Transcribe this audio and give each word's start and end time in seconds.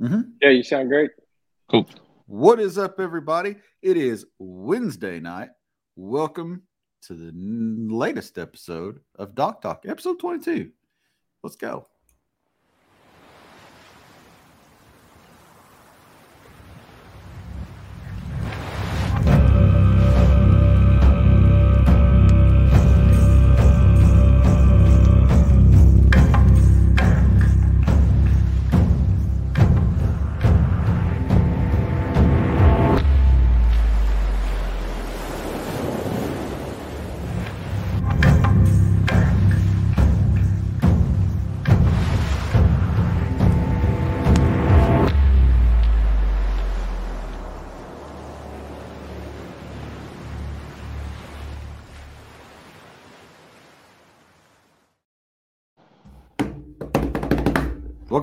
Mm-hmm. 0.00 0.20
Yeah, 0.40 0.50
you 0.50 0.62
sound 0.62 0.88
great. 0.88 1.10
Cool. 1.68 1.88
What 2.26 2.60
is 2.60 2.78
up, 2.78 3.00
everybody? 3.00 3.56
It 3.82 3.96
is 3.96 4.26
Wednesday 4.38 5.18
night. 5.18 5.48
Welcome 5.96 6.62
to 7.02 7.14
the 7.14 7.32
latest 7.34 8.38
episode 8.38 9.00
of 9.16 9.34
Dock 9.34 9.60
Talk, 9.60 9.84
episode 9.88 10.20
22. 10.20 10.70
Let's 11.42 11.56
go. 11.56 11.88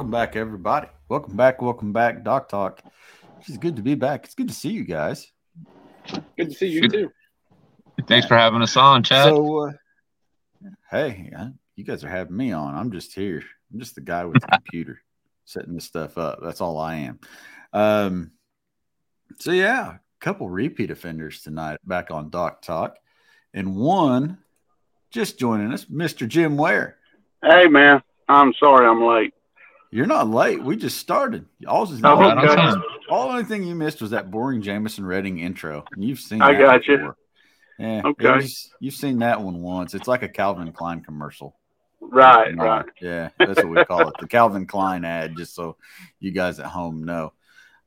Welcome 0.06 0.12
back, 0.22 0.36
everybody. 0.36 0.88
Welcome 1.10 1.36
back. 1.36 1.64
Welcome 1.64 1.92
back, 1.92 2.24
Dock 2.24 2.48
Talk. 2.48 2.84
It's 3.40 3.58
good 3.58 3.78
to 3.78 3.82
be 3.82 3.96
back. 3.96 4.26
It's 4.26 4.36
good 4.36 4.50
to 4.50 4.54
see 4.54 4.70
you 4.70 4.84
guys. 4.84 5.32
Good 6.38 6.52
to 6.52 6.54
see 6.54 6.68
you 6.68 6.88
too. 6.88 7.12
Thanks 8.06 8.28
for 8.28 8.38
having 8.38 8.62
us 8.62 8.78
on, 8.78 9.02
Chad. 9.02 9.24
So, 9.24 9.68
uh, 9.68 9.72
hey, 10.92 11.32
you 11.76 11.84
guys 11.84 12.04
are 12.04 12.10
having 12.10 12.38
me 12.38 12.52
on. 12.52 12.76
I'm 12.76 12.92
just 12.92 13.16
here. 13.16 13.42
I'm 13.74 13.80
just 13.80 13.96
the 13.96 14.02
guy 14.02 14.26
with 14.26 14.42
the 14.42 14.48
computer 14.54 15.02
setting 15.46 15.74
this 15.74 15.86
stuff 15.86 16.20
up. 16.20 16.38
That's 16.40 16.62
all 16.62 16.78
I 16.78 16.98
am. 16.98 17.20
Um, 17.74 18.32
so 19.40 19.54
yeah, 19.54 19.94
a 19.94 20.00
couple 20.20 20.48
repeat 20.48 20.92
offenders 20.92 21.42
tonight 21.42 21.80
back 21.84 22.12
on 22.12 22.30
Dock 22.30 22.62
Talk, 22.62 23.00
and 23.56 23.76
one 23.76 24.38
just 25.10 25.40
joining 25.40 25.74
us, 25.74 25.86
Mr. 25.86 26.28
Jim 26.28 26.58
Ware. 26.58 26.98
Hey 27.44 27.66
man, 27.66 28.04
I'm 28.30 28.54
sorry 28.54 28.86
I'm 28.86 29.04
late. 29.04 29.34
You're 29.96 30.08
not 30.08 30.30
late. 30.30 30.62
We 30.62 30.76
just 30.76 30.98
started. 30.98 31.46
All, 31.66 31.88
Oh, 32.04 32.30
okay. 32.30 32.82
all 33.10 33.30
only 33.30 33.46
thing 33.46 33.64
you 33.64 33.76
missed 33.76 34.02
was 34.02 34.12
that 34.12 34.30
boring 34.30 34.62
Jamison 34.62 35.06
Redding 35.06 35.40
intro. 35.40 35.86
And 35.94 36.04
you've 36.04 36.20
seen 36.20 36.42
I 36.42 36.52
that 36.52 36.60
got 36.60 36.86
you. 36.88 37.16
Yeah. 37.80 38.02
Okay. 38.04 38.32
was- 38.36 38.74
you've 38.82 38.94
seen 38.94 39.20
that 39.20 39.42
one 39.42 39.62
once. 39.62 39.94
It's 39.94 40.08
like 40.10 40.22
a 40.22 40.28
Calvin 40.28 40.70
Klein 40.74 41.00
commercial. 41.00 41.56
Right, 42.02 42.54
No, 42.54 42.66
right. 42.66 42.86
Yeah, 43.02 43.30
that's 43.40 43.56
what 43.64 43.70
we 43.70 43.86
call 43.86 44.10
it. 44.10 44.16
The 44.20 44.28
Calvin 44.28 44.68
Klein 44.68 45.06
ad, 45.06 45.38
just 45.38 45.56
so 45.56 45.78
you 46.20 46.32
guys 46.32 46.60
at 46.60 46.66
home 46.66 47.06
know. 47.06 47.32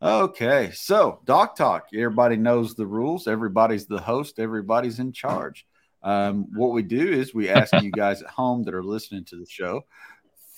Okay, 0.01 0.71
so 0.73 1.21
Dock 1.27 1.57
Talk. 1.57 1.89
Everybody 1.95 2.37
knows 2.37 2.75
the 2.75 2.87
rules. 2.87 3.29
Everybody's 3.29 3.87
the 3.87 4.01
host. 4.01 4.39
Everybody's 4.39 4.99
in 4.99 5.13
charge. 5.13 5.67
Um, 6.03 6.47
what 6.55 6.73
we 6.73 6.83
do 6.83 7.07
is 7.07 7.35
we 7.35 7.51
ask 7.51 7.71
you 7.83 7.91
guys 7.97 8.23
at 8.23 8.29
home 8.31 8.65
that 8.65 8.75
are 8.75 8.83
listening 8.83 9.27
to 9.27 9.37
the 9.37 9.47
show, 9.47 9.83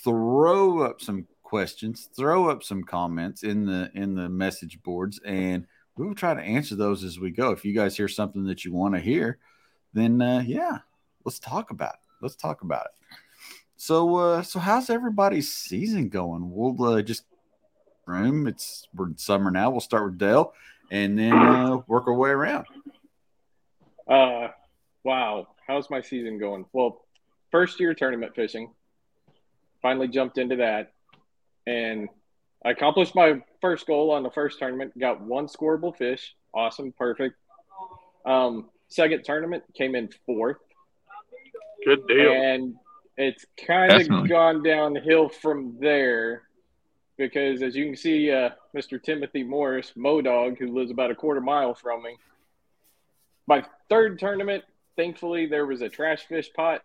throw 0.03 0.79
up 0.79 1.01
some 1.01 1.27
questions, 1.51 2.07
throw 2.15 2.49
up 2.49 2.63
some 2.63 2.81
comments 2.81 3.43
in 3.43 3.65
the 3.65 3.91
in 3.93 4.15
the 4.15 4.29
message 4.29 4.81
boards, 4.83 5.19
and 5.25 5.67
we 5.97 6.07
will 6.07 6.15
try 6.15 6.33
to 6.33 6.39
answer 6.39 6.75
those 6.75 7.03
as 7.03 7.19
we 7.19 7.29
go. 7.29 7.51
If 7.51 7.65
you 7.65 7.73
guys 7.73 7.97
hear 7.97 8.07
something 8.07 8.45
that 8.45 8.63
you 8.63 8.71
want 8.71 8.95
to 8.95 9.01
hear, 9.01 9.37
then 9.91 10.21
uh, 10.21 10.43
yeah, 10.47 10.77
let's 11.25 11.39
talk 11.39 11.69
about 11.69 11.95
it. 11.95 11.99
Let's 12.21 12.37
talk 12.37 12.61
about 12.61 12.85
it. 12.85 13.17
So, 13.75 14.15
uh, 14.15 14.43
so 14.43 14.59
how's 14.59 14.89
everybody's 14.89 15.53
season 15.53 16.07
going? 16.07 16.51
We'll 16.53 16.81
uh, 16.85 17.01
just 17.01 17.25
room. 18.05 18.47
It's 18.47 18.87
we're 18.95 19.07
in 19.07 19.17
summer 19.17 19.51
now. 19.51 19.71
We'll 19.71 19.81
start 19.81 20.05
with 20.05 20.17
Dale, 20.17 20.53
and 20.89 21.19
then 21.19 21.33
uh, 21.33 21.81
work 21.85 22.07
our 22.07 22.13
way 22.13 22.29
around. 22.29 22.67
Uh, 24.07 24.47
wow. 25.03 25.49
How's 25.67 25.89
my 25.89 25.99
season 25.99 26.39
going? 26.39 26.63
Well, 26.71 27.01
first 27.51 27.77
year 27.77 27.93
tournament 27.93 28.35
fishing. 28.35 28.71
Finally 29.81 30.07
jumped 30.07 30.37
into 30.37 30.55
that, 30.57 30.93
and 31.67 32.09
I 32.65 32.71
accomplished 32.71 33.15
my 33.15 33.41
first 33.59 33.87
goal 33.87 34.11
on 34.11 34.23
the 34.23 34.31
first 34.31 34.59
tournament. 34.59 34.97
Got 34.99 35.21
one 35.21 35.47
scoreable 35.47 35.95
fish. 35.95 36.35
Awesome, 36.53 36.91
perfect. 36.91 37.35
Um, 38.25 38.69
second 38.87 39.23
tournament 39.23 39.63
came 39.75 39.95
in 39.95 40.09
fourth, 40.25 40.57
Good 41.85 42.05
deal. 42.07 42.31
and 42.31 42.75
it's 43.17 43.45
kind 43.65 43.93
of 44.11 44.29
gone 44.29 44.63
downhill 44.63 45.29
from 45.29 45.77
there 45.79 46.43
because 47.17 47.61
as 47.61 47.75
you 47.75 47.85
can 47.85 47.95
see 47.95 48.31
uh, 48.31 48.49
mr 48.75 49.01
timothy 49.01 49.43
morris 49.43 49.93
modog 49.97 50.57
who 50.57 50.73
lives 50.73 50.91
about 50.91 51.11
a 51.11 51.15
quarter 51.15 51.41
mile 51.41 51.73
from 51.75 52.01
me 52.03 52.15
my 53.47 53.63
third 53.89 54.17
tournament 54.17 54.63
thankfully 54.95 55.45
there 55.45 55.65
was 55.65 55.81
a 55.81 55.89
trash 55.89 56.23
fish 56.27 56.49
pot 56.55 56.81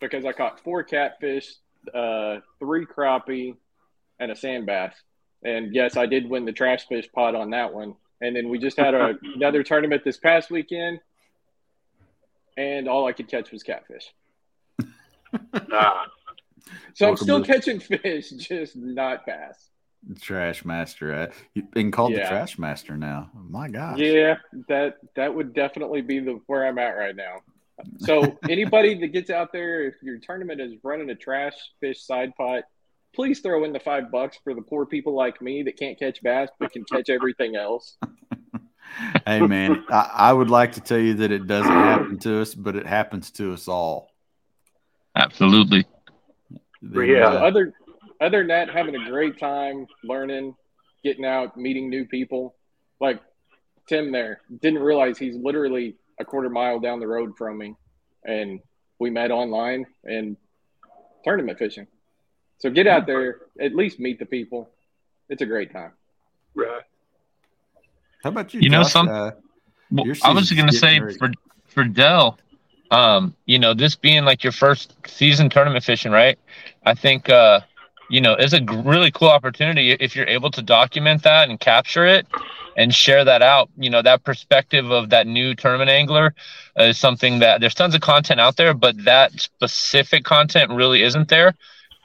because 0.00 0.24
i 0.24 0.32
caught 0.32 0.58
four 0.60 0.82
catfish 0.82 1.54
uh, 1.94 2.36
three 2.58 2.86
crappie 2.86 3.54
and 4.22 4.32
a 4.32 4.36
sand 4.36 4.66
bass 4.66 4.94
and 5.44 5.74
yes 5.74 5.96
i 5.96 6.06
did 6.06 6.28
win 6.28 6.44
the 6.44 6.52
trash 6.52 6.86
fish 6.86 7.08
pot 7.14 7.34
on 7.34 7.50
that 7.50 7.72
one 7.72 7.94
and 8.20 8.36
then 8.36 8.48
we 8.48 8.58
just 8.58 8.78
had 8.78 8.94
a, 8.94 9.14
another 9.34 9.62
tournament 9.62 10.02
this 10.04 10.16
past 10.16 10.50
weekend 10.50 11.00
and 12.56 12.88
all 12.88 13.06
i 13.06 13.12
could 13.12 13.28
catch 13.28 13.50
was 13.50 13.62
catfish 13.62 14.12
Nah. 15.68 16.04
So 16.94 17.08
I'm 17.08 17.16
still 17.16 17.42
to- 17.42 17.52
catching 17.52 17.80
fish, 17.80 18.30
just 18.36 18.76
not 18.76 19.26
bass. 19.26 19.70
Trash 20.20 20.64
master, 20.64 21.14
uh, 21.14 21.26
you've 21.54 21.70
been 21.70 21.92
called 21.92 22.12
the 22.12 22.18
trash 22.18 22.58
master 22.58 22.96
now. 22.96 23.30
My 23.34 23.68
gosh. 23.68 23.98
Yeah, 23.98 24.36
that 24.68 24.96
that 25.14 25.32
would 25.32 25.54
definitely 25.54 26.02
be 26.02 26.18
the 26.18 26.40
where 26.46 26.66
I'm 26.66 26.78
at 26.78 26.96
right 26.96 27.14
now. 27.14 27.36
So 27.98 28.36
anybody 28.48 28.98
that 28.98 29.08
gets 29.08 29.30
out 29.30 29.52
there, 29.52 29.84
if 29.84 29.94
your 30.02 30.18
tournament 30.18 30.60
is 30.60 30.74
running 30.82 31.08
a 31.10 31.14
trash 31.14 31.54
fish 31.78 32.02
side 32.02 32.34
pot, 32.36 32.64
please 33.14 33.40
throw 33.40 33.64
in 33.64 33.72
the 33.72 33.80
five 33.80 34.10
bucks 34.10 34.38
for 34.42 34.54
the 34.54 34.62
poor 34.62 34.86
people 34.86 35.14
like 35.14 35.40
me 35.42 35.62
that 35.62 35.78
can't 35.78 35.98
catch 35.98 36.22
bass 36.22 36.48
but 36.58 36.72
can 36.72 36.84
catch 36.84 37.08
everything 37.08 37.56
else. 37.56 37.96
Hey 39.26 39.40
man, 39.40 39.84
I, 39.88 40.10
I 40.14 40.32
would 40.32 40.50
like 40.50 40.72
to 40.72 40.80
tell 40.80 40.98
you 40.98 41.14
that 41.14 41.30
it 41.30 41.46
doesn't 41.46 41.72
happen 41.72 42.18
to 42.18 42.42
us, 42.42 42.54
but 42.54 42.76
it 42.76 42.86
happens 42.86 43.30
to 43.32 43.54
us 43.54 43.66
all. 43.66 44.10
Absolutely. 45.16 45.86
Then, 46.82 47.08
Yeah. 47.08 47.28
Uh, 47.28 47.46
other 47.46 47.72
other 48.20 48.38
than 48.38 48.48
that, 48.48 48.70
having 48.70 48.94
a 48.94 49.10
great 49.10 49.38
time 49.38 49.86
learning, 50.04 50.54
getting 51.02 51.24
out, 51.24 51.56
meeting 51.56 51.88
new 51.88 52.04
people. 52.04 52.54
Like 53.00 53.20
Tim 53.88 54.12
there, 54.12 54.40
didn't 54.60 54.82
realize 54.82 55.18
he's 55.18 55.36
literally 55.36 55.96
a 56.20 56.24
quarter 56.24 56.50
mile 56.50 56.78
down 56.78 57.00
the 57.00 57.08
road 57.08 57.32
from 57.36 57.58
me, 57.58 57.74
and 58.24 58.60
we 58.98 59.10
met 59.10 59.30
online 59.30 59.86
and 60.04 60.36
tournament 61.24 61.58
fishing. 61.58 61.86
So 62.62 62.70
get 62.70 62.86
out 62.86 63.06
there, 63.06 63.38
at 63.60 63.74
least 63.74 63.98
meet 63.98 64.20
the 64.20 64.24
people. 64.26 64.70
It's 65.28 65.42
a 65.42 65.46
great 65.46 65.72
time. 65.72 65.90
Right. 66.54 66.82
how 68.22 68.30
about 68.30 68.54
you? 68.54 68.60
You 68.60 68.68
know 68.70 68.82
Josh? 68.84 68.92
some- 68.92 69.08
Uh, 69.08 69.30
Well, 69.90 70.06
I 70.22 70.32
was 70.32 70.52
going 70.52 70.68
to 70.68 70.72
say 70.72 70.92
getting 71.00 71.02
ready. 71.02 71.18
for 71.18 71.32
for 71.66 71.82
Del, 71.84 72.38
um, 72.92 73.34
you 73.46 73.58
know, 73.58 73.74
this 73.74 73.96
being 73.96 74.24
like 74.24 74.44
your 74.44 74.52
first 74.52 74.94
season 75.08 75.50
tournament 75.50 75.84
fishing, 75.84 76.12
right? 76.12 76.38
I 76.86 76.94
think 76.94 77.28
uh, 77.28 77.60
you 78.08 78.20
know, 78.20 78.34
it's 78.34 78.52
a 78.52 78.60
g- 78.60 78.76
really 78.84 79.10
cool 79.10 79.28
opportunity 79.30 79.90
if 79.92 80.14
you're 80.14 80.28
able 80.28 80.50
to 80.52 80.62
document 80.62 81.24
that 81.24 81.48
and 81.48 81.58
capture 81.58 82.06
it 82.06 82.26
and 82.76 82.94
share 82.94 83.24
that 83.24 83.42
out. 83.42 83.70
You 83.76 83.90
know, 83.90 84.02
that 84.02 84.22
perspective 84.22 84.88
of 84.92 85.10
that 85.10 85.26
new 85.26 85.54
tournament 85.56 85.90
angler 85.90 86.32
is 86.76 86.96
something 86.96 87.40
that 87.40 87.60
there's 87.60 87.74
tons 87.74 87.94
of 87.96 88.02
content 88.02 88.38
out 88.38 88.56
there, 88.56 88.72
but 88.72 89.02
that 89.04 89.32
specific 89.40 90.22
content 90.24 90.70
really 90.70 91.02
isn't 91.02 91.28
there. 91.28 91.54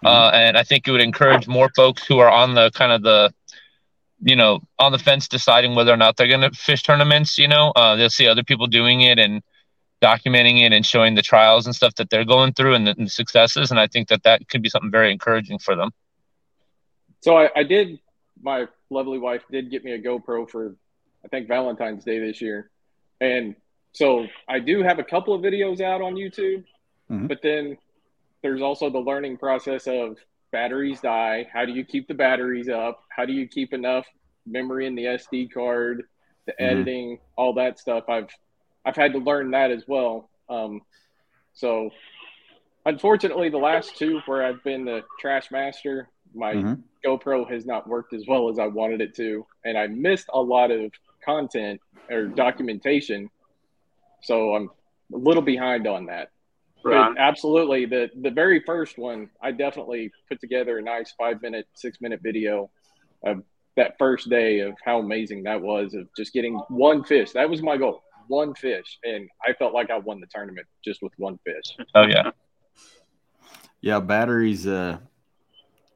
Uh, 0.05 0.31
and 0.33 0.57
I 0.57 0.63
think 0.63 0.88
it 0.88 0.91
would 0.91 1.01
encourage 1.01 1.47
more 1.47 1.69
folks 1.75 2.05
who 2.05 2.19
are 2.19 2.29
on 2.29 2.53
the 2.53 2.69
kind 2.71 2.91
of 2.91 3.01
the 3.01 3.33
you 4.21 4.35
know, 4.35 4.59
on 4.79 4.91
the 4.91 4.97
fence 4.97 5.27
deciding 5.27 5.75
whether 5.75 5.94
or 5.94 5.97
not 5.97 6.17
they're 6.17 6.27
going 6.27 6.41
to 6.41 6.51
fish 6.51 6.83
tournaments, 6.83 7.38
you 7.38 7.47
know, 7.47 7.71
uh, 7.75 7.95
they'll 7.95 8.09
see 8.09 8.27
other 8.27 8.44
people 8.44 8.67
doing 8.67 9.01
it 9.01 9.19
and 9.19 9.44
documenting 10.01 10.61
it 10.61 10.73
and 10.73 10.85
showing 10.85 11.15
the 11.15 11.21
trials 11.21 11.65
and 11.65 11.75
stuff 11.75 11.95
that 11.95 12.09
they're 12.09 12.25
going 12.25 12.53
through 12.53 12.73
and 12.73 12.88
the, 12.88 12.95
and 12.97 13.07
the 13.07 13.11
successes. 13.11 13.71
And 13.71 13.79
I 13.79 13.88
think 13.88 14.07
that 14.09 14.23
that 14.23 14.47
could 14.49 14.61
be 14.61 14.69
something 14.69 14.91
very 14.91 15.11
encouraging 15.11 15.59
for 15.59 15.75
them. 15.75 15.91
So 17.21 17.38
I, 17.38 17.49
I 17.55 17.63
did. 17.63 17.99
My 18.41 18.67
lovely 18.89 19.17
wife 19.17 19.41
did 19.51 19.71
get 19.71 19.83
me 19.83 19.91
a 19.94 20.01
GoPro 20.01 20.49
for, 20.49 20.75
I 21.25 21.27
think 21.27 21.47
Valentine's 21.47 22.03
Day 22.03 22.19
this 22.19 22.41
year, 22.41 22.69
and 23.19 23.55
so 23.94 24.27
I 24.47 24.59
do 24.59 24.83
have 24.83 24.99
a 24.99 25.03
couple 25.03 25.33
of 25.33 25.41
videos 25.41 25.81
out 25.81 26.01
on 26.01 26.13
YouTube. 26.13 26.63
Mhm. 27.09 27.27
But 27.27 27.41
then 27.41 27.77
there's 28.47 28.61
also 28.61 28.89
the 28.89 28.97
learning 28.99 29.35
process 29.35 29.88
of 29.88 30.17
batteries 30.53 31.01
die. 31.01 31.45
How 31.51 31.65
do 31.65 31.73
you 31.73 31.83
keep 31.83 32.07
the 32.07 32.13
batteries 32.13 32.69
up? 32.69 33.03
How 33.09 33.25
do 33.25 33.33
you 33.33 33.45
keep 33.45 33.73
enough 33.73 34.05
memory 34.45 34.88
in 34.88 34.95
the 34.95 35.03
SD 35.03 35.51
card, 35.51 36.03
the 36.45 36.53
Mhm. 36.53 36.55
editing, 36.59 37.19
all 37.35 37.53
that 37.55 37.77
stuff? 37.77 38.05
I've 38.07 38.29
I've 38.85 38.95
had 38.95 39.11
to 39.11 39.19
learn 39.19 39.51
that 39.51 39.69
as 39.69 39.83
well. 39.85 40.29
Um, 40.47 40.81
so, 41.51 41.89
unfortunately, 42.85 43.49
the 43.49 43.57
last 43.57 43.97
two 43.97 44.21
where 44.27 44.45
I've 44.45 44.63
been 44.63 44.85
the 44.85 45.03
trash 45.19 45.51
master, 45.51 46.09
my 46.33 46.53
Mhm. 46.53 46.83
GoPro 47.05 47.51
has 47.51 47.65
not 47.65 47.85
worked 47.85 48.13
as 48.13 48.25
well 48.27 48.47
as 48.47 48.59
I 48.59 48.67
wanted 48.67 49.01
it 49.01 49.13
to, 49.15 49.45
and 49.65 49.77
I 49.77 49.88
missed 49.88 50.29
a 50.31 50.39
lot 50.39 50.71
of 50.71 50.94
content 51.21 51.81
or 52.09 52.27
documentation. 52.27 53.29
So 54.21 54.55
I'm 54.55 54.69
a 55.13 55.17
little 55.17 55.44
behind 55.44 55.85
on 55.85 56.05
that. 56.05 56.31
Right. 56.83 57.13
But 57.13 57.21
absolutely, 57.21 57.85
the 57.85 58.09
the 58.21 58.31
very 58.31 58.62
first 58.65 58.97
one, 58.97 59.29
I 59.41 59.51
definitely 59.51 60.12
put 60.29 60.39
together 60.39 60.77
a 60.77 60.81
nice 60.81 61.13
five 61.18 61.41
minute, 61.41 61.68
six 61.74 62.00
minute 62.01 62.21
video 62.24 62.69
of 63.25 63.44
that 63.75 63.95
first 63.97 64.29
day 64.29 64.59
of 64.59 64.74
how 64.83 65.00
amazing 65.00 65.44
that 65.44 65.62
was 65.62 65.94
of 65.94 66.07
just 66.15 66.33
getting 66.33 66.56
one 66.69 67.03
fish. 67.03 67.31
That 67.31 67.50
was 67.50 67.62
my 67.62 67.77
goal, 67.77 68.03
one 68.27 68.53
fish, 68.56 69.00
and 69.03 69.29
I 69.47 69.53
felt 69.53 69.74
like 69.74 69.89
I 69.89 69.97
won 69.97 70.19
the 70.19 70.27
tournament 70.27 70.68
just 70.83 71.01
with 71.01 71.13
one 71.18 71.39
fish. 71.45 71.85
Oh 71.95 72.06
yeah. 72.06 72.31
Yeah, 73.81 74.00
batteries. 74.00 74.65
Uh, 74.65 74.97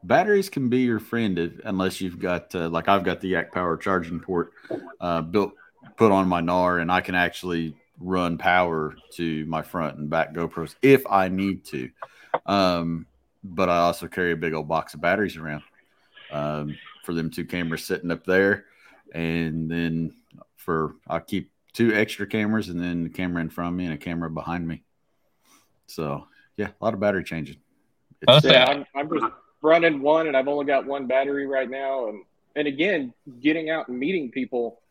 batteries 0.03 0.49
can 0.49 0.69
be 0.69 0.79
your 0.79 0.99
friend 0.99 1.37
if, 1.39 1.53
unless 1.63 2.01
you've 2.01 2.19
got 2.19 2.53
uh, 2.55 2.69
like 2.69 2.87
I've 2.87 3.03
got 3.03 3.21
the 3.21 3.29
Yak 3.29 3.51
Power 3.51 3.77
charging 3.77 4.19
port 4.19 4.51
uh, 4.99 5.21
built 5.21 5.53
put 5.97 6.11
on 6.11 6.27
my 6.27 6.41
Knarr, 6.41 6.81
and 6.81 6.91
I 6.91 7.01
can 7.01 7.15
actually 7.15 7.75
run 8.01 8.37
power 8.37 8.95
to 9.11 9.45
my 9.45 9.61
front 9.61 9.97
and 9.97 10.09
back 10.09 10.33
GoPros 10.33 10.75
if 10.81 11.05
I 11.07 11.27
need 11.29 11.63
to. 11.65 11.89
Um, 12.45 13.05
but 13.43 13.69
I 13.69 13.77
also 13.79 14.07
carry 14.07 14.31
a 14.31 14.37
big 14.37 14.53
old 14.53 14.67
box 14.67 14.93
of 14.93 15.01
batteries 15.01 15.37
around 15.37 15.63
um, 16.31 16.77
for 17.03 17.13
them 17.13 17.29
two 17.29 17.45
cameras 17.45 17.83
sitting 17.85 18.11
up 18.11 18.25
there, 18.25 18.65
and 19.13 19.69
then 19.69 20.13
for 20.57 20.95
I 21.07 21.19
keep 21.19 21.51
two 21.73 21.93
extra 21.93 22.27
cameras 22.27 22.69
and 22.69 22.81
then 22.81 23.03
the 23.03 23.09
camera 23.09 23.41
in 23.41 23.49
front 23.49 23.69
of 23.73 23.77
me 23.77 23.85
and 23.85 23.93
a 23.93 23.97
camera 23.97 24.29
behind 24.29 24.67
me. 24.67 24.83
So 25.87 26.27
yeah, 26.57 26.67
a 26.79 26.83
lot 26.83 26.93
of 26.93 26.99
battery 26.99 27.23
changing. 27.23 27.57
It's- 28.21 28.43
Yeah, 28.43 28.65
I'm, 28.65 28.85
I'm 28.95 29.09
just 29.09 29.25
running 29.61 30.01
one, 30.01 30.27
and 30.27 30.35
I've 30.37 30.47
only 30.47 30.65
got 30.65 30.85
one 30.85 31.07
battery 31.07 31.47
right 31.47 31.69
now. 31.69 32.07
And 32.09 32.23
and 32.55 32.67
again, 32.67 33.13
getting 33.39 33.69
out 33.69 33.87
and 33.87 33.97
meeting 33.97 34.29
people. 34.31 34.81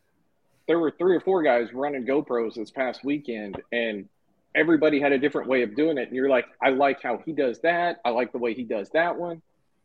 There 0.71 0.79
were 0.79 0.91
three 0.97 1.13
or 1.17 1.19
four 1.19 1.43
guys 1.43 1.73
running 1.73 2.05
GoPros 2.05 2.53
this 2.53 2.71
past 2.71 3.03
weekend, 3.03 3.61
and 3.73 4.07
everybody 4.55 5.01
had 5.01 5.11
a 5.11 5.19
different 5.19 5.49
way 5.49 5.63
of 5.63 5.75
doing 5.75 5.97
it. 5.97 6.07
And 6.07 6.15
you're 6.15 6.29
like, 6.29 6.45
I 6.63 6.69
like 6.69 7.03
how 7.03 7.19
he 7.25 7.33
does 7.33 7.59
that. 7.59 7.99
I 8.05 8.11
like 8.11 8.31
the 8.31 8.37
way 8.37 8.53
he 8.53 8.63
does 8.63 8.89
that 8.91 9.13
one. 9.19 9.41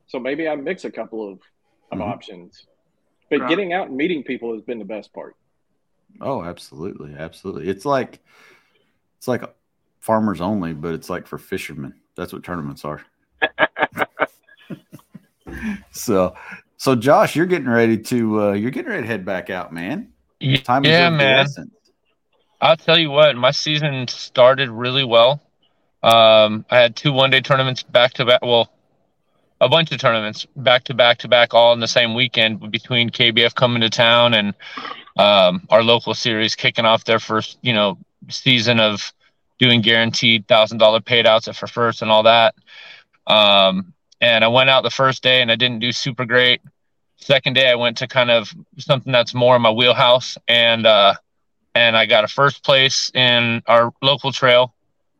So 0.07 0.21
maybe 0.21 0.47
I 0.47 0.55
mix 0.55 0.85
a 0.85 0.93
couple 0.93 1.29
of, 1.29 1.41
of 1.91 1.99
Mhm. 1.99 2.09
options. 2.09 2.69
But 3.29 3.41
Right. 3.41 3.49
getting 3.49 3.73
out 3.73 3.89
and 3.89 3.97
meeting 3.97 4.23
people 4.23 4.53
has 4.55 4.63
been 4.63 4.79
the 4.79 4.85
best 4.85 5.13
part. 5.13 5.35
Oh, 6.21 6.45
absolutely, 6.45 7.15
absolutely. 7.15 7.67
It's 7.69 7.85
like 7.85 8.21
it's 9.19 9.27
like 9.27 9.43
farmers 9.99 10.41
only, 10.41 10.73
but 10.73 10.95
it's 10.95 11.11
like 11.11 11.27
for 11.27 11.37
fishermen. 11.37 11.95
That's 12.15 12.33
what 12.33 12.45
tournaments 12.45 12.85
are. 12.85 13.05
so, 15.91 16.37
so 16.77 16.95
Josh, 16.95 17.35
you're 17.35 17.47
getting 17.47 17.69
ready 17.69 17.99
to 17.99 18.41
uh, 18.41 18.53
you're 18.53 18.71
getting 18.71 18.93
ready 18.93 19.03
to 19.03 19.09
head 19.09 19.25
back 19.25 19.51
out, 19.51 19.73
man. 19.73 20.13
Time 20.65 20.85
is 20.85 20.91
yeah, 20.91 21.11
man. 21.11 21.47
I'll 22.61 22.77
tell 22.77 22.99
you 22.99 23.11
what, 23.11 23.37
my 23.37 23.51
season 23.51 24.09
started 24.09 24.71
really 24.71 25.05
well. 25.05 25.43
Um, 26.03 26.65
I 26.71 26.79
had 26.79 26.97
two 26.97 27.13
one 27.13 27.31
day 27.31 27.41
tournaments 27.41 27.83
back 27.83 28.15
to 28.15 28.25
back. 28.25 28.43
Well, 28.43 28.71
a 29.61 29.69
bunch 29.69 29.93
of 29.93 29.99
tournaments 29.99 30.47
back 30.57 30.85
to 30.85 30.95
back 30.95 31.19
to 31.19 31.29
back, 31.29 31.55
all 31.55 31.73
in 31.73 31.81
the 31.81 31.89
same 31.89 32.15
weekend 32.15 32.71
between 32.71 33.11
KBF 33.11 33.55
coming 33.55 33.81
to 33.81 33.91
town 33.91 34.35
and 34.35 34.55
um, 35.17 35.67
our 35.71 35.83
local 35.83 36.15
series 36.15 36.55
kicking 36.55 36.85
off 36.85 37.05
their 37.05 37.19
first, 37.19 37.59
you 37.63 37.73
know, 37.73 37.99
season 38.29 38.81
of 38.81 39.13
doing 39.59 39.81
guaranteed 39.81 40.47
thousand 40.47 40.79
dollar 40.79 41.01
paid 41.01 41.27
outs 41.27 41.49
at 41.49 41.57
for 41.57 41.67
first 41.67 42.03
and 42.03 42.11
all 42.11 42.25
that. 42.25 42.55
Um, 43.27 43.95
and 44.21 44.45
I 44.45 44.49
went 44.49 44.71
out 44.71 44.83
the 44.83 44.91
first 44.91 45.23
day 45.23 45.43
and 45.43 45.51
I 45.51 45.57
didn't 45.57 45.81
do 45.81 45.93
super 45.93 46.25
great. 46.25 46.61
Second 47.27 47.55
day, 47.55 47.69
I 47.69 47.75
went 47.75 47.97
to 47.97 48.07
kind 48.07 48.31
of 48.31 48.55
something 48.79 49.11
that's 49.13 49.35
more 49.35 49.57
in 49.57 49.63
my 49.63 49.73
wheelhouse 49.73 50.39
and 50.47 50.87
uh, 50.87 51.15
and 51.75 51.97
I 51.97 52.07
got 52.07 52.23
a 52.23 52.29
first 52.29 52.63
place 52.63 53.11
in 53.15 53.65
our 53.67 53.93
local 54.01 54.31
trail, 54.31 54.77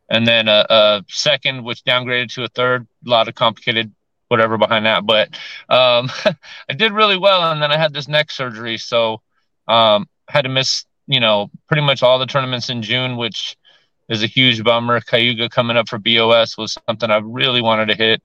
and 0.09 0.25
then 0.25 0.47
a, 0.47 0.65
a 0.71 1.05
second, 1.09 1.65
which 1.65 1.83
downgraded 1.83 2.33
to 2.35 2.45
a 2.45 2.49
third. 2.49 2.87
A 3.05 3.11
lot 3.11 3.27
of 3.27 3.35
complicated 3.35 3.93
whatever 4.29 4.57
behind 4.57 4.87
that, 4.87 5.05
but 5.05 5.31
um, 5.69 6.09
I 6.71 6.75
did 6.77 6.93
really 6.93 7.19
well. 7.19 7.51
And 7.51 7.61
then 7.61 7.73
I 7.73 7.77
had 7.77 7.93
this 7.93 8.07
neck 8.07 8.31
surgery, 8.31 8.79
so 8.79 9.21
um, 9.67 10.09
had 10.29 10.43
to 10.43 10.49
miss 10.49 10.85
you 11.09 11.19
know 11.19 11.51
pretty 11.67 11.83
much 11.83 12.05
all 12.05 12.21
the 12.21 12.27
tournaments 12.27 12.71
in 12.71 12.83
June, 12.83 13.17
which 13.17 13.57
is 14.09 14.23
a 14.23 14.29
huge 14.29 14.63
bummer. 14.63 15.01
Cayuga 15.01 15.49
coming 15.49 15.77
up 15.77 15.89
for 15.89 15.99
BOS 15.99 16.57
was 16.57 16.79
something 16.89 17.11
I 17.11 17.17
really 17.17 17.63
wanted 17.63 17.87
to 17.87 17.97
hit. 17.97 18.23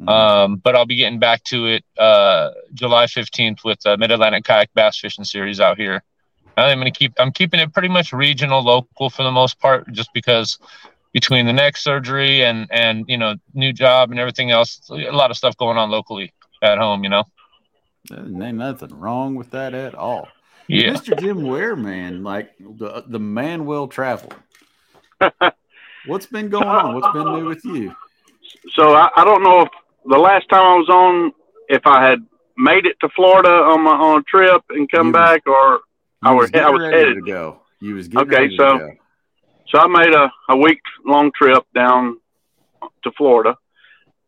Mhm. 0.00 0.08
Um, 0.08 0.56
but 0.56 0.76
I'll 0.76 0.86
be 0.86 0.96
getting 0.96 1.18
back 1.18 1.42
to 1.44 1.66
it 1.66 1.84
uh, 1.98 2.50
July 2.74 3.06
15th 3.06 3.64
with 3.64 3.80
the 3.80 3.96
Mid 3.96 4.10
Atlantic 4.10 4.44
Kayak 4.44 4.72
Bass 4.74 4.98
Fishing 4.98 5.24
Series 5.24 5.58
out 5.58 5.78
here. 5.78 6.02
I'm 6.58 6.78
going 6.78 6.90
to 6.90 6.98
keep. 6.98 7.12
I'm 7.18 7.32
keeping 7.32 7.60
it 7.60 7.72
pretty 7.72 7.88
much 7.88 8.12
regional, 8.12 8.62
local 8.62 9.10
for 9.10 9.22
the 9.22 9.30
most 9.30 9.58
part, 9.58 9.90
just 9.92 10.10
because 10.14 10.58
between 11.12 11.46
the 11.46 11.52
neck 11.52 11.76
surgery 11.76 12.44
and 12.44 12.66
and 12.70 13.04
you 13.08 13.18
know 13.18 13.36
new 13.52 13.72
job 13.72 14.10
and 14.10 14.18
everything 14.18 14.50
else, 14.50 14.80
a 14.90 15.12
lot 15.12 15.30
of 15.30 15.36
stuff 15.36 15.56
going 15.56 15.76
on 15.76 15.90
locally 15.90 16.32
at 16.62 16.78
home. 16.78 17.04
You 17.04 17.10
know. 17.10 17.24
Ain't 18.10 18.56
nothing 18.56 18.94
wrong 18.98 19.34
with 19.34 19.50
that 19.50 19.74
at 19.74 19.94
all. 19.94 20.28
Yeah. 20.68 20.90
Mr. 20.90 21.18
Jim 21.18 21.42
Ware, 21.42 21.76
man, 21.76 22.22
like 22.22 22.52
the 22.58 23.04
the 23.06 23.18
man 23.18 23.66
will 23.66 23.88
travel. 23.88 24.32
What's 26.06 26.26
been 26.26 26.48
going 26.48 26.68
on? 26.68 26.94
What's 26.94 27.12
been 27.12 27.34
new 27.34 27.46
with 27.46 27.64
you? 27.64 27.94
So 28.74 28.94
I, 28.94 29.10
I 29.16 29.24
don't 29.24 29.42
know 29.42 29.62
if 29.62 29.68
the 30.08 30.18
last 30.18 30.48
time 30.48 30.62
I 30.62 30.76
was 30.76 30.88
on, 30.88 31.32
if 31.68 31.82
I 31.86 32.08
had 32.08 32.20
made 32.56 32.86
it 32.86 32.96
to 33.00 33.08
Florida 33.10 33.48
on 33.50 33.82
my 33.82 33.90
on 33.92 34.20
a 34.20 34.22
trip 34.24 34.62
and 34.70 34.90
come 34.90 35.08
You- 35.08 35.12
back, 35.12 35.42
or 35.46 35.80
I 36.22 36.32
was- 36.32 36.52
I 36.54 36.70
was 36.70 36.82
ready 36.82 36.96
headed. 36.96 37.14
to 37.16 37.20
go. 37.22 37.60
You 37.80 37.94
was 37.96 38.08
getting 38.08 38.32
Okay, 38.32 38.56
so- 38.56 38.90
so 39.68 39.78
I 39.78 39.86
made 39.86 40.14
a, 40.14 40.32
a 40.48 40.56
week 40.56 40.80
long 41.04 41.30
trip 41.32 41.64
down 41.74 42.18
to 43.04 43.10
Florida, 43.12 43.56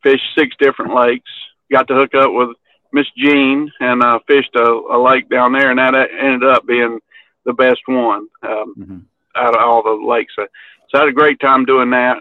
fished 0.03 0.35
six 0.37 0.55
different 0.59 0.95
lakes, 0.95 1.31
got 1.71 1.89
to 1.89 1.95
hook 1.95 2.15
up 2.15 2.33
with 2.33 2.51
Miss 2.93 3.07
Jean, 3.17 3.71
and 3.81 4.03
uh, 4.03 4.19
fished 4.27 4.55
a, 4.57 4.63
a 4.65 4.99
lake 4.99 5.29
down 5.29 5.53
there, 5.53 5.71
and 5.71 5.79
that 5.79 6.09
ended 6.19 6.45
up 6.49 6.67
being 6.67 7.01
the 7.45 7.53
best 7.53 7.81
one. 7.87 8.27
Um, 8.43 8.75
Mhm. 8.79 9.03
out 9.37 9.55
of 9.55 9.63
all 9.63 9.83
the 9.83 9.91
lakes. 10.07 10.33
So, 10.35 10.47
so 10.89 10.99
I 10.99 11.01
had 11.03 11.09
a 11.09 11.13
great 11.13 11.39
time 11.41 11.65
doing 11.65 11.91
that. 11.91 12.19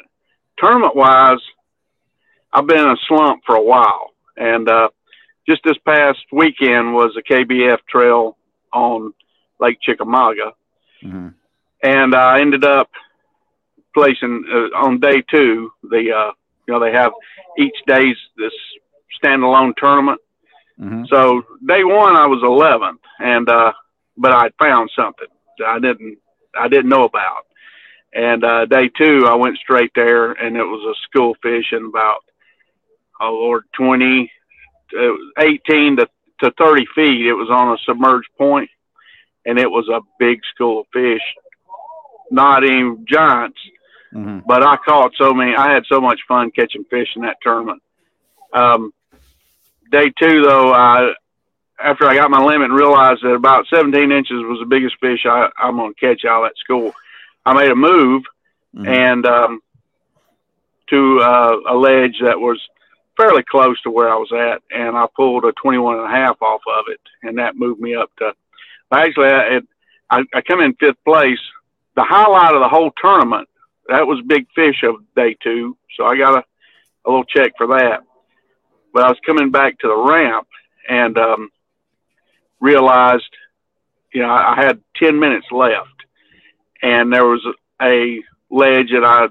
Tournament 0.58 0.96
wise, 0.96 1.40
I've 2.54 2.68
been 2.68 2.80
in 2.80 2.90
a 2.90 2.98
slump 3.08 3.42
for 3.46 3.56
a 3.56 3.62
while, 3.62 4.12
and 4.36 4.68
uh, 4.70 4.90
just 5.48 5.62
this 5.64 5.78
past 5.86 6.20
weekend 6.32 6.94
was 6.94 7.16
a 7.18 7.22
KBF 7.34 7.80
trail 7.90 8.38
on 8.74 9.14
Lake 9.60 9.80
Chickamauga, 9.82 10.54
Mhm. 11.04 11.34
and 11.84 12.16
I 12.16 12.42
ended 12.42 12.64
up 12.64 12.90
placing 13.94 14.44
uh, 14.52 14.78
on 14.78 15.00
day 15.00 15.22
two. 15.30 15.72
The 15.84 16.12
uh, 16.12 16.32
you 16.68 16.74
know 16.74 16.80
they 16.80 16.92
have 16.92 17.12
each 17.58 17.76
day's 17.88 18.18
this 18.38 18.54
standalone 19.22 19.76
tournament. 19.78 20.22
Mhm. 20.80 21.08
So 21.08 21.44
day 21.66 21.84
one 21.84 22.16
I 22.16 22.28
was 22.28 22.42
11th, 22.44 23.00
and 23.20 23.50
uh, 23.50 23.74
but 24.18 24.32
I 24.32 24.50
found 24.60 24.92
something 24.96 25.28
that 25.60 25.68
I 25.68 25.80
didn't 25.80 26.18
I 26.60 26.68
didn't 26.68 26.90
know 26.90 27.04
about. 27.04 27.46
And 28.14 28.44
uh, 28.44 28.66
day 28.66 28.90
two 28.90 29.26
I 29.28 29.36
went 29.36 29.58
straight 29.58 29.92
there, 29.96 30.32
and 30.32 30.56
it 30.56 30.64
was 30.64 30.84
a 30.84 30.96
school 31.08 31.36
fishing 31.42 31.86
about 31.88 32.24
oh 33.20 33.32
lord 33.34 33.64
20, 33.74 34.32
uh, 34.98 35.14
18 35.40 35.98
to 35.98 36.08
to 36.42 36.52
30 36.52 36.86
feet. 36.94 37.26
It 37.26 37.34
was 37.34 37.50
on 37.50 37.74
a 37.74 37.78
submerged 37.84 38.30
point, 38.38 38.70
and 39.46 39.58
it 39.58 39.70
was 39.70 39.90
a 39.90 40.02
big 40.20 40.40
school 40.54 40.82
of 40.82 40.88
fish, 40.94 41.22
not 42.30 42.64
even 42.64 43.06
giants 43.08 43.58
Mhm. 44.14 44.44
but 44.48 44.64
I 44.64 44.78
caught 44.78 45.14
so 45.18 45.34
many. 45.34 45.54
I 45.56 45.74
had 45.74 45.86
so 45.88 46.00
much 46.00 46.22
fun 46.30 46.50
catching 46.52 46.86
fish 46.86 47.10
in 47.16 47.24
that 47.24 47.38
tournament. 47.42 47.82
Um, 48.54 48.94
day 49.92 50.12
two, 50.18 50.42
though, 50.44 50.72
I 50.74 51.14
after 51.80 52.06
I 52.08 52.16
got 52.16 52.32
my 52.32 52.42
limit 52.44 52.70
and 52.72 52.74
realized 52.74 53.22
that 53.24 53.34
about 53.34 53.68
17 53.68 54.12
inches 54.12 54.42
was 54.44 54.60
the 54.60 54.66
biggest 54.66 54.96
fish 55.00 55.26
I, 55.26 55.50
I'm 55.60 55.76
going 55.76 55.94
to 55.94 56.00
catch 56.00 56.24
out 56.26 56.44
that 56.44 56.58
school, 56.58 56.94
I 57.46 57.54
made 57.54 57.70
a 57.70 57.76
move 57.76 58.24
Mhm. 58.76 58.88
and 58.88 59.26
um, 59.26 59.62
to 60.90 61.20
uh, 61.20 61.58
a 61.68 61.76
ledge 61.76 62.20
that 62.22 62.40
was 62.40 62.60
fairly 63.18 63.44
close 63.44 63.82
to 63.82 63.92
where 63.92 64.10
I 64.10 64.16
was 64.16 64.32
at, 64.32 64.62
and 64.72 64.96
I 64.96 65.08
pulled 65.16 65.44
a 65.46 65.52
21 65.54 65.98
and 65.98 66.06
a 66.06 66.10
half 66.10 66.42
off 66.42 66.62
of 66.68 66.86
it, 66.88 67.02
and 67.24 67.38
that 67.40 67.58
moved 67.58 67.82
me 67.82 67.96
up 67.96 68.12
to. 68.20 68.34
Actually, 68.92 69.28
I, 69.28 69.58
it, 69.58 69.68
I, 70.10 70.24
I 70.34 70.42
come 70.42 70.62
in 70.62 70.76
fifth 70.76 71.04
place. 71.04 71.40
The 71.96 72.04
highlight 72.04 72.54
of 72.54 72.62
the 72.62 72.70
whole 72.70 72.92
tournament 73.02 73.50
that 73.90 74.06
was 74.06 74.22
big 74.26 74.48
fish 74.54 74.84
of 74.84 74.96
day 75.16 75.36
two, 75.42 75.76
so 75.96 76.06
I 76.06 76.18
got 76.18 76.36
a, 76.36 76.44
a 77.06 77.10
little 77.10 77.26
check 77.26 77.54
for 77.58 77.68
that. 77.68 78.04
but 78.94 79.04
I 79.04 79.10
was 79.10 79.18
coming 79.26 79.50
back 79.50 79.80
to 79.80 79.88
the 79.88 79.98
ramp 79.98 80.48
and 80.88 81.18
um, 81.18 81.50
realized, 82.60 83.30
you 84.14 84.22
know, 84.22 84.30
I, 84.30 84.54
I 84.54 84.66
had 84.66 84.82
10 84.98 85.20
minutes 85.20 85.48
left 85.52 85.98
and 86.82 87.12
there 87.12 87.26
was 87.26 87.46
a 87.82 88.22
ledge 88.50 88.92
that 88.92 89.04
I 89.04 89.28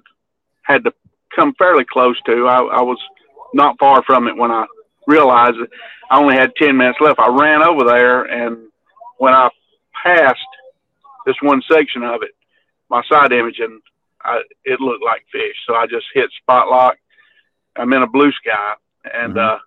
had 0.63 0.85
to 0.85 0.93
come 1.35 1.55
fairly 1.55 1.85
close 1.85 2.21
to. 2.23 2.47
I, 2.49 2.59
I 2.59 2.83
was 2.83 2.99
not 3.55 3.79
far 3.79 4.03
from 4.05 4.29
it 4.29 4.37
when 4.37 4.51
I 4.51 4.67
realized 5.07 5.57
that 5.61 5.71
I 6.11 6.19
only 6.21 6.37
had 6.37 6.55
10 6.57 6.77
minutes 6.77 6.99
left. 7.01 7.19
I 7.19 7.29
ran 7.29 7.63
over 7.63 7.85
there, 7.85 8.25
and 8.25 8.69
when 9.19 9.35
I 9.35 9.49
passed 10.05 10.41
this 11.25 11.37
one 11.43 11.63
section 11.71 12.03
of 12.03 12.23
it, 12.23 12.31
my 12.89 13.03
side 13.11 13.33
imaging, 13.33 13.81
I, 14.23 14.43
it 14.65 14.81
looked 14.81 15.05
like 15.05 15.25
fish. 15.33 15.57
So 15.67 15.75
I 15.75 15.87
just 15.87 16.07
hit 16.15 16.31
spot 16.43 16.69
lock. 16.69 16.97
I'm 17.77 17.93
in 17.93 18.03
a 18.03 18.07
blue 18.07 18.33
sky, 18.33 18.75
and 19.13 19.35
mm-hmm. 19.35 19.57
uh, 19.57 19.59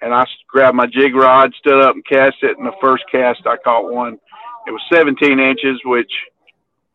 and 0.00 0.12
I 0.12 0.26
grabbed 0.48 0.76
my 0.76 0.86
jig 0.86 1.14
rod, 1.14 1.54
stood 1.54 1.82
up, 1.82 1.94
and 1.94 2.04
cast 2.04 2.36
it. 2.42 2.58
And 2.58 2.66
the 2.66 2.76
first 2.80 3.04
cast, 3.10 3.46
I 3.46 3.56
caught 3.56 3.90
one. 3.90 4.18
It 4.66 4.70
was 4.70 4.82
17 4.92 5.40
inches, 5.40 5.80
which 5.84 6.12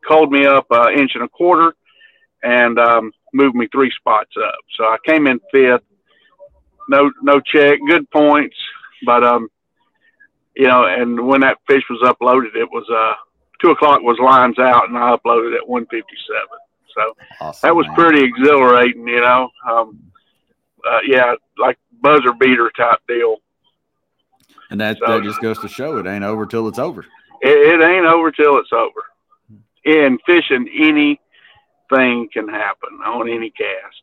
called 0.06 0.30
me 0.30 0.46
up 0.46 0.66
an 0.70 0.98
inch 0.98 1.12
and 1.14 1.24
a 1.24 1.28
quarter, 1.28 1.74
and 2.42 2.78
um, 2.78 3.12
moved 3.32 3.56
me 3.56 3.68
three 3.70 3.90
spots 3.96 4.30
up. 4.36 4.60
So 4.76 4.84
I 4.84 4.96
came 5.04 5.26
in 5.26 5.40
fifth. 5.52 5.82
No, 6.90 7.10
no 7.22 7.40
check, 7.40 7.78
good 7.86 8.10
points, 8.10 8.56
but 9.06 9.22
um, 9.22 9.48
you 10.56 10.66
know, 10.66 10.84
and 10.84 11.26
when 11.26 11.40
that 11.42 11.58
fish 11.68 11.84
was 11.88 12.00
uploaded, 12.02 12.56
it 12.56 12.68
was 12.70 12.84
uh 12.90 13.14
two 13.62 13.70
o'clock 13.70 14.02
was 14.02 14.18
lines 14.18 14.58
out, 14.58 14.88
and 14.88 14.98
I 14.98 15.16
uploaded 15.16 15.56
at 15.56 15.66
one 15.68 15.86
fifty 15.86 16.16
seven. 16.26 16.58
So 16.96 17.16
awesome, 17.40 17.68
that 17.68 17.76
was 17.76 17.86
man. 17.86 17.94
pretty 17.94 18.24
exhilarating, 18.24 19.06
you 19.06 19.20
know. 19.20 19.48
Um, 19.70 20.00
uh, 20.84 20.98
yeah, 21.06 21.34
like 21.58 21.78
buzzer 22.02 22.32
beater 22.38 22.70
type 22.76 22.98
deal. 23.06 23.36
And 24.70 24.80
that, 24.80 24.98
so, 24.98 25.12
that 25.12 25.24
just 25.24 25.40
goes 25.40 25.58
to 25.60 25.68
show 25.68 25.98
it 25.98 26.06
ain't 26.06 26.24
over 26.24 26.46
till 26.46 26.66
it's 26.68 26.78
over. 26.78 27.02
It, 27.42 27.80
it 27.80 27.84
ain't 27.84 28.06
over 28.06 28.30
till 28.30 28.58
it's 28.58 28.72
over. 28.72 29.04
In 29.84 30.18
fishing, 30.26 30.68
anything 30.74 32.28
can 32.32 32.48
happen 32.48 32.98
on 33.04 33.28
any 33.28 33.50
cast. 33.50 34.02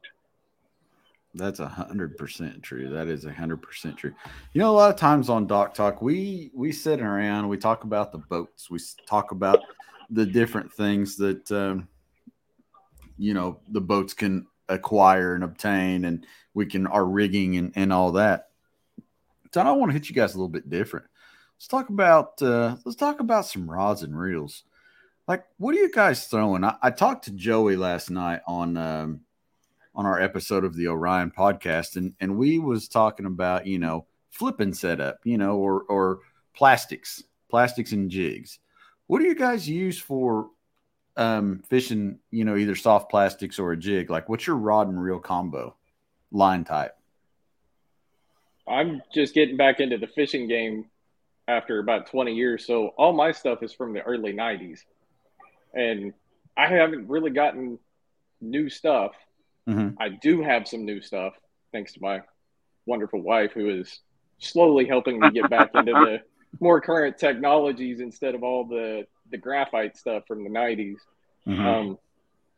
That's 1.38 1.60
a 1.60 1.68
hundred 1.68 2.18
percent 2.18 2.64
true. 2.64 2.90
That 2.90 3.08
is 3.08 3.26
a 3.26 3.34
hundred 3.34 3.62
percent 3.62 3.98
true. 3.98 4.14
You 4.54 4.60
know, 4.60 4.72
a 4.72 4.76
lot 4.76 4.90
of 4.90 4.98
times 4.98 5.30
on 5.30 5.48
Dock 5.48 5.74
Talk, 5.74 6.02
we 6.02 6.52
we 6.54 6.72
sit 6.72 7.02
around, 7.02 7.48
we 7.48 7.58
talk 7.58 7.84
about 7.84 8.12
the 8.12 8.18
boats, 8.18 8.70
we 8.70 8.80
talk 9.06 9.32
about 9.32 9.60
the 10.10 10.26
different 10.26 10.74
things 10.74 11.18
that 11.18 11.52
um, 11.52 11.88
you 13.18 13.34
know 13.34 13.60
the 13.70 13.82
boats 13.82 14.14
can 14.14 14.48
acquire 14.70 15.36
and 15.36 15.44
obtain, 15.44 16.06
and 16.06 16.26
we 16.54 16.66
can 16.66 16.88
our 16.88 17.06
rigging 17.06 17.58
and, 17.58 17.74
and 17.76 17.94
all 17.94 18.14
that. 18.14 18.50
So 19.54 19.62
I 19.62 19.72
want 19.72 19.90
to 19.90 19.94
hit 19.94 20.10
you 20.10 20.16
guys 20.16 20.34
a 20.34 20.38
little 20.38 20.50
bit 20.50 20.70
different. 20.70 21.06
Let's 21.56 21.68
talk 21.68 21.90
about 21.90 22.42
uh, 22.42 22.76
let's 22.86 22.98
talk 22.98 23.20
about 23.20 23.46
some 23.46 23.70
rods 23.70 24.04
and 24.04 24.18
reels 24.18 24.64
like 25.28 25.44
what 25.58 25.76
are 25.76 25.80
you 25.80 25.92
guys 25.92 26.26
throwing 26.26 26.64
I, 26.64 26.76
I 26.82 26.92
talked 26.92 27.26
to 27.26 27.32
joey 27.32 27.76
last 27.76 28.10
night 28.10 28.42
on 28.48 28.78
um, 28.78 29.22
on 29.98 30.06
our 30.06 30.22
episode 30.22 30.64
of 30.64 30.76
the 30.76 30.88
orion 30.88 31.32
podcast 31.36 31.98
and 31.98 32.14
and 32.22 32.38
we 32.38 32.60
was 32.60 32.88
talking 32.88 33.26
about 33.26 33.66
you 33.66 33.80
know 33.80 34.06
flipping 34.30 34.74
setup 34.74 35.20
you 35.24 35.38
know 35.38 35.58
or 35.58 35.82
or 35.90 36.20
plastics 36.54 37.24
plastics 37.50 37.92
and 37.92 38.10
jigs. 38.10 38.60
What 39.08 39.20
do 39.20 39.26
you 39.26 39.36
guys 39.36 39.68
use 39.68 40.00
for 40.00 40.50
um 41.16 41.64
fishing 41.68 42.20
you 42.30 42.46
know 42.46 42.56
either 42.56 42.76
soft 42.76 43.10
plastics 43.10 43.58
or 43.60 43.72
a 43.72 43.78
jig? 43.78 44.10
Like 44.10 44.30
what's 44.30 44.46
your 44.46 44.58
rod 44.58 44.88
and 44.88 45.02
reel 45.02 45.20
combo 45.20 45.76
line 46.32 46.64
type? 46.64 46.96
I'm 48.68 49.02
just 49.14 49.34
getting 49.34 49.58
back 49.58 49.80
into 49.80 49.98
the 49.98 50.08
fishing 50.08 50.48
game 50.48 50.86
after 51.48 51.80
about 51.80 52.08
20 52.08 52.34
years 52.34 52.68
so 52.68 52.90
all 52.98 53.14
my 53.14 53.32
stuff 53.32 53.64
is 53.64 53.74
from 53.74 53.94
the 53.94 54.02
early 54.02 54.34
90s 54.34 54.82
and 55.74 56.14
I 56.58 56.68
haven't 56.68 57.08
really 57.08 57.32
gotten 57.32 57.80
new 58.42 58.70
stuff. 58.70 59.14
Mm-hmm. 59.68 60.02
I 60.02 60.10
do 60.10 60.42
have 60.42 60.68
some 60.68 60.86
new 60.86 61.02
stuff 61.02 61.34
thanks 61.72 61.94
to 61.94 62.02
my 62.02 62.22
wonderful 62.86 63.22
wife 63.22 63.52
who 63.52 63.70
is 63.70 64.00
slowly 64.40 64.86
helping 64.86 65.20
me 65.20 65.30
get 65.32 65.50
back 65.50 65.72
into 65.76 65.92
the 65.92 66.20
more 66.60 66.80
current 66.80 67.18
technologies 67.18 68.00
instead 68.00 68.36
of 68.36 68.44
all 68.44 68.66
the 68.66 69.06
the 69.30 69.38
graphite 69.38 69.98
stuff 69.98 70.24
from 70.26 70.44
the 70.44 70.50
90s. 70.50 70.96
Mm-hmm. 71.46 71.66
Um, 71.66 71.98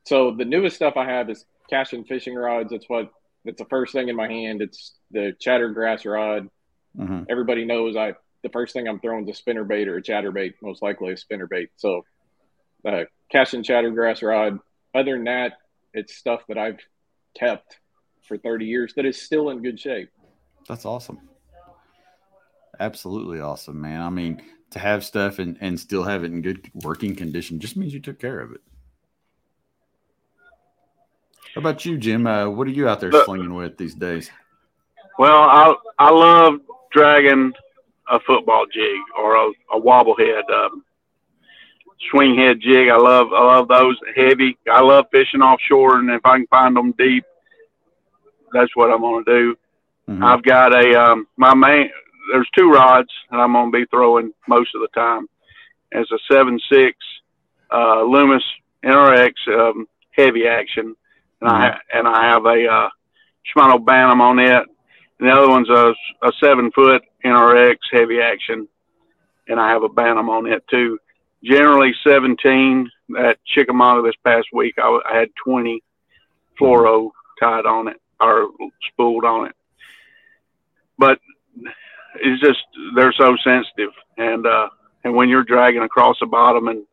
so 0.05 0.35
the 0.35 0.45
newest 0.45 0.75
stuff 0.75 0.97
I 0.97 1.05
have 1.05 1.29
is 1.29 1.45
casting 1.69 2.03
fishing 2.03 2.35
rods. 2.35 2.69
That's 2.71 2.87
what 2.87 3.11
that's 3.43 3.57
the 3.57 3.65
first 3.65 3.93
thing 3.93 4.09
in 4.09 4.15
my 4.15 4.27
hand. 4.27 4.61
It's 4.61 4.93
the 5.11 5.35
chattergrass 5.39 6.05
rod. 6.05 6.49
Mm-hmm. 6.97 7.23
Everybody 7.29 7.65
knows 7.65 7.95
I 7.95 8.13
the 8.43 8.49
first 8.49 8.73
thing 8.73 8.87
I'm 8.87 8.99
throwing 8.99 9.27
is 9.27 9.35
a 9.35 9.37
spinner 9.37 9.63
bait 9.63 9.87
or 9.87 9.97
a 9.97 10.01
chatterbait, 10.01 10.53
most 10.61 10.81
likely 10.81 11.13
a 11.13 11.17
spinner 11.17 11.47
bait. 11.47 11.69
So 11.77 12.05
uh, 12.85 13.03
casting 13.31 13.63
chattergrass 13.63 14.21
rod. 14.21 14.59
Other 14.95 15.13
than 15.13 15.25
that, 15.25 15.53
it's 15.93 16.15
stuff 16.15 16.41
that 16.47 16.57
I've 16.57 16.79
kept 17.39 17.79
for 18.27 18.37
30 18.37 18.65
years 18.65 18.93
that 18.95 19.05
is 19.05 19.21
still 19.21 19.49
in 19.49 19.61
good 19.61 19.79
shape. 19.79 20.09
That's 20.67 20.85
awesome. 20.85 21.19
Absolutely 22.79 23.39
awesome, 23.39 23.81
man. 23.81 24.01
I 24.01 24.09
mean, 24.09 24.41
to 24.71 24.79
have 24.79 25.03
stuff 25.03 25.39
and, 25.39 25.57
and 25.61 25.79
still 25.79 26.03
have 26.03 26.23
it 26.23 26.31
in 26.31 26.41
good 26.41 26.69
working 26.73 27.15
condition 27.15 27.59
just 27.59 27.75
means 27.75 27.93
you 27.93 27.99
took 27.99 28.19
care 28.19 28.39
of 28.39 28.51
it. 28.51 28.61
How 31.55 31.61
about 31.61 31.83
you, 31.85 31.97
Jim? 31.97 32.27
Uh, 32.27 32.47
what 32.49 32.67
are 32.67 32.71
you 32.71 32.87
out 32.87 32.99
there 32.99 33.11
slinging 33.25 33.55
with 33.55 33.77
these 33.77 33.95
days? 33.95 34.29
Well, 35.17 35.41
I 35.41 35.75
I 35.97 36.11
love 36.11 36.61
dragging 36.91 37.53
a 38.09 38.19
football 38.19 38.65
jig 38.71 38.99
or 39.17 39.35
a, 39.35 39.51
a 39.73 39.79
wobble 39.79 40.15
head. 40.15 40.43
Um, 40.53 40.85
swing 42.11 42.35
head 42.35 42.59
jig. 42.61 42.89
I 42.89 42.97
love 42.97 43.33
I 43.33 43.43
love 43.43 43.67
those 43.67 43.97
heavy. 44.15 44.57
I 44.71 44.81
love 44.81 45.05
fishing 45.11 45.41
offshore, 45.41 45.99
and 45.99 46.09
if 46.09 46.25
I 46.25 46.37
can 46.37 46.47
find 46.47 46.75
them 46.75 46.93
deep, 46.97 47.25
that's 48.53 48.75
what 48.75 48.91
I'm 48.91 49.01
gonna 49.01 49.25
do. 49.25 49.55
Mm-hmm. 50.09 50.23
I've 50.23 50.43
got 50.43 50.73
a 50.73 51.01
um, 51.01 51.27
my 51.37 51.53
main. 51.53 51.89
There's 52.31 52.49
two 52.57 52.71
rods 52.71 53.09
that 53.31 53.37
I'm 53.37 53.53
gonna 53.53 53.71
be 53.71 53.85
throwing 53.85 54.31
most 54.47 54.73
of 54.75 54.81
the 54.81 54.89
time. 54.93 55.27
It's 55.91 56.11
a 56.11 56.19
seven 56.31 56.59
six 56.71 56.97
uh, 57.71 58.03
Loomis 58.03 58.43
NRX 58.83 59.33
um, 59.47 59.87
heavy 60.11 60.47
action, 60.47 60.95
and 61.41 61.49
mm-hmm. 61.49 61.49
I 61.49 61.79
and 61.93 62.07
I 62.07 62.23
have 62.25 62.45
a 62.45 62.67
uh, 62.67 62.89
Shimano 63.45 63.83
Bantam 63.83 64.21
on 64.21 64.39
it. 64.39 64.65
And 65.19 65.27
the 65.27 65.33
other 65.33 65.49
one's 65.49 65.69
a, 65.69 65.93
a 66.25 66.31
seven 66.41 66.71
foot 66.71 67.01
NRX 67.25 67.75
heavy 67.91 68.21
action, 68.21 68.69
and 69.49 69.59
I 69.59 69.69
have 69.69 69.83
a 69.83 69.89
Bantam 69.89 70.29
on 70.29 70.47
it 70.47 70.63
too 70.69 70.97
generally 71.43 71.93
17. 72.03 72.89
At 73.17 73.43
Chickamauga 73.43 74.07
this 74.07 74.15
past 74.23 74.47
week, 74.53 74.75
I, 74.77 74.99
I 75.09 75.17
had 75.17 75.29
20 75.43 75.81
fluoro 76.59 77.09
tied 77.39 77.65
on 77.65 77.87
it 77.87 77.99
or 78.19 78.49
spooled 78.91 79.25
on 79.25 79.47
it. 79.47 79.55
But 80.97 81.19
it's 82.15 82.41
just 82.41 82.59
they're 82.95 83.13
so 83.13 83.35
sensitive, 83.43 83.91
and 84.17 84.45
uh, 84.45 84.69
and 85.03 85.15
when 85.15 85.29
you're 85.29 85.43
dragging 85.43 85.83
across 85.83 86.17
the 86.19 86.25
bottom, 86.25 86.67
and 86.67 86.85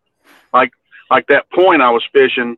like 0.53 0.73
like 1.11 1.27
that 1.29 1.51
point 1.51 1.83
I 1.83 1.91
was 1.91 2.05
fishing, 2.13 2.57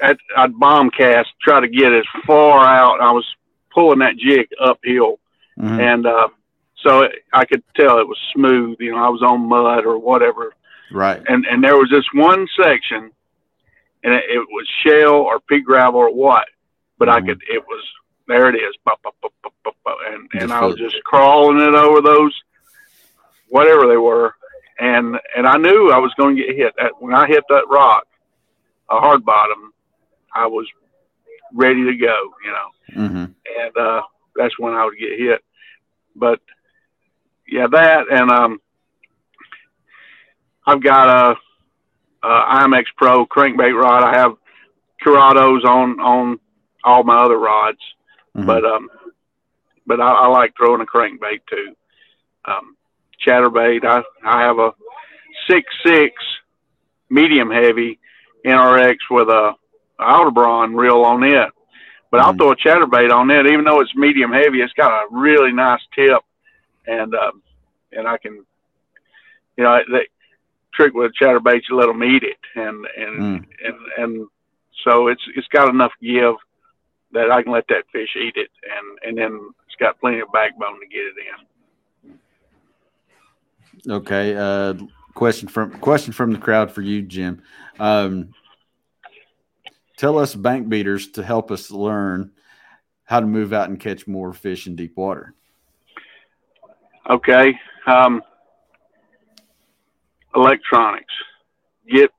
at, 0.00 0.18
I'd 0.36 0.58
bomb 0.58 0.90
cast, 0.90 1.30
try 1.40 1.60
to 1.60 1.68
get 1.68 1.92
as 1.92 2.04
far 2.26 2.64
out. 2.64 3.00
I 3.00 3.12
was 3.12 3.26
pulling 3.72 4.00
that 4.00 4.16
jig 4.16 4.48
uphill, 4.60 5.18
mm-hmm. 5.58 5.80
and 5.80 6.06
uh, 6.06 6.28
so 6.82 7.08
I 7.32 7.44
could 7.44 7.62
tell 7.74 7.98
it 7.98 8.08
was 8.08 8.18
smooth. 8.34 8.76
You 8.80 8.92
know, 8.92 9.04
I 9.04 9.08
was 9.08 9.22
on 9.22 9.48
mud 9.48 9.84
or 9.86 9.98
whatever. 9.98 10.54
Right. 10.90 11.22
And 11.26 11.46
and 11.46 11.62
there 11.62 11.76
was 11.76 11.90
this 11.90 12.04
one 12.12 12.46
section, 12.56 13.10
and 14.04 14.14
it, 14.14 14.24
it 14.28 14.46
was 14.50 14.68
shale 14.84 15.14
or 15.14 15.40
pea 15.40 15.60
gravel 15.60 16.00
or 16.00 16.14
what, 16.14 16.46
but 16.98 17.08
mm-hmm. 17.08 17.24
I 17.24 17.26
could. 17.26 17.42
It 17.48 17.64
was 17.66 17.84
there. 18.28 18.48
It 18.48 18.56
is. 18.56 18.74
And 20.06 20.28
and 20.34 20.52
I 20.52 20.64
was 20.64 20.76
just 20.76 21.02
crawling 21.04 21.58
it 21.58 21.74
over 21.74 22.00
those, 22.00 22.34
whatever 23.48 23.86
they 23.86 23.96
were, 23.96 24.34
and 24.78 25.18
and 25.36 25.46
I 25.46 25.56
knew 25.56 25.90
I 25.90 25.98
was 25.98 26.12
going 26.16 26.36
to 26.36 26.42
get 26.42 26.56
hit. 26.56 26.74
When 26.98 27.14
I 27.14 27.26
hit 27.26 27.44
that 27.48 27.68
rock, 27.70 28.06
a 28.90 28.98
hard 28.98 29.24
bottom, 29.24 29.72
I 30.34 30.46
was 30.46 30.66
ready 31.54 31.84
to 31.84 31.94
go. 31.96 32.30
You 32.44 32.50
know, 32.50 33.02
mm-hmm. 33.02 33.16
and 33.16 33.76
uh, 33.76 34.02
that's 34.36 34.58
when 34.58 34.74
I 34.74 34.84
would 34.84 34.98
get 34.98 35.18
hit. 35.18 35.42
But 36.14 36.40
yeah, 37.48 37.66
that 37.70 38.04
and 38.10 38.30
um, 38.30 38.60
I've 40.66 40.82
got 40.82 41.08
a, 41.08 42.26
a 42.26 42.66
IMX 42.66 42.84
Pro 42.96 43.26
crankbait 43.26 43.78
rod. 43.80 44.04
I 44.04 44.18
have 44.18 44.36
Curados 45.04 45.64
on 45.64 46.00
on 46.00 46.40
all 46.84 47.04
my 47.04 47.22
other 47.22 47.38
rods, 47.38 47.78
mm-hmm. 48.36 48.46
but 48.46 48.64
um, 48.64 48.88
but 49.86 50.00
I, 50.00 50.10
I 50.10 50.26
like 50.28 50.54
throwing 50.56 50.80
a 50.80 50.86
crankbait 50.86 51.40
too. 51.48 51.74
Um, 52.44 52.76
chatterbait. 53.26 53.84
I 53.84 54.02
I 54.24 54.42
have 54.42 54.58
a 54.58 54.72
six 55.48 55.72
six 55.84 56.14
medium 57.10 57.50
heavy 57.50 57.98
NRX 58.44 58.96
with 59.10 59.28
a 59.28 59.52
Aldebaran 60.00 60.74
reel 60.74 61.02
on 61.02 61.22
it, 61.22 61.48
But 62.10 62.20
I'll 62.20 62.34
throw 62.34 62.52
a 62.52 62.56
chatterbait 62.56 63.12
on 63.12 63.30
it, 63.30 63.46
even 63.46 63.64
though 63.64 63.80
it's 63.80 63.94
medium 63.94 64.32
heavy. 64.32 64.60
It's 64.60 64.72
got 64.72 64.90
a 64.90 65.06
really 65.10 65.52
nice 65.52 65.80
tip, 65.94 66.20
and 66.86 67.14
um, 67.14 67.42
and 67.92 68.06
I 68.06 68.18
can, 68.18 68.44
you 69.56 69.64
know, 69.64 69.80
the 69.88 70.02
trick 70.74 70.94
with 70.94 71.12
a 71.12 71.24
chatterbait, 71.24 71.62
you 71.68 71.76
let 71.76 71.86
them 71.86 72.02
eat 72.02 72.22
it, 72.22 72.38
and 72.54 72.86
and 72.96 73.22
Mm. 73.22 73.46
and 73.64 73.76
and 73.98 74.28
so 74.84 75.08
it's 75.08 75.22
it's 75.36 75.48
got 75.48 75.68
enough 75.68 75.92
give 76.00 76.34
that 77.12 77.30
I 77.30 77.42
can 77.42 77.52
let 77.52 77.68
that 77.68 77.84
fish 77.92 78.16
eat 78.16 78.36
it, 78.36 78.50
and 78.64 78.98
and 79.08 79.18
then 79.18 79.50
it's 79.66 79.76
got 79.76 80.00
plenty 80.00 80.20
of 80.20 80.32
backbone 80.32 80.80
to 80.80 80.86
get 80.86 81.00
it 81.00 81.14
in. 83.84 83.90
Okay. 83.90 84.36
Uh, 84.36 84.74
question 85.14 85.48
from 85.48 85.72
question 85.78 86.12
from 86.12 86.32
the 86.32 86.38
crowd 86.38 86.72
for 86.72 86.82
you, 86.82 87.02
Jim. 87.02 87.42
Um, 87.78 88.34
tell 89.96 90.18
us 90.18 90.34
bank 90.34 90.68
beaters 90.68 91.08
to 91.12 91.22
help 91.22 91.50
us 91.50 91.70
learn 91.70 92.32
how 93.04 93.20
to 93.20 93.26
move 93.26 93.52
out 93.52 93.68
and 93.68 93.78
catch 93.78 94.06
more 94.06 94.32
fish 94.32 94.66
in 94.66 94.76
deep 94.76 94.96
water. 94.96 95.34
Okay. 97.10 97.58
Um, 97.86 98.22
electronics. 100.34 101.12
Get 101.88 102.10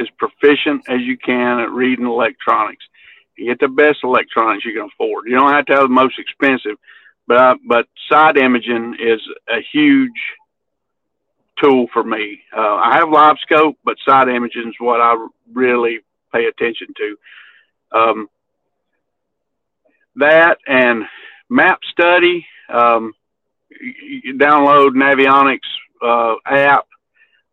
as 0.00 0.08
proficient 0.18 0.82
as 0.88 1.00
you 1.00 1.16
can 1.18 1.60
at 1.60 1.70
reading 1.70 2.06
electronics. 2.06 2.84
Get 3.36 3.58
the 3.60 3.68
best 3.68 3.98
electronics 4.04 4.64
you 4.64 4.74
can 4.74 4.88
afford. 4.92 5.26
You 5.26 5.36
don't 5.36 5.52
have 5.52 5.66
to 5.66 5.72
have 5.74 5.82
the 5.84 5.88
most 5.88 6.18
expensive, 6.18 6.76
but 7.26 7.58
but 7.66 7.88
side 8.10 8.36
imaging 8.36 8.96
is 9.00 9.20
a 9.48 9.60
huge 9.72 10.10
tool 11.60 11.86
for 11.92 12.04
me. 12.04 12.42
Uh, 12.56 12.76
I 12.76 12.96
have 12.96 13.08
live 13.08 13.36
scope, 13.40 13.76
but 13.84 13.96
side 14.06 14.28
imaging 14.28 14.68
is 14.68 14.74
what 14.78 15.00
I 15.00 15.14
really 15.52 16.00
pay 16.32 16.46
attention 16.46 16.88
to. 16.96 17.98
Um, 17.98 18.28
that 20.16 20.58
and 20.66 21.04
map 21.48 21.80
study. 21.90 22.46
Um, 22.68 23.14
you 23.80 24.34
download 24.34 24.90
Navionics 24.90 25.58
uh, 26.02 26.34
app, 26.46 26.86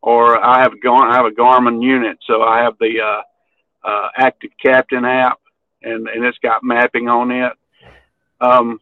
or 0.02 0.44
I 0.44 0.62
have 0.62 0.82
Gar- 0.82 1.10
I 1.10 1.16
have 1.16 1.26
a 1.26 1.32
Garmin 1.32 1.82
unit, 1.84 2.18
so 2.26 2.42
I 2.42 2.62
have 2.62 2.76
the 2.80 3.02
uh, 3.02 3.88
uh, 3.88 4.10
Active 4.18 4.52
Captain 4.62 5.06
app, 5.06 5.40
and 5.84 6.08
and 6.08 6.26
it's 6.26 6.38
got 6.40 6.64
mapping 6.64 7.08
on 7.08 7.32
it, 7.32 7.54
um, 8.42 8.80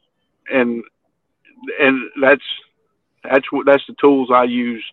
and 0.51 0.83
and 1.79 2.09
that's 2.21 2.43
that's 3.23 3.51
what 3.51 3.65
that's 3.65 3.85
the 3.87 3.95
tools 3.99 4.29
I 4.33 4.43
use 4.43 4.83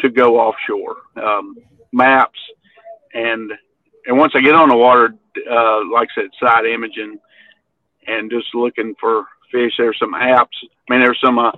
to 0.00 0.08
go 0.08 0.38
offshore. 0.38 0.96
Um, 1.16 1.56
maps 1.92 2.38
and 3.14 3.52
and 4.06 4.16
once 4.16 4.32
I 4.34 4.40
get 4.40 4.54
on 4.54 4.68
the 4.68 4.76
water, 4.76 5.14
uh, 5.50 5.80
like 5.92 6.08
I 6.16 6.22
said, 6.22 6.30
side 6.40 6.64
imaging 6.66 7.18
and 8.06 8.30
just 8.30 8.54
looking 8.54 8.94
for 8.98 9.26
fish. 9.50 9.74
There's 9.78 9.98
some 9.98 10.14
apps. 10.14 10.56
I 10.62 10.92
mean, 10.92 11.00
there's 11.00 11.20
some 11.20 11.38
uh, 11.38 11.52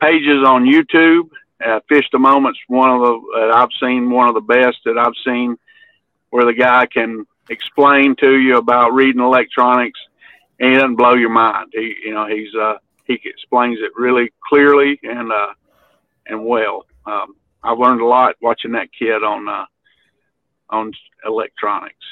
pages 0.00 0.44
on 0.44 0.64
YouTube. 0.64 1.30
Uh, 1.64 1.80
Fish 1.88 2.06
the 2.10 2.18
Moment's 2.18 2.58
one 2.66 2.90
of 2.90 3.00
the 3.00 3.20
that 3.34 3.50
I've 3.54 3.68
seen 3.80 4.10
one 4.10 4.28
of 4.28 4.34
the 4.34 4.40
best 4.40 4.78
that 4.84 4.98
I've 4.98 5.14
seen, 5.24 5.56
where 6.30 6.44
the 6.44 6.54
guy 6.54 6.86
can 6.86 7.24
explain 7.50 8.16
to 8.16 8.36
you 8.36 8.56
about 8.56 8.94
reading 8.94 9.22
electronics, 9.22 10.00
and 10.58 10.70
he 10.70 10.74
doesn't 10.74 10.96
blow 10.96 11.14
your 11.14 11.30
mind. 11.30 11.72
He, 11.72 11.94
you 12.04 12.14
know, 12.14 12.26
he's 12.26 12.52
uh, 12.54 12.78
he 13.04 13.20
explains 13.24 13.78
it 13.80 13.92
really 13.96 14.32
clearly 14.48 14.98
and 15.04 15.30
uh, 15.30 15.52
and 16.26 16.44
well. 16.44 16.86
Um, 17.06 17.36
I've 17.62 17.78
learned 17.78 18.00
a 18.00 18.06
lot 18.06 18.34
watching 18.42 18.72
that 18.72 18.88
kid 18.92 19.22
on 19.22 19.48
uh, 19.48 19.66
on 20.70 20.92
electronics. 21.24 22.04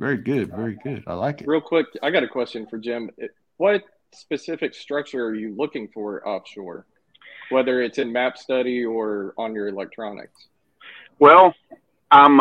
Very 0.00 0.16
good. 0.16 0.50
Very 0.50 0.78
good. 0.82 1.04
I 1.06 1.12
like 1.12 1.42
it. 1.42 1.46
Real 1.46 1.60
quick, 1.60 1.86
I 2.02 2.10
got 2.10 2.22
a 2.22 2.28
question 2.28 2.66
for 2.66 2.78
Jim. 2.78 3.10
What 3.58 3.84
specific 4.12 4.74
structure 4.74 5.22
are 5.26 5.34
you 5.34 5.54
looking 5.54 5.88
for 5.88 6.26
offshore, 6.26 6.86
whether 7.50 7.82
it's 7.82 7.98
in 7.98 8.10
map 8.10 8.38
study 8.38 8.82
or 8.82 9.34
on 9.36 9.54
your 9.54 9.68
electronics? 9.68 10.48
Well, 11.18 11.54
I'm 12.10 12.40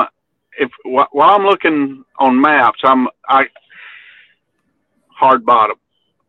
if 0.57 0.71
while 0.86 1.07
I'm 1.21 1.43
looking 1.43 2.05
on 2.17 2.39
maps, 2.39 2.79
I'm 2.83 3.10
I 3.27 3.47
hard 5.10 5.45
bottom 5.45 5.75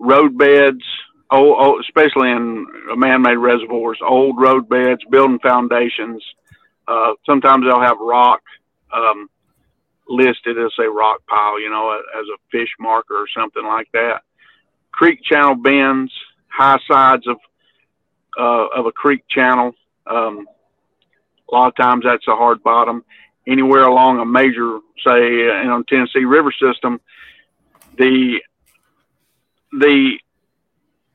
road 0.00 0.36
beds, 0.36 0.82
oh, 1.30 1.54
oh 1.54 1.78
especially 1.78 2.32
in 2.32 2.66
man-made 2.96 3.36
reservoirs, 3.36 4.00
old 4.04 4.40
road 4.40 4.68
beds, 4.68 5.00
building 5.10 5.38
foundations. 5.38 6.24
Uh, 6.88 7.12
sometimes 7.24 7.64
they'll 7.64 7.80
have 7.80 7.98
rock 8.00 8.40
um, 8.92 9.28
listed 10.10 10.58
as 10.58 10.72
a 10.78 10.90
rock 10.90 11.20
pile, 11.26 11.60
you 11.60 11.70
know, 11.70 11.98
as 12.18 12.26
a 12.26 12.38
fish 12.50 12.68
marker 12.78 13.14
or 13.14 13.26
something 13.34 13.64
like 13.64 13.88
that. 13.92 14.22
Creek 14.92 15.20
channel 15.22 15.54
bends, 15.54 16.12
high 16.48 16.80
sides 16.90 17.26
of 17.26 17.36
uh, 18.38 18.66
of 18.76 18.86
a 18.86 18.92
creek 18.92 19.22
channel. 19.28 19.72
Um, 20.06 20.46
a 21.50 21.54
lot 21.54 21.68
of 21.68 21.76
times 21.76 22.04
that's 22.04 22.26
a 22.28 22.36
hard 22.36 22.62
bottom. 22.62 23.04
Anywhere 23.46 23.84
along 23.84 24.20
a 24.20 24.24
major, 24.24 24.80
say, 25.04 25.48
in 25.62 25.68
on 25.70 25.84
Tennessee 25.84 26.24
River 26.24 26.52
system, 26.52 27.00
the 27.96 28.40
the 29.72 30.18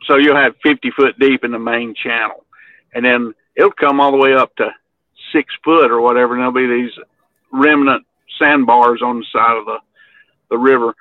so 0.08 0.18
you'll 0.18 0.36
have 0.36 0.56
50 0.64 0.92
foot 0.92 1.20
deep 1.20 1.44
in 1.44 1.52
the 1.52 1.60
main 1.60 1.94
channel, 1.96 2.46
and 2.94 3.04
then 3.04 3.34
it'll 3.56 3.72
come 3.72 4.00
all 4.00 4.12
the 4.12 4.18
way 4.18 4.34
up 4.34 4.56
to 4.58 4.70
six 5.34 5.54
foot 5.64 5.92
or 5.92 6.00
whatever, 6.00 6.34
and 6.34 6.42
there'll 6.42 6.52
be 6.52 6.84
these 6.84 6.98
remnant 7.52 8.06
sandbars 8.38 9.02
on 9.02 9.20
the 9.20 9.26
side 9.32 9.58
of 9.58 9.66
the 9.66 9.78
the 10.50 10.58
river. 10.58 10.96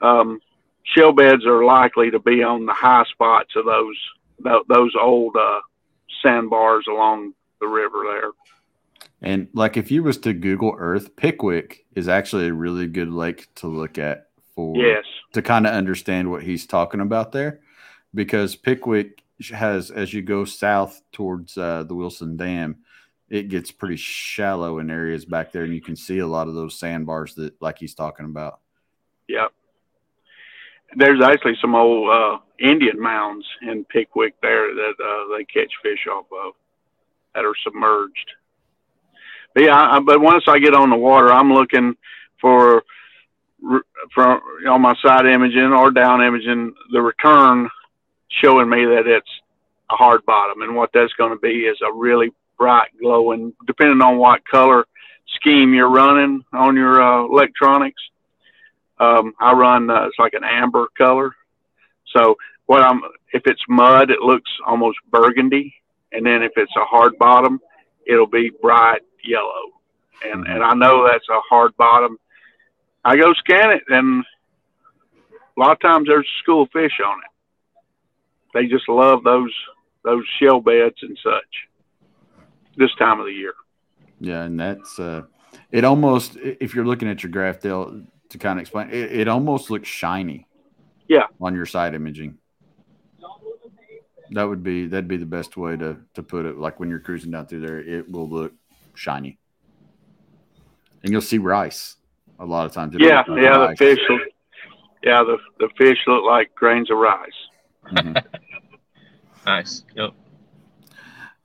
Um, 0.00 0.40
shell 0.84 1.12
beds 1.12 1.46
are 1.46 1.64
likely 1.64 2.10
to 2.10 2.18
be 2.18 2.42
on 2.42 2.66
the 2.66 2.72
high 2.74 3.04
spots 3.04 3.56
of 3.56 3.64
those 3.64 3.96
tho- 4.38 4.64
those 4.68 4.92
old 5.00 5.36
uh, 5.36 5.60
sandbars 6.22 6.86
along 6.88 7.32
the 7.60 7.66
river 7.66 8.02
there. 8.04 8.30
And 9.22 9.48
like 9.54 9.76
if 9.78 9.90
you 9.90 10.02
was 10.02 10.18
to 10.18 10.34
Google 10.34 10.74
Earth, 10.76 11.16
Pickwick 11.16 11.86
is 11.94 12.06
actually 12.06 12.48
a 12.48 12.52
really 12.54 12.86
good 12.86 13.10
lake 13.10 13.48
to 13.56 13.66
look 13.66 13.98
at 13.98 14.28
for 14.54 14.76
Yes. 14.76 15.04
to 15.32 15.40
kind 15.40 15.66
of 15.66 15.72
understand 15.72 16.30
what 16.30 16.42
he's 16.42 16.66
talking 16.66 17.00
about 17.00 17.32
there, 17.32 17.60
because 18.14 18.56
Pickwick 18.56 19.22
has 19.50 19.90
as 19.90 20.12
you 20.12 20.22
go 20.22 20.44
south 20.44 21.00
towards 21.12 21.56
uh, 21.56 21.82
the 21.84 21.94
Wilson 21.94 22.36
Dam, 22.36 22.76
it 23.28 23.48
gets 23.48 23.70
pretty 23.70 23.96
shallow 23.96 24.78
in 24.78 24.90
areas 24.90 25.24
back 25.24 25.52
there, 25.52 25.64
and 25.64 25.74
you 25.74 25.80
can 25.80 25.96
see 25.96 26.18
a 26.18 26.26
lot 26.26 26.48
of 26.48 26.54
those 26.54 26.78
sandbars 26.78 27.34
that 27.34 27.60
like 27.60 27.78
he's 27.78 27.94
talking 27.94 28.26
about. 28.26 28.60
Yep. 29.28 29.52
There's 30.94 31.22
actually 31.22 31.56
some 31.60 31.74
old 31.74 32.08
uh, 32.08 32.38
Indian 32.60 33.00
mounds 33.00 33.44
in 33.62 33.84
Pickwick 33.84 34.34
there 34.40 34.72
that 34.72 34.94
uh, 35.02 35.36
they 35.36 35.44
catch 35.44 35.72
fish 35.82 36.06
off 36.10 36.26
of 36.32 36.54
that 37.34 37.44
are 37.44 37.54
submerged. 37.64 38.30
But 39.54 39.64
yeah, 39.64 39.76
I, 39.76 40.00
but 40.00 40.20
once 40.20 40.44
I 40.46 40.58
get 40.58 40.74
on 40.74 40.90
the 40.90 40.96
water, 40.96 41.32
I'm 41.32 41.52
looking 41.52 41.96
for 42.40 42.84
from 44.14 44.40
on 44.68 44.82
my 44.82 44.94
side 45.02 45.26
imaging 45.26 45.72
or 45.72 45.90
down 45.90 46.22
imaging 46.22 46.74
the 46.92 47.00
return 47.00 47.68
showing 48.28 48.68
me 48.68 48.84
that 48.84 49.06
it's 49.06 49.30
a 49.90 49.96
hard 49.96 50.24
bottom, 50.26 50.62
and 50.62 50.76
what 50.76 50.90
that's 50.92 51.12
going 51.14 51.32
to 51.32 51.38
be 51.38 51.60
is 51.60 51.78
a 51.80 51.92
really 51.92 52.30
bright 52.58 52.90
glowing, 53.00 53.52
depending 53.66 54.02
on 54.02 54.18
what 54.18 54.46
color 54.46 54.84
scheme 55.34 55.74
you're 55.74 55.90
running 55.90 56.44
on 56.52 56.76
your 56.76 57.00
uh, 57.00 57.24
electronics. 57.24 58.00
Um, 58.98 59.34
I 59.40 59.52
run 59.52 59.90
uh, 59.90 60.06
it's 60.06 60.18
like 60.18 60.34
an 60.34 60.44
amber 60.44 60.86
color. 60.96 61.34
So 62.14 62.36
what 62.66 62.82
I'm 62.82 63.02
if 63.32 63.42
it's 63.46 63.62
mud, 63.68 64.10
it 64.10 64.20
looks 64.20 64.50
almost 64.66 64.98
burgundy, 65.10 65.74
and 66.12 66.24
then 66.24 66.42
if 66.42 66.52
it's 66.56 66.74
a 66.76 66.84
hard 66.84 67.18
bottom, 67.18 67.60
it'll 68.06 68.26
be 68.26 68.50
bright 68.62 69.02
yellow. 69.24 69.72
And 70.24 70.46
and 70.46 70.62
I 70.62 70.74
know 70.74 71.06
that's 71.06 71.28
a 71.28 71.40
hard 71.48 71.76
bottom. 71.76 72.18
I 73.04 73.16
go 73.16 73.34
scan 73.34 73.70
it, 73.70 73.82
and 73.88 74.24
a 75.56 75.60
lot 75.60 75.72
of 75.72 75.80
times 75.80 76.08
there's 76.08 76.28
school 76.42 76.66
fish 76.72 76.98
on 77.04 77.18
it. 77.18 77.30
They 78.54 78.66
just 78.66 78.88
love 78.88 79.22
those 79.24 79.52
those 80.04 80.24
shell 80.40 80.60
beds 80.60 80.96
and 81.02 81.18
such 81.22 81.68
this 82.76 82.94
time 82.98 83.20
of 83.20 83.26
the 83.26 83.32
year. 83.32 83.54
Yeah, 84.20 84.42
and 84.44 84.58
that's 84.58 84.98
uh, 84.98 85.22
it. 85.70 85.84
Almost 85.84 86.36
if 86.36 86.74
you're 86.74 86.86
looking 86.86 87.08
at 87.08 87.22
your 87.22 87.30
graph, 87.32 87.60
Dale, 87.60 88.02
to 88.30 88.38
kind 88.38 88.58
of 88.58 88.62
explain, 88.62 88.88
it, 88.90 89.12
it 89.12 89.28
almost 89.28 89.70
looks 89.70 89.88
shiny. 89.88 90.46
Yeah. 91.08 91.26
on 91.40 91.54
your 91.54 91.66
side 91.66 91.94
imaging. 91.94 92.36
That 94.32 94.42
would 94.42 94.64
be 94.64 94.88
that'd 94.88 95.06
be 95.06 95.16
the 95.18 95.24
best 95.24 95.56
way 95.56 95.76
to 95.76 95.98
to 96.14 96.22
put 96.22 96.44
it. 96.46 96.58
Like 96.58 96.80
when 96.80 96.88
you're 96.90 96.98
cruising 96.98 97.30
down 97.30 97.46
through 97.46 97.60
there, 97.60 97.78
it 97.78 98.10
will 98.10 98.28
look 98.28 98.52
shiny, 98.94 99.38
and 101.04 101.12
you'll 101.12 101.20
see 101.20 101.38
rice 101.38 101.94
a 102.40 102.44
lot 102.44 102.66
of 102.66 102.72
times. 102.72 102.96
it'll 102.96 103.06
Yeah, 103.06 103.18
look 103.18 103.28
like 103.28 103.42
yeah, 103.42 103.66
the 103.68 103.76
fish. 103.76 103.98
Look, 104.08 104.20
yeah, 105.04 105.22
the 105.22 105.38
the 105.60 105.68
fish 105.78 105.98
look 106.08 106.24
like 106.24 106.52
grains 106.56 106.90
of 106.90 106.98
rice. 106.98 107.30
Mhm. 107.92 108.24
Nice. 109.46 109.84
Yep. 109.94 110.12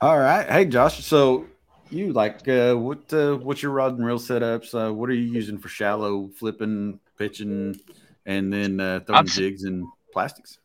All 0.01 0.17
right, 0.17 0.49
hey 0.49 0.65
Josh. 0.65 1.05
So 1.05 1.45
you? 1.91 2.11
Like, 2.11 2.47
uh, 2.47 2.73
what 2.73 3.13
uh, 3.13 3.35
what's 3.35 3.61
your 3.61 3.71
rod 3.71 3.97
and 3.99 4.05
reel 4.05 4.17
setups? 4.17 4.73
Uh, 4.73 4.91
what 4.91 5.11
are 5.11 5.13
you 5.13 5.31
using 5.31 5.59
for 5.59 5.69
shallow 5.69 6.27
flipping, 6.39 6.99
pitching, 7.19 7.79
and 8.25 8.51
then 8.51 8.79
uh, 8.79 9.01
throwing 9.01 9.27
jigs 9.27 9.63
and 9.63 9.85
plastics? 10.11 10.57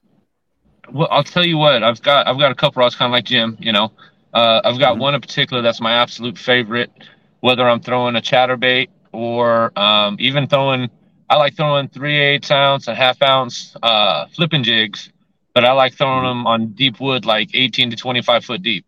Well, 0.91 1.09
I'll 1.11 1.23
tell 1.23 1.45
you 1.45 1.59
what. 1.59 1.83
I've 1.83 2.01
got 2.01 2.27
I've 2.27 2.39
got 2.39 2.51
a 2.51 2.55
couple 2.55 2.81
rods 2.81 2.95
kind 2.95 3.11
of 3.11 3.13
like 3.13 3.25
Jim. 3.27 3.59
You 3.61 3.73
know, 3.73 3.93
uh, 4.33 4.63
I've 4.65 4.79
got 4.79 4.93
mm-hmm. 4.93 5.03
one 5.03 5.15
in 5.15 5.21
particular 5.21 5.63
that's 5.63 5.83
my 5.83 5.93
absolute 5.93 6.39
favorite. 6.39 6.91
Whether 7.41 7.69
I'm 7.69 7.81
throwing 7.81 8.17
a 8.17 8.23
chatterbait 8.23 8.89
or 9.13 9.79
um, 9.79 10.17
even 10.19 10.47
throwing, 10.47 10.89
I 11.29 11.37
like 11.37 11.57
throwing 11.57 11.89
three 11.89 12.19
eighths 12.19 12.51
ounce 12.51 12.89
and 12.89 12.97
half 12.97 13.21
ounce 13.21 13.77
uh, 13.83 14.29
flipping 14.29 14.63
jigs, 14.63 15.13
but 15.53 15.67
I 15.67 15.73
like 15.73 15.93
throwing 15.93 16.25
mm-hmm. 16.25 16.39
them 16.39 16.47
on 16.47 16.69
deep 16.69 17.01
wood, 17.01 17.27
like 17.27 17.51
18 17.53 17.91
to 17.91 17.97
25 17.97 18.43
foot 18.43 18.63
deep. 18.63 18.87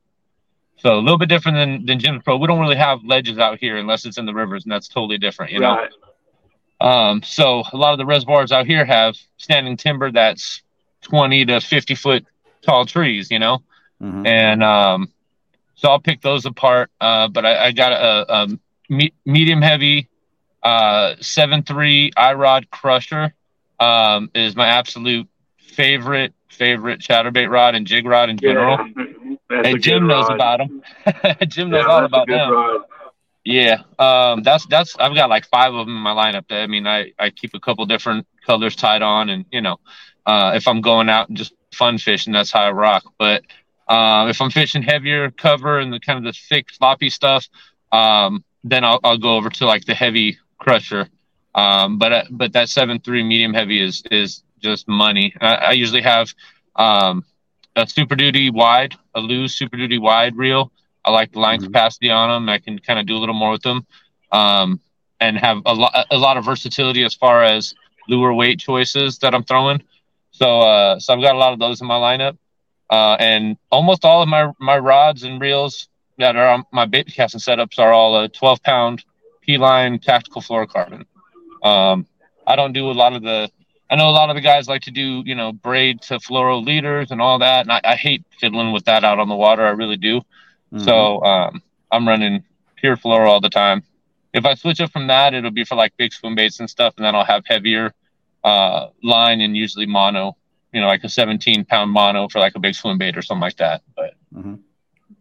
So 0.78 0.96
a 0.96 1.00
little 1.00 1.18
bit 1.18 1.28
different 1.28 1.56
than 1.56 1.86
than 1.86 1.98
Jim's 1.98 2.22
Pro. 2.22 2.36
We 2.36 2.46
don't 2.46 2.60
really 2.60 2.76
have 2.76 3.04
ledges 3.04 3.38
out 3.38 3.58
here 3.58 3.76
unless 3.76 4.04
it's 4.04 4.18
in 4.18 4.26
the 4.26 4.34
rivers, 4.34 4.64
and 4.64 4.72
that's 4.72 4.88
totally 4.88 5.18
different, 5.18 5.52
you 5.52 5.60
know. 5.60 5.76
Right. 5.76 5.90
Um, 6.80 7.22
so 7.22 7.64
a 7.72 7.76
lot 7.76 7.92
of 7.92 7.98
the 7.98 8.06
reservoirs 8.06 8.52
out 8.52 8.66
here 8.66 8.84
have 8.84 9.16
standing 9.36 9.76
timber 9.76 10.12
that's 10.12 10.62
20 11.02 11.46
to 11.46 11.60
50 11.60 11.94
foot 11.96 12.24
tall 12.62 12.86
trees, 12.86 13.30
you 13.30 13.40
know, 13.40 13.62
mm-hmm. 14.00 14.24
and 14.24 14.62
um, 14.62 15.12
so 15.74 15.88
I'll 15.88 15.98
pick 15.98 16.22
those 16.22 16.46
apart. 16.46 16.90
Uh, 17.00 17.26
but 17.28 17.44
I, 17.44 17.66
I 17.66 17.72
got 17.72 17.92
a, 17.92 18.32
a 18.32 18.48
me- 18.88 19.12
medium 19.24 19.60
heavy 19.60 20.08
uh, 20.62 21.14
seven 21.20 21.62
three 21.62 22.10
iRod 22.16 22.70
Crusher 22.70 23.34
um, 23.80 24.30
is 24.34 24.56
my 24.56 24.66
absolute 24.68 25.28
favorite 25.58 26.34
favorite 26.48 27.00
chatterbait 27.00 27.48
rod 27.48 27.74
and 27.74 27.86
jig 27.86 28.06
rod 28.06 28.28
in 28.28 28.36
general. 28.36 28.78
Yeah. 28.96 29.04
And 29.50 29.82
Jim 29.82 30.06
knows 30.06 30.28
ride. 30.28 30.34
about 30.34 30.58
them. 30.58 30.82
Jim 31.48 31.70
knows 31.70 31.84
yeah, 31.86 31.92
all 31.92 32.04
about 32.04 32.26
them. 32.28 32.50
Ride. 32.50 32.80
Yeah, 33.44 33.82
um, 33.98 34.42
that's 34.42 34.66
that's 34.66 34.94
I've 34.98 35.14
got 35.14 35.30
like 35.30 35.46
five 35.46 35.72
of 35.72 35.86
them 35.86 35.96
in 35.96 36.02
my 36.02 36.12
lineup. 36.12 36.44
I 36.50 36.66
mean, 36.66 36.86
I 36.86 37.12
I 37.18 37.30
keep 37.30 37.54
a 37.54 37.60
couple 37.60 37.86
different 37.86 38.26
colors 38.44 38.76
tied 38.76 39.00
on, 39.00 39.30
and 39.30 39.46
you 39.50 39.62
know, 39.62 39.78
uh, 40.26 40.52
if 40.54 40.68
I'm 40.68 40.82
going 40.82 41.08
out 41.08 41.28
and 41.28 41.38
just 41.38 41.54
fun 41.72 41.96
fishing, 41.96 42.32
that's 42.32 42.50
how 42.52 42.64
I 42.64 42.72
rock. 42.72 43.04
But 43.18 43.44
uh, 43.88 44.26
if 44.28 44.42
I'm 44.42 44.50
fishing 44.50 44.82
heavier 44.82 45.30
cover 45.30 45.78
and 45.78 45.92
the 45.92 46.00
kind 46.00 46.18
of 46.18 46.24
the 46.24 46.38
thick 46.38 46.70
floppy 46.70 47.08
stuff, 47.08 47.48
um, 47.90 48.44
then 48.64 48.84
I'll, 48.84 49.00
I'll 49.02 49.18
go 49.18 49.36
over 49.36 49.48
to 49.48 49.66
like 49.66 49.86
the 49.86 49.94
heavy 49.94 50.38
crusher. 50.58 51.08
Um, 51.54 51.98
but 51.98 52.12
uh, 52.12 52.24
but 52.30 52.52
that 52.52 52.68
seven 52.68 53.00
three 53.00 53.22
medium 53.22 53.54
heavy 53.54 53.82
is 53.82 54.02
is 54.10 54.42
just 54.58 54.88
money. 54.88 55.34
I, 55.40 55.54
I 55.54 55.72
usually 55.72 56.02
have 56.02 56.34
um, 56.76 57.24
a 57.76 57.86
Super 57.86 58.16
Duty 58.16 58.50
wide, 58.50 58.94
a 59.14 59.20
Lew's 59.20 59.54
Super 59.54 59.76
Duty 59.76 59.98
wide 59.98 60.36
reel. 60.36 60.72
I 61.04 61.10
like 61.10 61.32
the 61.32 61.40
line 61.40 61.58
mm-hmm. 61.58 61.66
capacity 61.66 62.10
on 62.10 62.28
them. 62.28 62.48
I 62.48 62.58
can 62.58 62.78
kind 62.78 62.98
of 62.98 63.06
do 63.06 63.16
a 63.16 63.18
little 63.18 63.34
more 63.34 63.52
with 63.52 63.62
them, 63.62 63.86
um, 64.32 64.80
and 65.20 65.38
have 65.38 65.62
a 65.64 65.74
lot 65.74 66.06
a 66.10 66.18
lot 66.18 66.36
of 66.36 66.44
versatility 66.44 67.04
as 67.04 67.14
far 67.14 67.44
as 67.44 67.74
lure 68.08 68.34
weight 68.34 68.58
choices 68.58 69.18
that 69.18 69.34
I'm 69.34 69.44
throwing. 69.44 69.82
So 70.30 70.60
uh, 70.60 70.98
so 70.98 71.14
I've 71.14 71.22
got 71.22 71.34
a 71.34 71.38
lot 71.38 71.52
of 71.52 71.58
those 71.58 71.80
in 71.80 71.86
my 71.86 71.96
lineup, 71.96 72.36
uh, 72.90 73.16
and 73.18 73.56
almost 73.70 74.04
all 74.04 74.22
of 74.22 74.28
my 74.28 74.52
my 74.58 74.78
rods 74.78 75.22
and 75.22 75.40
reels 75.40 75.88
that 76.18 76.36
are 76.36 76.48
on 76.48 76.64
my 76.72 76.84
bait 76.84 77.06
casting 77.06 77.40
setups 77.40 77.78
are 77.78 77.92
all 77.92 78.22
a 78.22 78.28
12 78.28 78.62
pound 78.62 79.04
P 79.40 79.56
line 79.56 79.98
tactical 79.98 80.42
fluorocarbon. 80.42 81.04
Um, 81.62 82.06
I 82.46 82.56
don't 82.56 82.72
do 82.72 82.90
a 82.90 82.92
lot 82.92 83.14
of 83.14 83.22
the 83.22 83.50
I 83.90 83.96
know 83.96 84.08
a 84.08 84.12
lot 84.12 84.28
of 84.28 84.36
the 84.36 84.42
guys 84.42 84.68
like 84.68 84.82
to 84.82 84.90
do, 84.90 85.22
you 85.24 85.34
know, 85.34 85.52
braid 85.52 86.02
to 86.02 86.18
fluoro 86.18 86.64
leaders 86.64 87.10
and 87.10 87.22
all 87.22 87.38
that. 87.38 87.62
And 87.62 87.72
I, 87.72 87.80
I 87.84 87.96
hate 87.96 88.24
fiddling 88.38 88.72
with 88.72 88.84
that 88.84 89.02
out 89.02 89.18
on 89.18 89.28
the 89.28 89.34
water. 89.34 89.64
I 89.64 89.70
really 89.70 89.96
do. 89.96 90.20
Mm-hmm. 90.72 90.80
So 90.80 91.22
um, 91.22 91.62
I'm 91.90 92.06
running 92.06 92.44
pure 92.76 92.96
fluoro 92.96 93.28
all 93.28 93.40
the 93.40 93.48
time. 93.48 93.82
If 94.34 94.44
I 94.44 94.54
switch 94.54 94.80
up 94.80 94.92
from 94.92 95.06
that, 95.06 95.32
it'll 95.32 95.50
be 95.50 95.64
for 95.64 95.74
like 95.74 95.96
big 95.96 96.12
swim 96.12 96.34
baits 96.34 96.60
and 96.60 96.68
stuff. 96.68 96.94
And 96.98 97.06
then 97.06 97.14
I'll 97.14 97.24
have 97.24 97.44
heavier 97.46 97.94
uh, 98.44 98.88
line 99.02 99.40
and 99.40 99.56
usually 99.56 99.86
mono, 99.86 100.36
you 100.72 100.80
know, 100.82 100.86
like 100.86 101.04
a 101.04 101.08
17 101.08 101.64
pound 101.64 101.90
mono 101.90 102.28
for 102.28 102.40
like 102.40 102.54
a 102.56 102.60
big 102.60 102.74
swim 102.74 102.98
bait 102.98 103.16
or 103.16 103.22
something 103.22 103.40
like 103.40 103.56
that. 103.56 103.82
But 103.96 104.14
mm-hmm. 104.34 104.56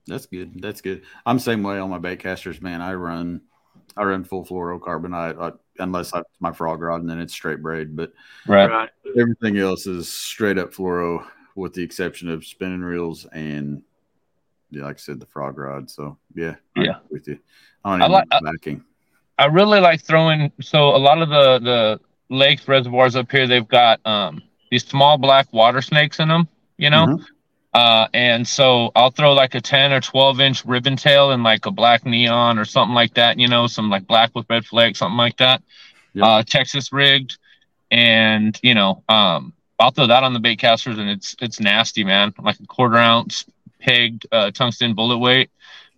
that's 0.06 0.26
good. 0.26 0.62
That's 0.62 0.82
good. 0.82 1.04
I'm 1.26 1.40
same 1.40 1.64
way 1.64 1.80
on 1.80 1.90
my 1.90 2.00
bait 2.00 2.20
casters, 2.20 2.62
man. 2.62 2.82
I 2.82 2.96
run 2.96 3.42
I 3.96 4.04
run 4.04 4.26
full 4.26 4.46
fluorocarbon. 4.46 5.16
I, 5.16 5.48
I 5.48 5.52
unless 5.80 6.14
I, 6.14 6.22
my 6.40 6.52
frog 6.52 6.82
rod 6.82 7.02
and 7.02 7.10
then 7.10 7.20
it's 7.20 7.34
straight 7.34 7.62
braid, 7.62 7.96
but 7.96 8.14
right. 8.48 8.90
everything 9.20 9.58
else 9.58 9.88
is 9.88 10.12
straight 10.12 10.58
up 10.58 10.74
fluoro 10.74 11.26
with 11.56 11.74
the 11.74 11.84
exception 11.84 12.30
of 12.30 12.46
spinning 12.46 12.82
reels 12.82 13.26
and 13.34 13.82
yeah, 14.70 14.84
like 14.84 14.98
I 14.98 15.00
said, 15.00 15.20
the 15.20 15.26
frog 15.26 15.58
rod. 15.58 15.90
So 15.90 16.18
yeah, 16.36 16.56
yeah, 16.76 16.98
with 17.10 17.28
you. 17.28 17.40
I, 17.84 18.04
I 18.04 18.08
like 18.08 18.28
backing. 18.30 18.84
I 19.38 19.46
really 19.46 19.80
like 19.80 20.02
throwing. 20.02 20.52
So 20.62 20.90
a 20.90 20.98
lot 20.98 21.22
of 21.22 21.30
the 21.30 21.60
the 21.60 22.00
lakes 22.30 22.68
reservoirs 22.68 23.16
up 23.16 23.32
here, 23.32 23.48
they've 23.48 23.68
got 23.68 24.06
um 24.06 24.42
these 24.70 24.86
small 24.86 25.18
black 25.18 25.52
water 25.54 25.82
snakes 25.82 26.20
in 26.20 26.28
them. 26.28 26.48
You 26.78 26.90
know, 26.90 27.06
mm-hmm. 27.08 27.24
Uh, 27.74 28.08
and 28.14 28.48
so 28.48 28.92
I'll 28.96 29.12
throw 29.12 29.34
like 29.34 29.54
a 29.54 29.62
10 29.62 29.92
or 29.92 30.02
12 30.02 30.40
inch 30.40 30.66
ribbon 30.66 30.96
tail 30.96 31.32
and 31.32 31.44
like 31.44 31.66
a 31.66 31.72
black 31.72 32.06
neon 32.06 32.58
or 32.58 32.66
something 32.66 32.96
like 32.96 33.14
that, 33.16 33.40
you 33.40 33.48
know, 33.48 33.68
some 33.68 33.90
like 33.90 34.08
black 34.08 34.32
with 34.34 34.46
red 34.50 34.66
flag, 34.66 34.96
something 34.96 35.18
like 35.18 35.38
that. 35.38 35.62
Yep. 36.14 36.26
Uh, 36.26 36.44
Texas 36.44 36.92
rigged. 36.92 37.38
And, 37.92 38.60
you 38.64 38.74
know, 38.74 39.04
um, 39.08 39.54
I'll 39.80 39.92
throw 39.92 40.08
that 40.08 40.24
on 40.24 40.34
the 40.34 40.40
bait 40.40 40.58
casters 40.58 40.98
and 40.98 41.10
it's, 41.10 41.36
it's 41.40 41.60
nasty, 41.60 42.04
man. 42.04 42.34
Like 42.42 42.60
a 42.60 42.66
quarter 42.66 42.98
ounce 42.98 43.46
pegged, 43.80 44.26
uh, 44.32 44.52
tungsten 44.52 44.96
bullet 44.96 45.20
weight. 45.20 45.52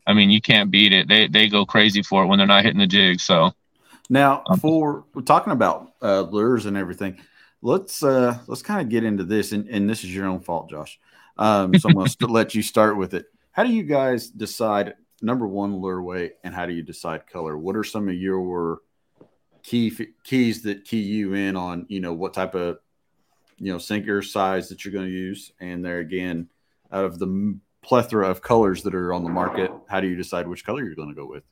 I 0.05 0.13
mean, 0.13 0.29
you 0.32 0.41
can't 0.41 0.69
beat 0.69 0.91
it. 0.91 1.08
They, 1.08 1.27
they 1.27 1.47
go 1.47 1.65
crazy 1.65 2.01
for 2.01 2.23
it 2.23 2.27
when 2.27 2.39
they're 2.39 2.47
not 2.47 2.63
hitting 2.63 2.79
the 2.79 2.88
jig. 2.88 3.19
So 3.19 3.53
now 4.10 4.43
um, 4.47 4.60
for 4.60 5.05
we're 5.13 5.21
talking 5.21 5.53
about, 5.53 5.93
uh, 6.01 6.21
lures 6.21 6.65
and 6.65 6.75
everything, 6.75 7.19
let's, 7.62 8.03
uh, 8.03 8.38
let's 8.47 8.62
kind 8.62 8.82
of 8.82 8.89
get 8.89 9.03
into 9.03 9.23
this 9.23 9.51
and, 9.51 9.67
and 9.69 9.89
this 9.89 10.03
is 10.03 10.13
your 10.13 10.25
own 10.25 10.41
fault, 10.41 10.69
Josh. 10.69 10.99
Um, 11.39 11.73
so 11.80 11.88
I'm 11.88 11.95
going 11.95 12.10
to 12.10 12.28
let 12.28 12.54
you 12.54 12.62
start 12.62 12.97
with 12.97 13.13
it. 13.13 13.25
How 13.52 13.63
do 13.63 13.71
you 13.71 13.84
guys 13.84 14.28
decide 14.28 14.95
number 15.21 15.47
one 15.47 15.78
lure 15.78 16.04
weight 16.04 16.34
and 16.43 16.54
how 16.54 16.65
do 16.65 16.73
you 16.73 16.84
decide 16.84 17.28
color? 17.28 17.58
What 17.58 17.78
are 17.78 17.84
some 17.84 18.10
of 18.10 18.15
your 18.15 18.82
key 19.63 19.91
keys 20.23 20.63
that 20.63 20.86
key 20.86 21.02
you 21.02 21.34
in 21.34 21.56
on 21.56 21.86
you 21.89 21.99
know 21.99 22.13
what 22.13 22.34
type 22.34 22.56
of 22.56 22.80
you 23.58 23.71
know 23.71 23.78
sinker 23.78 24.21
size 24.21 24.69
that 24.69 24.84
you're 24.84 24.93
going 24.93 25.08
to 25.08 25.12
use? 25.12 25.54
And 25.62 25.84
there 25.84 25.99
again, 25.99 26.49
out 26.91 27.06
of 27.06 27.19
the 27.19 27.58
plethora 27.82 28.30
of 28.30 28.41
colors 28.41 28.84
that 28.84 28.93
are 28.93 29.13
on 29.13 29.23
the 29.23 29.30
market, 29.30 29.71
how 29.88 30.02
do 30.02 30.08
you 30.08 30.17
decide 30.17 30.45
which 30.45 30.65
color 30.65 30.84
you're 30.84 30.95
going 30.95 31.10
to 31.10 31.15
go 31.15 31.25
with? 31.25 31.43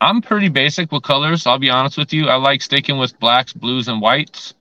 I'm 0.00 0.22
pretty 0.22 0.48
basic 0.48 0.90
with 0.90 1.02
colors. 1.02 1.46
I'll 1.46 1.58
be 1.58 1.70
honest 1.70 1.98
with 1.98 2.12
you. 2.12 2.28
I 2.28 2.36
like 2.36 2.62
sticking 2.62 2.96
with 2.96 3.18
blacks, 3.20 3.52
blues, 3.52 3.86
and 3.86 4.00
whites. 4.00 4.54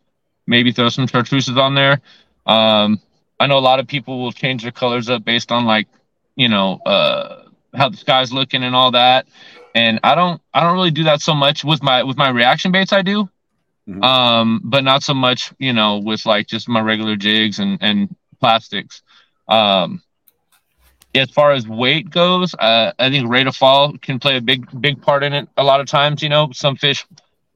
Maybe 0.46 0.74
throw 0.74 0.90
some 0.90 1.08
chartreuses 1.08 1.58
on 1.58 1.76
there. 1.76 2.02
Um, 2.46 3.02
I 3.42 3.48
know 3.48 3.58
a 3.58 3.60
lot 3.60 3.80
of 3.80 3.88
people 3.88 4.22
will 4.22 4.32
change 4.32 4.62
their 4.62 4.72
colors 4.72 5.10
up 5.10 5.26
based 5.26 5.52
on 5.52 5.66
like, 5.66 5.88
you 6.36 6.48
know, 6.48 6.76
uh, 6.86 7.46
how 7.76 7.90
the 7.90 7.98
sky's 7.98 8.32
looking 8.32 8.64
and 8.64 8.76
all 8.76 8.92
that. 8.92 9.28
And 9.74 10.00
I 10.04 10.14
don't, 10.14 10.40
I 10.54 10.62
don't 10.62 10.76
really 10.76 10.92
do 10.92 11.06
that 11.06 11.22
so 11.22 11.34
much 11.34 11.64
with 11.64 11.82
my 11.82 12.04
with 12.04 12.18
my 12.18 12.30
reaction 12.30 12.72
baits. 12.72 12.94
I 12.94 13.02
do, 13.02 13.30
mm-hmm. 13.90 14.04
um, 14.04 14.62
but 14.64 14.84
not 14.84 15.02
so 15.02 15.16
much, 15.16 15.54
you 15.58 15.74
know, 15.74 15.98
with 15.98 16.26
like 16.28 16.46
just 16.46 16.70
my 16.70 16.82
regular 16.82 17.16
jigs 17.16 17.58
and 17.58 17.80
and 17.82 18.16
plastics. 18.40 19.02
Um, 19.48 20.04
as 21.16 21.32
far 21.32 21.52
as 21.52 21.68
weight 21.68 22.12
goes, 22.12 22.54
uh, 22.54 22.92
I 23.00 23.10
think 23.10 23.28
rate 23.28 23.48
of 23.48 23.56
fall 23.56 23.98
can 23.98 24.20
play 24.20 24.38
a 24.38 24.42
big 24.42 24.68
big 24.80 25.02
part 25.02 25.24
in 25.24 25.34
it. 25.34 25.50
A 25.58 25.64
lot 25.64 25.80
of 25.80 25.88
times, 25.88 26.22
you 26.22 26.30
know, 26.30 26.52
some 26.54 26.76
fish, 26.76 27.08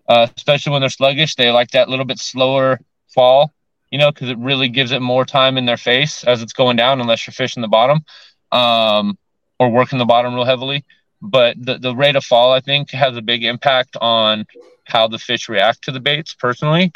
uh, 0.07 0.27
especially 0.35 0.71
when 0.71 0.81
they're 0.81 0.89
sluggish, 0.89 1.35
they 1.35 1.51
like 1.51 1.71
that 1.71 1.89
little 1.89 2.05
bit 2.05 2.17
slower 2.17 2.79
fall 3.13 3.54
you 3.95 3.99
know, 3.99 4.11
because 4.11 4.29
it 4.29 4.37
really 4.39 4.67
gives 4.67 4.91
it 4.91 5.01
more 5.01 5.23
time 5.23 5.57
in 5.57 5.65
their 5.65 5.77
face 5.77 6.25
as 6.25 6.41
it's 6.41 6.51
going 6.51 6.75
down, 6.75 6.99
unless 6.99 7.25
you're 7.25 7.31
fishing 7.31 7.61
the 7.61 7.69
bottom 7.69 8.03
um, 8.51 9.17
or 9.57 9.69
working 9.69 9.99
the 9.99 10.03
bottom 10.03 10.35
real 10.35 10.43
heavily. 10.43 10.83
But 11.21 11.55
the, 11.57 11.77
the 11.77 11.95
rate 11.95 12.17
of 12.17 12.25
fall, 12.25 12.51
I 12.51 12.59
think, 12.59 12.89
has 12.89 13.15
a 13.15 13.21
big 13.21 13.45
impact 13.45 13.95
on 14.01 14.47
how 14.83 15.07
the 15.07 15.17
fish 15.17 15.47
react 15.47 15.85
to 15.85 15.93
the 15.93 16.01
baits 16.01 16.33
personally. 16.33 16.91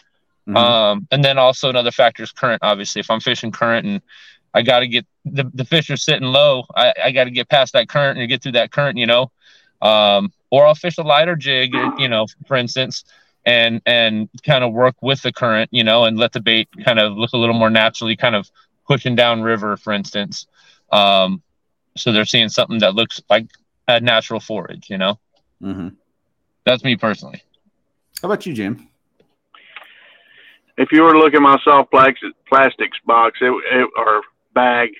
Mm-hmm. 0.45 0.57
Um, 0.57 1.07
and 1.09 1.23
then 1.23 1.37
also 1.37 1.69
another 1.69 1.91
factor 1.91 2.21
is 2.21 2.33
current, 2.33 2.59
obviously. 2.63 2.99
If 2.99 3.09
I'm 3.09 3.21
fishing 3.21 3.53
current 3.53 3.87
and 3.87 4.01
I 4.53 4.61
got 4.61 4.81
to 4.81 4.87
get 4.89 5.05
the, 5.23 5.49
the 5.53 5.63
fish 5.63 5.89
are 5.89 5.95
sitting 5.95 6.27
low, 6.27 6.65
I, 6.75 6.93
I 7.05 7.11
got 7.13 7.23
to 7.23 7.31
get 7.31 7.47
past 7.47 7.71
that 7.71 7.87
current 7.87 8.19
and 8.19 8.27
get 8.27 8.43
through 8.43 8.57
that 8.59 8.73
current, 8.73 8.97
you 8.97 9.07
know. 9.07 9.31
Um, 9.81 10.33
or 10.49 10.67
I'll 10.67 10.75
fish 10.75 10.97
a 10.97 11.03
lighter 11.03 11.37
jig, 11.37 11.73
you 11.97 12.09
know, 12.09 12.27
for 12.45 12.57
instance, 12.57 13.05
and 13.49 13.81
and 13.87 14.29
kind 14.43 14.63
of 14.63 14.71
work 14.73 14.95
with 15.01 15.23
the 15.23 15.33
current, 15.33 15.69
you 15.71 15.83
know, 15.83 16.05
and 16.05 16.19
let 16.19 16.33
the 16.33 16.39
bait 16.39 16.69
kind 16.85 16.99
of 16.99 17.17
look 17.17 17.33
a 17.33 17.37
little 17.37 17.55
more 17.55 17.71
naturally, 17.71 18.15
kind 18.15 18.35
of 18.35 18.49
pushing 18.87 19.15
down 19.15 19.41
river, 19.41 19.75
for 19.75 19.91
instance. 19.91 20.45
Um, 20.91 21.41
so 21.97 22.11
they're 22.11 22.25
seeing 22.25 22.49
something 22.49 22.79
that 22.79 22.93
looks 22.93 23.19
like 23.27 23.47
a 23.87 23.99
natural 23.99 24.39
forage, 24.39 24.89
you 24.89 24.99
know. 24.99 25.19
Mm-hmm. 25.63 25.89
That's 26.63 26.83
me 26.83 26.95
personally. 26.95 27.41
How 28.21 28.27
about 28.27 28.45
you, 28.45 28.53
Jim? 28.53 28.87
If 30.77 30.91
you 30.91 31.01
were 31.01 31.13
to 31.13 31.19
look 31.19 31.33
at 31.33 31.41
my 31.41 31.57
soft 31.63 31.91
plastics 31.91 32.99
box, 33.05 33.39
it, 33.41 33.51
it 33.71 33.89
or 33.97 34.21
bag, 34.53 34.91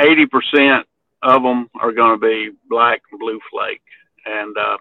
eighty 0.00 0.26
percent 0.26 0.86
of 1.22 1.42
them 1.44 1.70
are 1.80 1.92
going 1.92 2.18
to 2.18 2.26
be 2.26 2.50
black 2.68 3.02
and 3.12 3.20
blue 3.20 3.38
flake, 3.48 3.82
and 4.26 4.56
uh, 4.58 4.78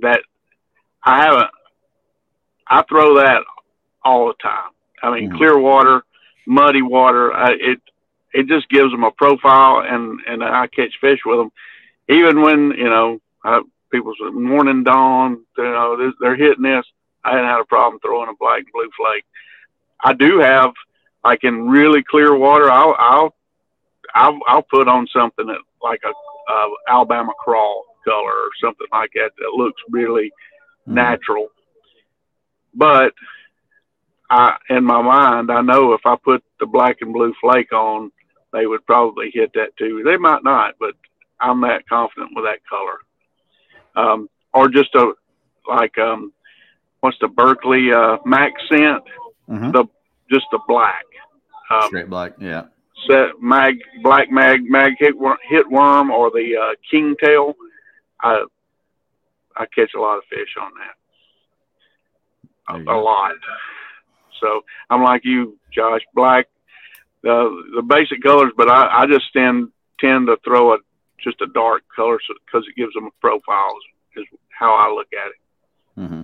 that 0.00 0.20
I 1.08 1.22
haven't. 1.24 1.50
I 2.68 2.82
throw 2.82 3.14
that 3.14 3.42
all 4.04 4.26
the 4.28 4.34
time. 4.42 4.70
I 5.02 5.10
mean, 5.10 5.30
Mhm. 5.30 5.36
clear 5.36 5.58
water, 5.58 6.04
muddy 6.46 6.82
water. 6.82 7.32
I, 7.32 7.52
it 7.52 7.80
it 8.34 8.46
just 8.46 8.68
gives 8.68 8.90
them 8.92 9.04
a 9.04 9.10
profile, 9.10 9.80
and 9.80 10.20
and 10.26 10.44
I 10.44 10.66
catch 10.66 10.98
fish 11.00 11.20
with 11.24 11.38
them, 11.38 11.50
even 12.08 12.42
when 12.42 12.72
you 12.72 12.88
know 12.90 13.20
I, 13.44 13.62
people 13.90 14.12
say 14.18 14.30
morning 14.30 14.84
dawn. 14.84 15.44
You 15.56 15.64
know 15.64 15.96
this, 15.96 16.14
they're 16.20 16.36
hitting 16.36 16.62
this. 16.64 16.84
I 17.24 17.30
hadn't 17.32 17.46
had 17.46 17.60
a 17.60 17.64
problem 17.64 18.00
throwing 18.00 18.28
a 18.28 18.34
black 18.38 18.58
and 18.60 18.72
blue 18.72 18.90
flake. 18.96 19.24
I 20.04 20.12
do 20.12 20.38
have 20.40 20.72
like 21.24 21.42
in 21.44 21.68
really 21.68 22.02
clear 22.02 22.34
water. 22.36 22.70
I'll 22.70 22.94
I'll 22.98 23.34
I'll, 24.14 24.38
I'll 24.46 24.62
put 24.62 24.88
on 24.88 25.06
something 25.08 25.46
that 25.46 25.60
like 25.82 26.00
a 26.04 26.10
uh, 26.52 26.68
Alabama 26.88 27.32
crawl 27.38 27.84
color 28.04 28.32
or 28.32 28.50
something 28.60 28.86
like 28.92 29.10
that 29.14 29.32
that 29.38 29.50
looks 29.54 29.80
really 29.90 30.32
Mhm. 30.88 30.92
natural. 30.94 31.48
But 32.74 33.14
I, 34.30 34.56
in 34.68 34.84
my 34.84 35.00
mind, 35.02 35.50
I 35.50 35.62
know 35.62 35.92
if 35.94 36.02
I 36.04 36.16
put 36.16 36.42
the 36.60 36.66
black 36.66 36.98
and 37.00 37.12
blue 37.12 37.34
flake 37.40 37.72
on, 37.72 38.12
they 38.52 38.66
would 38.66 38.84
probably 38.86 39.30
hit 39.32 39.52
that 39.54 39.76
too. 39.76 40.02
They 40.04 40.16
might 40.16 40.44
not, 40.44 40.74
but 40.78 40.94
I'm 41.40 41.60
that 41.62 41.88
confident 41.88 42.32
with 42.34 42.44
that 42.44 42.60
color. 42.68 42.98
Um, 43.96 44.28
or 44.52 44.68
just 44.68 44.94
a 44.94 45.12
like 45.68 45.98
um, 45.98 46.32
what's 47.00 47.18
the 47.20 47.28
Berkley 47.28 47.92
uh, 47.92 48.18
Mac 48.24 48.52
scent? 48.70 49.02
Mhm. 49.48 49.72
The 49.72 49.84
just 50.30 50.46
the 50.50 50.58
black. 50.68 51.04
Um, 51.70 51.88
Straight 51.88 52.08
black. 52.10 52.32
Yeah. 52.38 52.64
set 53.06 53.40
mag 53.40 53.78
black 54.02 54.30
mag 54.30 54.62
mag 54.68 54.94
hit 54.98 55.16
wor- 55.18 55.38
hit 55.42 55.68
worm 55.70 56.10
or 56.10 56.30
the 56.30 56.56
uh, 56.56 56.74
king 56.90 57.14
tail. 57.22 57.54
I 58.22 58.44
I 59.58 59.66
catch 59.66 59.90
a 59.96 60.00
lot 60.00 60.18
of 60.18 60.24
fish 60.30 60.54
on 60.60 60.70
that. 60.78 62.74
A, 62.74 62.84
go. 62.84 62.92
a 62.92 62.98
lot. 63.00 63.32
So 64.40 64.62
I'm 64.90 65.02
like 65.02 65.24
you, 65.24 65.58
Josh. 65.72 66.02
Black, 66.14 66.46
the 67.22 67.62
the 67.74 67.82
basic 67.82 68.22
colors, 68.22 68.52
but 68.56 68.68
I, 68.68 69.02
I 69.02 69.06
just 69.06 69.32
tend 69.32 69.68
tend 70.00 70.26
to 70.28 70.36
throw 70.44 70.74
a 70.74 70.78
just 71.22 71.40
a 71.40 71.46
dark 71.46 71.82
color 71.94 72.18
because 72.46 72.66
it 72.68 72.76
gives 72.76 72.92
them 72.94 73.06
a 73.06 73.10
profile. 73.20 73.74
Is, 74.16 74.22
is 74.22 74.38
how 74.50 74.72
I 74.74 74.92
look 74.94 75.08
at 75.12 75.28
it. 75.28 76.00
Mm-hmm. 76.00 76.20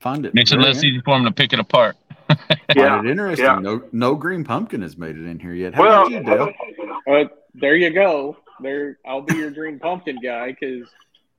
Find 0.00 0.24
it. 0.26 0.34
Makes 0.34 0.52
it 0.52 0.58
less 0.58 0.82
easy 0.82 1.00
for 1.04 1.16
them 1.16 1.24
to 1.24 1.32
pick 1.32 1.52
it 1.52 1.58
apart. 1.58 1.96
Find 2.28 2.38
Yeah, 2.76 3.00
it 3.00 3.06
interesting. 3.06 3.44
yeah. 3.44 3.58
No, 3.58 3.82
no 3.92 4.14
green 4.14 4.44
pumpkin 4.44 4.80
has 4.82 4.96
made 4.96 5.16
it 5.16 5.26
in 5.26 5.38
here 5.40 5.52
yet. 5.54 5.74
How 5.74 5.82
Well, 5.82 6.00
about 6.06 6.10
you, 6.12 6.22
Dale? 6.22 6.52
Uh, 7.10 7.24
there 7.54 7.76
you 7.76 7.90
go. 7.90 8.36
There, 8.60 8.96
I'll 9.04 9.22
be 9.22 9.36
your 9.36 9.50
green 9.50 9.78
pumpkin 9.80 10.18
guy 10.22 10.52
because 10.58 10.88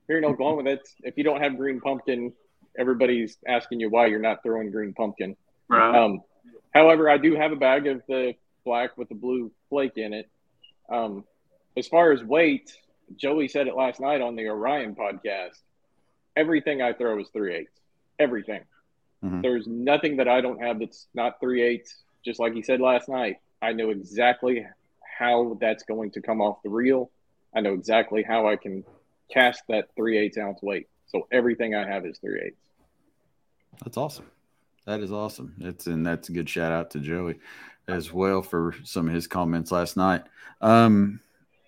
here 0.08 0.18
in 0.18 0.26
Oklahoma, 0.26 0.64
that's 0.64 0.94
if 1.04 1.18
you 1.18 1.24
don't 1.24 1.42
have 1.42 1.58
green 1.58 1.80
pumpkin, 1.80 2.34
everybody's 2.78 3.38
asking 3.48 3.80
you 3.80 3.90
why 3.90 4.08
you're 4.08 4.20
not 4.20 4.44
throwing 4.44 4.72
green 4.72 4.94
pumpkin. 4.94 5.36
right. 5.70 5.96
Um, 5.96 6.22
however, 6.74 7.10
I 7.10 7.18
do 7.18 7.36
have 7.36 7.52
a 7.52 7.56
bag 7.56 7.88
of 7.88 8.02
the 8.08 8.34
black 8.66 8.98
with 8.98 9.10
the 9.10 9.16
blue 9.16 9.52
flake 9.70 9.98
in 9.98 10.14
it. 10.14 10.30
Um, 10.90 11.24
as 11.78 11.88
far 11.88 12.12
as 12.12 12.24
weight, 12.24 12.76
Joey 13.16 13.48
said 13.48 13.68
it 13.68 13.76
last 13.76 14.00
night 14.00 14.22
on 14.22 14.36
the 14.36 14.48
Orion 14.48 14.96
podcast. 14.96 15.60
Everything 16.36 16.82
I 16.82 16.94
throw 16.94 17.20
is 17.20 17.28
three 17.30 17.54
eighths. 17.56 17.80
Everything. 18.20 18.62
Mhm. 19.24 19.42
There's 19.42 19.68
nothing 19.68 20.18
that 20.18 20.28
I 20.28 20.42
don't 20.42 20.60
have 20.62 20.80
that's 20.80 21.08
not 21.14 21.40
three 21.40 21.62
eighths. 21.62 22.04
Just 22.26 22.40
like 22.40 22.54
he 22.54 22.62
said 22.62 22.80
last 22.80 23.10
night, 23.10 23.38
I 23.62 23.74
know 23.74 23.90
exactly 23.90 24.66
how 25.20 25.58
that's 25.60 25.84
going 25.84 26.12
to 26.12 26.22
come 26.22 26.42
off 26.42 26.62
the 26.64 26.70
reel. 26.70 27.12
I 27.56 27.62
know 27.62 27.74
exactly 27.74 28.24
how 28.24 28.48
I 28.48 28.56
can 28.56 28.84
cast 29.32 29.64
that 29.70 29.90
three 29.96 30.18
eighths 30.18 30.38
ounce 30.38 30.62
weight. 30.62 30.88
So 31.06 31.28
everything 31.32 31.76
I 31.76 31.88
have 31.88 32.06
is 32.06 32.18
three 32.18 32.42
eighths. 32.46 32.62
That's 33.84 33.98
awesome. 33.98 34.30
That 34.86 35.00
is 35.00 35.12
awesome. 35.12 35.56
It's 35.60 35.88
and 35.88 36.06
that's 36.06 36.30
a 36.30 36.34
good 36.34 36.50
shout 36.50 36.72
out 36.72 36.92
to 36.92 37.00
Joey 37.00 37.40
as 37.88 38.14
well 38.14 38.42
for 38.42 38.76
some 38.84 39.08
of 39.08 39.14
his 39.14 39.28
comments 39.28 39.72
last 39.72 39.98
night. 39.98 40.24
Um, 40.62 41.20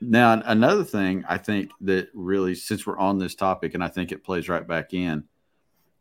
now 0.01 0.41
another 0.45 0.83
thing 0.83 1.23
I 1.27 1.37
think 1.37 1.71
that 1.81 2.09
really, 2.13 2.55
since 2.55 2.85
we're 2.85 2.97
on 2.97 3.19
this 3.19 3.35
topic, 3.35 3.73
and 3.73 3.83
I 3.83 3.87
think 3.87 4.11
it 4.11 4.23
plays 4.23 4.49
right 4.49 4.67
back 4.67 4.93
in 4.93 5.23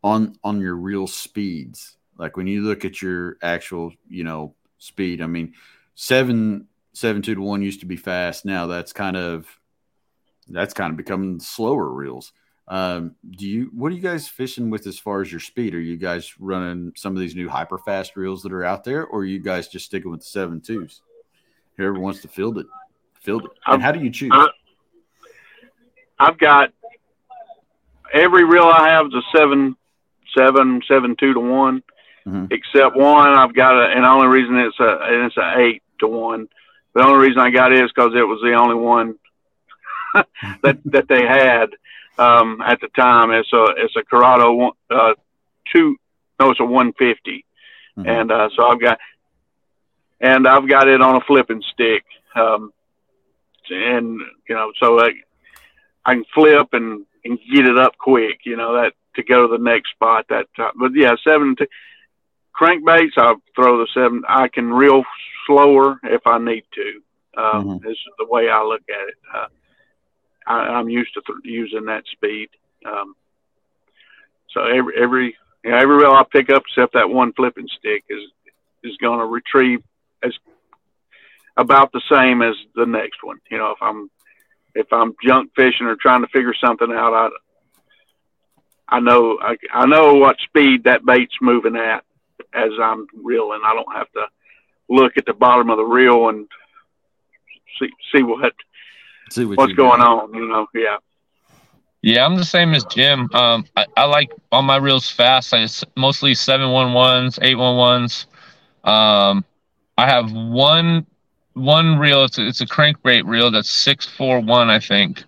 on 0.02 0.36
on 0.42 0.60
your 0.60 0.76
real 0.76 1.06
speeds. 1.06 1.96
Like 2.16 2.36
when 2.36 2.46
you 2.46 2.62
look 2.62 2.84
at 2.84 3.02
your 3.02 3.38
actual, 3.42 3.92
you 4.08 4.24
know, 4.24 4.54
speed. 4.78 5.22
I 5.22 5.26
mean, 5.26 5.54
seven 5.94 6.68
seven 6.92 7.22
two 7.22 7.34
to 7.34 7.40
one 7.40 7.62
used 7.62 7.80
to 7.80 7.86
be 7.86 7.96
fast. 7.96 8.44
Now 8.44 8.66
that's 8.66 8.92
kind 8.92 9.16
of 9.16 9.46
that's 10.48 10.74
kind 10.74 10.90
of 10.90 10.96
becoming 10.96 11.40
slower 11.40 11.88
reels. 11.88 12.32
Um, 12.66 13.14
do 13.30 13.46
you 13.46 13.70
what 13.74 13.92
are 13.92 13.94
you 13.94 14.00
guys 14.00 14.26
fishing 14.26 14.70
with 14.70 14.86
as 14.86 14.98
far 14.98 15.20
as 15.20 15.30
your 15.30 15.40
speed? 15.40 15.74
Are 15.74 15.80
you 15.80 15.96
guys 15.98 16.34
running 16.38 16.92
some 16.96 17.14
of 17.14 17.20
these 17.20 17.34
new 17.36 17.48
hyper 17.48 17.76
fast 17.78 18.16
reels 18.16 18.42
that 18.42 18.52
are 18.52 18.64
out 18.64 18.84
there, 18.84 19.04
or 19.06 19.20
are 19.20 19.24
you 19.24 19.38
guys 19.38 19.68
just 19.68 19.84
sticking 19.84 20.10
with 20.10 20.20
the 20.20 20.26
seven 20.26 20.60
twos? 20.60 21.02
Whoever 21.76 21.98
wants 22.00 22.22
to 22.22 22.28
field 22.28 22.56
it, 22.58 22.66
field 23.20 23.44
it. 23.44 23.50
And 23.66 23.82
how 23.82 23.92
do 23.92 24.00
you 24.00 24.10
choose? 24.10 24.30
I- 24.32 24.48
I've 26.18 26.38
got 26.38 26.72
every 28.12 28.44
reel 28.44 28.64
I 28.64 28.88
have 28.90 29.06
is 29.06 29.14
a 29.14 29.22
seven, 29.36 29.76
seven, 30.36 30.80
seven 30.86 31.16
two 31.16 31.34
to 31.34 31.40
one, 31.40 31.82
Mhm. 32.26 32.50
except 32.52 32.96
one. 32.96 33.28
I've 33.28 33.54
got 33.54 33.74
a, 33.76 33.88
and 33.94 34.04
the 34.04 34.08
only 34.08 34.28
reason 34.28 34.56
it's 34.56 34.78
a, 34.80 34.98
and 35.02 35.24
it's 35.26 35.36
a 35.36 35.58
eight 35.58 35.82
to 35.98 36.06
one. 36.06 36.48
The 36.94 37.02
only 37.04 37.26
reason 37.26 37.40
I 37.40 37.50
got 37.50 37.72
it 37.72 37.84
is 37.84 37.90
because 37.92 38.14
it 38.14 38.26
was 38.26 38.40
the 38.42 38.54
only 38.54 38.76
one 38.76 39.16
that 40.62 40.78
that 40.84 41.08
they 41.08 41.22
had 41.26 41.70
um, 42.18 42.60
at 42.62 42.80
the 42.80 42.88
time. 42.88 43.30
It's 43.32 43.52
a 43.52 43.64
it's 43.76 43.96
a 43.96 44.02
Curado 44.04 44.52
one, 44.52 44.72
uh, 44.90 45.14
two. 45.72 45.96
No, 46.40 46.50
it's 46.50 46.60
a 46.60 46.64
one 46.64 46.92
fifty 46.94 47.44
Mhm. 47.96 48.08
and 48.08 48.32
uh, 48.32 48.48
so 48.56 48.66
I've 48.66 48.80
got 48.80 48.98
and 50.20 50.48
I've 50.48 50.68
got 50.68 50.88
it 50.88 51.00
on 51.00 51.14
a 51.14 51.20
flipping 51.20 51.62
stick, 51.72 52.04
um, 52.34 52.72
and 53.70 54.20
you 54.48 54.54
know, 54.54 54.72
so 54.80 54.98
I, 55.00 55.12
I 56.04 56.14
can 56.14 56.24
flip 56.34 56.68
and, 56.72 57.04
and 57.24 57.38
get 57.52 57.66
it 57.66 57.78
up 57.78 57.96
quick, 57.98 58.40
you 58.44 58.56
know, 58.56 58.74
that 58.74 58.94
to 59.14 59.22
go 59.22 59.46
to 59.46 59.56
the 59.56 59.62
next 59.62 59.90
spot 59.90 60.26
that 60.30 60.46
time. 60.56 60.72
But 60.76 60.90
yeah, 60.96 61.14
seven 61.22 61.54
t- 61.56 61.66
crankbaits, 62.58 63.16
I'll 63.16 63.40
throw 63.54 63.78
the 63.78 63.86
seven. 63.94 64.22
I 64.28 64.48
can 64.48 64.72
reel 64.72 65.04
slower 65.46 66.00
if 66.02 66.26
I 66.26 66.38
need 66.38 66.64
to. 66.74 67.00
Uh, 67.36 67.60
Mhm. 67.62 67.82
This 67.82 67.92
is 67.92 68.12
the 68.18 68.26
way 68.26 68.48
I 68.48 68.62
look 68.62 68.82
at 68.88 69.08
it. 69.08 69.14
Uh, 69.32 69.46
I, 70.46 70.54
I'm 70.54 70.88
used 70.88 71.14
to 71.14 71.22
th- 71.26 71.38
using 71.44 71.86
that 71.86 72.04
speed. 72.12 72.48
Um, 72.84 73.14
so 74.50 74.64
every 74.64 74.94
every 75.00 75.36
you 75.64 75.70
know, 75.70 75.78
every 75.78 75.96
reel 75.96 76.12
I 76.12 76.24
pick 76.30 76.50
up, 76.50 76.62
except 76.68 76.94
that 76.94 77.08
one 77.08 77.32
flipping 77.32 77.68
stick, 77.78 78.04
is 78.08 78.22
is 78.82 78.96
going 78.98 79.18
to 79.18 79.26
retrieve 79.26 79.82
as 80.22 80.32
about 81.56 81.92
the 81.92 82.02
same 82.10 82.42
as 82.42 82.54
the 82.74 82.86
next 82.86 83.22
one. 83.22 83.38
You 83.50 83.58
know, 83.58 83.70
if 83.70 83.82
I'm 83.82 84.10
if 84.74 84.92
I'm 84.92 85.14
junk 85.24 85.52
fishing 85.56 85.86
or 85.86 85.96
trying 85.96 86.22
to 86.22 86.28
figure 86.28 86.54
something 86.54 86.92
out, 86.92 87.14
I 87.14 88.96
I 88.96 89.00
know 89.00 89.38
I, 89.40 89.56
I 89.72 89.86
know 89.86 90.14
what 90.14 90.36
speed 90.40 90.84
that 90.84 91.04
bait's 91.04 91.34
moving 91.40 91.76
at 91.76 92.04
as 92.52 92.70
I'm 92.80 93.06
reeling. 93.14 93.60
I 93.64 93.74
don't 93.74 93.96
have 93.96 94.10
to 94.12 94.26
look 94.88 95.12
at 95.16 95.26
the 95.26 95.32
bottom 95.32 95.70
of 95.70 95.78
the 95.78 95.84
reel 95.84 96.28
and 96.28 96.46
see 97.80 97.88
see 98.14 98.22
what 98.22 98.52
See 99.30 99.44
what 99.44 99.58
what's 99.58 99.72
going 99.74 100.00
doing. 100.00 100.00
on. 100.00 100.32
You 100.34 100.46
know, 100.48 100.66
yeah. 100.74 100.96
Yeah, 102.02 102.26
I'm 102.26 102.36
the 102.36 102.44
same 102.44 102.74
as 102.74 102.84
Jim. 102.84 103.30
Um, 103.32 103.64
I, 103.76 103.86
I 103.96 104.04
like 104.04 104.30
all 104.52 104.62
my 104.62 104.76
reels 104.76 105.10
fast. 105.10 105.54
I 105.54 105.62
s- 105.62 105.84
mostly 105.96 106.34
seven 106.34 106.70
one 106.70 106.92
ones, 106.92 107.38
eight 107.40 107.56
one 107.56 107.76
ones. 107.76 108.26
Um, 108.84 109.44
I 109.96 110.06
have 110.06 110.30
one 110.32 111.06
one 111.54 111.98
reel. 111.98 112.24
It's 112.24 112.38
a, 112.38 112.46
it's 112.46 112.60
a 112.60 112.66
crankbait 112.66 113.26
reel 113.26 113.50
that's 113.50 113.70
six 113.70 114.04
four 114.06 114.40
one, 114.40 114.68
I 114.68 114.80
think, 114.80 115.24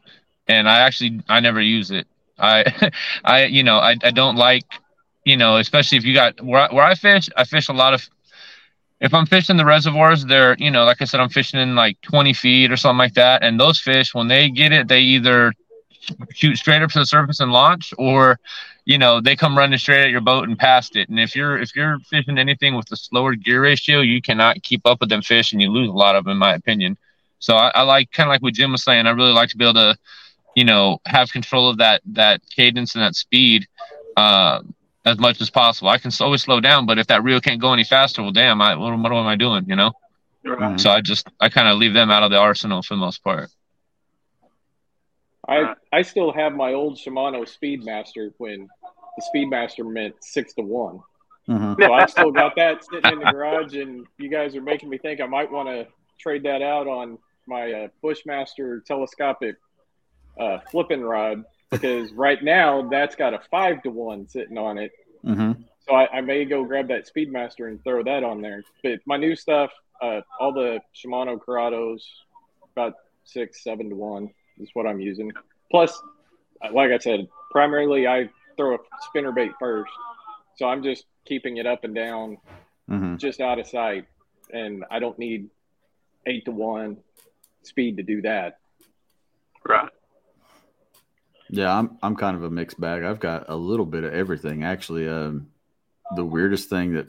and 0.48 0.68
I 0.68 0.80
actually 0.80 1.22
I 1.28 1.40
never 1.40 1.62
use 1.62 1.90
it. 1.90 2.06
I 2.38 2.90
I 3.24 3.44
you 3.46 3.62
know 3.62 3.78
I, 3.78 3.96
I 4.02 4.10
don't 4.10 4.36
like 4.36 4.66
you 5.24 5.36
know 5.36 5.56
especially 5.56 5.96
if 5.98 6.04
you 6.04 6.12
got 6.12 6.42
where 6.44 6.70
I, 6.70 6.74
where 6.74 6.84
I 6.84 6.94
fish. 6.94 7.30
I 7.36 7.44
fish 7.44 7.68
a 7.68 7.72
lot 7.72 7.94
of. 7.94 8.08
If 9.00 9.12
I'm 9.12 9.26
fishing 9.26 9.56
the 9.56 9.64
reservoirs, 9.64 10.24
they're 10.24 10.56
you 10.58 10.70
know 10.70 10.84
like 10.84 11.02
I 11.02 11.04
said, 11.04 11.20
I'm 11.20 11.28
fishing 11.28 11.60
in 11.60 11.74
like 11.74 12.00
20 12.02 12.32
feet 12.32 12.72
or 12.72 12.76
something 12.76 12.98
like 12.98 13.14
that, 13.14 13.42
and 13.42 13.60
those 13.60 13.80
fish 13.80 14.14
when 14.14 14.28
they 14.28 14.48
get 14.50 14.72
it, 14.72 14.88
they 14.88 15.00
either 15.00 15.52
shoot 16.32 16.56
straight 16.56 16.82
up 16.82 16.90
to 16.90 17.00
the 17.00 17.06
surface 17.06 17.40
and 17.40 17.50
launch 17.52 17.92
or 17.98 18.38
you 18.84 18.96
know 18.96 19.20
they 19.20 19.34
come 19.34 19.58
running 19.58 19.78
straight 19.78 20.04
at 20.04 20.10
your 20.10 20.20
boat 20.20 20.48
and 20.48 20.58
past 20.58 20.96
it. 20.96 21.08
And 21.08 21.18
if 21.18 21.34
you're 21.34 21.58
if 21.58 21.74
you're 21.74 21.98
fishing 22.10 22.38
anything 22.38 22.74
with 22.74 22.90
a 22.92 22.96
slower 22.96 23.34
gear 23.34 23.62
ratio 23.62 24.00
you 24.00 24.22
cannot 24.22 24.62
keep 24.62 24.86
up 24.86 25.00
with 25.00 25.08
them 25.08 25.22
fish 25.22 25.52
and 25.52 25.60
you 25.60 25.70
lose 25.70 25.88
a 25.88 25.92
lot 25.92 26.16
of 26.16 26.24
them 26.24 26.32
in 26.32 26.38
my 26.38 26.54
opinion. 26.54 26.96
So 27.38 27.56
i, 27.56 27.70
I 27.74 27.82
like 27.82 28.12
kind 28.12 28.28
of 28.28 28.32
like 28.32 28.42
what 28.42 28.54
jim 28.54 28.72
was 28.72 28.82
saying 28.82 29.06
i 29.06 29.10
really 29.10 29.32
like 29.32 29.50
to 29.50 29.56
be 29.56 29.64
able 29.64 29.74
to 29.74 29.96
you 30.56 30.64
know 30.64 31.00
have 31.06 31.30
control 31.30 31.68
of 31.68 31.78
that 31.78 32.00
that 32.06 32.40
cadence 32.50 32.96
and 32.96 33.04
that 33.04 33.14
speed. 33.14 33.68
Uh, 34.16 34.62
as 35.06 35.18
much 35.18 35.40
as 35.40 35.50
possible 35.50 35.88
i 35.88 35.98
can 35.98 36.10
always 36.20 36.42
slow 36.42 36.60
down 36.60 36.84
but 36.84 36.98
if 36.98 37.06
that 37.06 37.22
reel 37.22 37.40
can't 37.40 37.60
go 37.60 37.72
any 37.72 37.84
faster 37.84 38.22
well 38.22 38.32
damn 38.32 38.60
i 38.60 38.74
what, 38.74 38.92
am- 38.92 39.02
what 39.02 39.12
am 39.12 39.26
i 39.26 39.36
doing 39.36 39.64
you 39.68 39.76
know 39.76 39.92
Right. 40.44 40.78
So 40.80 40.90
i 40.90 41.00
just 41.00 41.28
i 41.40 41.48
kind 41.48 41.68
of 41.68 41.76
leave 41.78 41.92
them 41.94 42.10
out 42.10 42.22
of 42.22 42.30
the 42.30 42.38
arsenal 42.38 42.82
for 42.82 42.94
the 42.94 43.00
most 43.00 43.22
part 43.24 43.50
I 45.48 45.74
I 45.92 46.02
still 46.02 46.32
have 46.32 46.54
my 46.54 46.72
old 46.72 46.98
Shimano 46.98 47.46
Speedmaster 47.46 48.32
when 48.38 48.68
the 49.16 49.22
Speedmaster 49.32 49.90
meant 49.90 50.14
six 50.20 50.52
to 50.54 50.62
one. 50.62 51.00
Mhm. 51.48 51.80
So 51.80 51.92
I've 51.92 52.10
still 52.10 52.32
got 52.32 52.56
that 52.56 52.84
sitting 52.84 53.12
in 53.12 53.20
the 53.20 53.30
garage, 53.30 53.76
and 53.76 54.06
you 54.18 54.28
guys 54.28 54.56
are 54.56 54.60
making 54.62 54.88
me 54.88 54.98
think 54.98 55.20
I 55.20 55.26
might 55.26 55.50
want 55.50 55.68
to 55.68 55.86
trade 56.18 56.42
that 56.44 56.62
out 56.62 56.88
on 56.88 57.18
my 57.46 57.72
uh, 57.72 57.88
Bushmaster 58.02 58.80
telescopic 58.86 59.56
uh, 60.40 60.58
flipping 60.70 61.02
rod 61.02 61.44
because 61.70 62.12
right 62.12 62.42
now 62.42 62.88
that's 62.88 63.16
got 63.16 63.34
a 63.34 63.40
five 63.50 63.82
to 63.82 63.90
one 63.90 64.28
sitting 64.28 64.58
on 64.58 64.78
it. 64.78 64.92
Mhm. 65.24 65.64
So 65.88 65.94
I, 65.94 66.18
I 66.18 66.20
may 66.20 66.44
go 66.44 66.64
grab 66.64 66.88
that 66.88 67.08
Speedmaster 67.12 67.68
and 67.68 67.82
throw 67.84 68.02
that 68.02 68.24
on 68.24 68.40
there. 68.40 68.62
But 68.82 69.00
my 69.06 69.16
new 69.16 69.36
stuff, 69.36 69.70
uh, 70.02 70.20
all 70.40 70.52
the 70.52 70.80
Shimano 70.94 71.38
Curados, 71.38 72.02
about 72.74 72.94
six, 73.24 73.62
seven 73.62 73.90
to 73.90 73.96
one 73.96 74.30
is 74.58 74.68
what 74.74 74.86
I'm 74.86 75.00
using. 75.00 75.32
Plus, 75.70 76.00
like 76.72 76.90
I 76.90 76.98
said, 76.98 77.28
primarily 77.50 78.06
I 78.06 78.28
throw 78.56 78.74
a 78.74 78.78
spinner 79.02 79.32
bait 79.32 79.52
first. 79.60 79.92
So 80.56 80.66
I'm 80.66 80.82
just 80.82 81.04
keeping 81.24 81.58
it 81.58 81.66
up 81.66 81.84
and 81.84 81.94
down, 81.94 82.38
Mhm. 82.88 83.18
just 83.18 83.40
out 83.40 83.58
of 83.58 83.66
sight. 83.66 84.06
And 84.52 84.84
I 84.90 84.98
don't 84.98 85.18
need 85.18 85.50
eight 86.26 86.44
to 86.46 86.52
one 86.52 86.98
speed 87.62 87.96
to 87.98 88.02
do 88.02 88.22
that. 88.22 88.58
Right. 89.64 89.90
Yeah, 91.48 91.76
I'm 91.76 91.98
I'm 92.02 92.16
kind 92.16 92.36
of 92.36 92.42
a 92.42 92.50
mixed 92.50 92.80
bag. 92.80 93.04
I've 93.04 93.20
got 93.20 93.48
a 93.48 93.56
little 93.56 93.86
bit 93.86 94.04
of 94.04 94.12
everything 94.12 94.64
actually. 94.64 95.08
Um, 95.08 95.48
the 96.14 96.24
weirdest 96.24 96.68
thing 96.68 96.94
that 96.94 97.06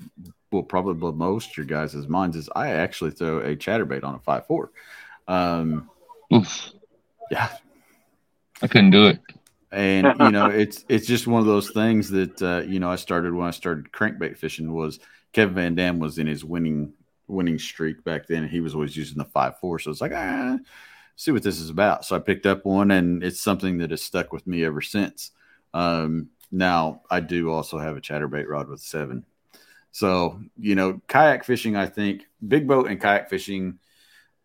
will 0.51 0.63
probably 0.63 0.95
blow 0.95 1.11
most 1.11 1.57
your 1.57 1.65
guys' 1.65 1.95
minds 2.07 2.35
is 2.35 2.49
I 2.55 2.69
actually 2.69 3.11
throw 3.11 3.39
a 3.39 3.55
chatterbait 3.55 4.03
on 4.03 4.15
a 4.15 4.19
five 4.19 4.47
four. 4.47 4.71
Um, 5.27 5.89
Oof, 6.33 6.71
yeah, 7.31 7.49
I 8.61 8.67
couldn't 8.67 8.91
do 8.91 9.07
it. 9.07 9.19
and 9.71 10.07
you 10.19 10.31
know 10.31 10.47
it's 10.47 10.85
it's 10.87 11.07
just 11.07 11.27
one 11.27 11.41
of 11.41 11.47
those 11.47 11.71
things 11.71 12.09
that 12.09 12.41
uh, 12.41 12.63
you 12.67 12.79
know 12.79 12.89
I 12.89 12.95
started 12.95 13.33
when 13.33 13.47
I 13.47 13.51
started 13.51 13.91
crankbait 13.91 14.37
fishing 14.37 14.73
was 14.73 14.99
Kevin 15.33 15.75
VanDam 15.75 15.99
was 15.99 16.17
in 16.17 16.27
his 16.27 16.43
winning 16.45 16.93
winning 17.27 17.59
streak 17.59 18.03
back 18.03 18.27
then 18.27 18.43
and 18.43 18.51
he 18.51 18.61
was 18.61 18.73
always 18.73 18.95
using 18.95 19.17
the 19.17 19.25
five 19.25 19.59
four 19.59 19.79
so 19.79 19.91
it's 19.91 19.99
like 19.99 20.13
ah 20.15 20.57
see 21.17 21.31
what 21.31 21.43
this 21.43 21.59
is 21.59 21.69
about 21.69 22.05
so 22.05 22.15
I 22.15 22.19
picked 22.19 22.45
up 22.45 22.63
one 22.65 22.91
and 22.91 23.23
it's 23.23 23.41
something 23.41 23.79
that 23.79 23.91
has 23.91 24.01
stuck 24.01 24.31
with 24.31 24.47
me 24.47 24.63
ever 24.63 24.81
since 24.81 25.31
um, 25.73 26.29
now 26.51 27.01
I 27.11 27.19
do 27.19 27.51
also 27.51 27.77
have 27.77 27.97
a 27.97 28.01
chatterbait 28.01 28.47
rod 28.47 28.69
with 28.69 28.79
seven 28.79 29.25
so 29.91 30.39
you 30.57 30.75
know 30.75 31.01
kayak 31.07 31.43
fishing 31.43 31.75
I 31.75 31.87
think 31.87 32.23
big 32.47 32.67
boat 32.67 32.87
and 32.89 33.01
kayak 33.01 33.29
fishing 33.29 33.79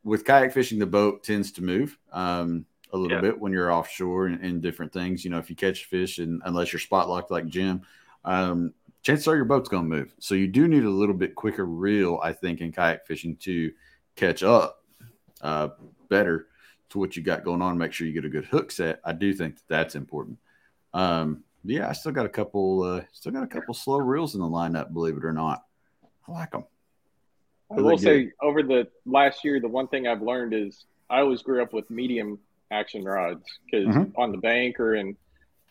with 0.03 0.25
kayak 0.25 0.53
fishing 0.53 0.79
the 0.81 0.87
boat 0.87 1.23
tends 1.23 1.53
to 1.53 1.63
move 1.63 1.97
um, 2.11 2.67
a 2.93 2.97
little 2.97 3.17
Yeah. 3.17 3.21
bit 3.21 3.39
when 3.39 3.53
you're 3.53 3.71
offshore 3.73 4.27
and, 4.27 4.43
and 4.43 4.61
different 4.61 4.93
things. 4.93 5.25
You 5.25 5.31
know, 5.31 5.39
if 5.39 5.49
you 5.49 5.57
catch 5.57 5.85
fish 5.87 6.19
and 6.19 6.43
unless 6.45 6.73
you're 6.73 6.81
spot 6.81 7.09
locked 7.09 7.31
like 7.31 7.47
Jim, 7.47 7.83
um, 8.25 8.75
chances 9.03 9.29
are 9.29 9.37
your 9.37 9.45
boat's 9.47 9.69
going 9.69 9.89
to 9.89 9.97
move. 9.97 10.13
So 10.19 10.35
you 10.35 10.49
do 10.49 10.67
need 10.69 10.85
a 10.85 10.91
little 10.91 11.15
bit 11.15 11.35
quicker 11.37 11.65
reel, 11.65 12.19
I 12.23 12.33
think, 12.33 12.61
in 12.61 12.73
kayak 12.73 13.07
fishing 13.07 13.37
to 13.47 13.73
catch 14.17 14.43
up 14.43 14.83
uh, 15.41 15.69
better 16.09 16.49
to 16.93 16.99
what 16.99 17.17
you 17.17 17.23
got 17.23 17.43
going 17.45 17.63
on. 17.63 17.77
Make 17.79 17.93
sure 17.93 18.07
you 18.07 18.13
get 18.13 18.25
a 18.25 18.29
good 18.29 18.45
hook 18.45 18.71
set. 18.71 19.01
I 19.05 19.13
do 19.13 19.33
think 19.33 19.57
that 19.57 19.63
that's 19.69 19.95
important. 19.95 20.39
Um, 20.95 21.43
yeah, 21.65 21.89
I 21.89 21.93
still 21.93 22.13
got 22.13 22.27
a 22.27 22.31
couple, 22.31 22.83
uh, 22.83 23.03
still 23.13 23.33
got 23.33 23.43
a 23.43 23.47
couple 23.47 23.73
slow 23.75 23.99
reels 23.99 24.35
in 24.35 24.41
the 24.41 24.47
lineup. 24.47 24.93
Believe 24.93 25.17
it 25.17 25.25
or 25.25 25.33
not, 25.33 25.65
I 26.29 26.33
like 26.33 26.51
them. 26.51 26.65
I 27.71 27.81
will 27.81 27.97
say 27.97 28.31
over 28.43 28.63
the 28.63 28.89
last 29.07 29.43
year, 29.45 29.59
the 29.59 29.69
one 29.69 29.89
thing 29.89 30.07
I've 30.07 30.21
learned 30.21 30.53
is 30.53 30.85
I 31.09 31.21
always 31.21 31.41
grew 31.41 31.63
up 31.63 31.73
with 31.73 31.89
medium 31.91 32.39
action 32.71 33.03
rods 33.05 33.45
because 33.65 33.95
Mhm. 33.95 34.13
on 34.17 34.33
the 34.33 34.39
bank 34.39 34.79
or 34.79 34.95
in 34.95 35.17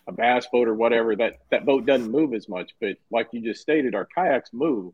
a 0.08 0.12
bass 0.12 0.48
boat 0.52 0.68
or 0.68 0.74
whatever, 0.74 1.16
that, 1.16 1.36
that 1.52 1.66
boat 1.66 1.86
doesn't 1.86 2.10
move 2.10 2.34
as 2.34 2.50
much. 2.50 2.72
But 2.80 2.98
like 3.12 3.28
you 3.32 3.42
just 3.42 3.62
stated, 3.62 3.94
our 3.94 4.06
kayaks 4.06 4.52
move 4.52 4.94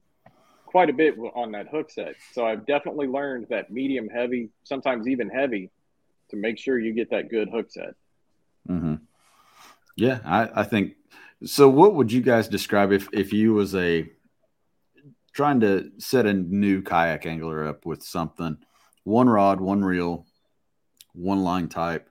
quite 0.66 0.90
a 0.90 0.94
bit 0.94 1.18
on 1.34 1.52
that 1.54 1.70
hook 1.70 1.90
set. 1.90 2.16
So 2.34 2.46
I've 2.46 2.66
definitely 2.66 3.08
learned 3.08 3.48
that 3.50 3.72
medium 3.72 4.10
heavy, 4.10 4.50
sometimes 4.64 5.08
even 5.08 5.30
heavy, 5.30 5.70
to 6.30 6.36
make 6.36 6.58
sure 6.58 6.80
you 6.80 6.94
get 6.94 7.10
that 7.12 7.30
good 7.30 7.50
hook 7.50 7.68
set. 7.70 7.96
Mm-hmm. 8.70 8.96
Yeah, 9.96 10.20
I, 10.26 10.62
I 10.62 10.64
think 10.64 10.94
so. 11.46 11.70
What 11.70 11.96
would 11.96 12.12
you 12.12 12.22
guys 12.22 12.48
describe 12.48 12.92
if 12.92 13.08
if 13.14 13.34
you 13.34 13.54
was 13.54 13.74
a 13.76 14.10
trying 15.34 15.60
to 15.62 15.92
set 15.98 16.26
a 16.26 16.34
new 16.34 16.82
kayak 16.82 17.26
angler 17.26 17.68
up 17.68 17.86
with 17.86 18.04
something, 18.04 18.58
one 19.04 19.30
rod, 19.30 19.62
one 19.62 19.84
reel, 19.84 20.26
one 21.14 21.44
line 21.44 21.68
type? 21.68 22.10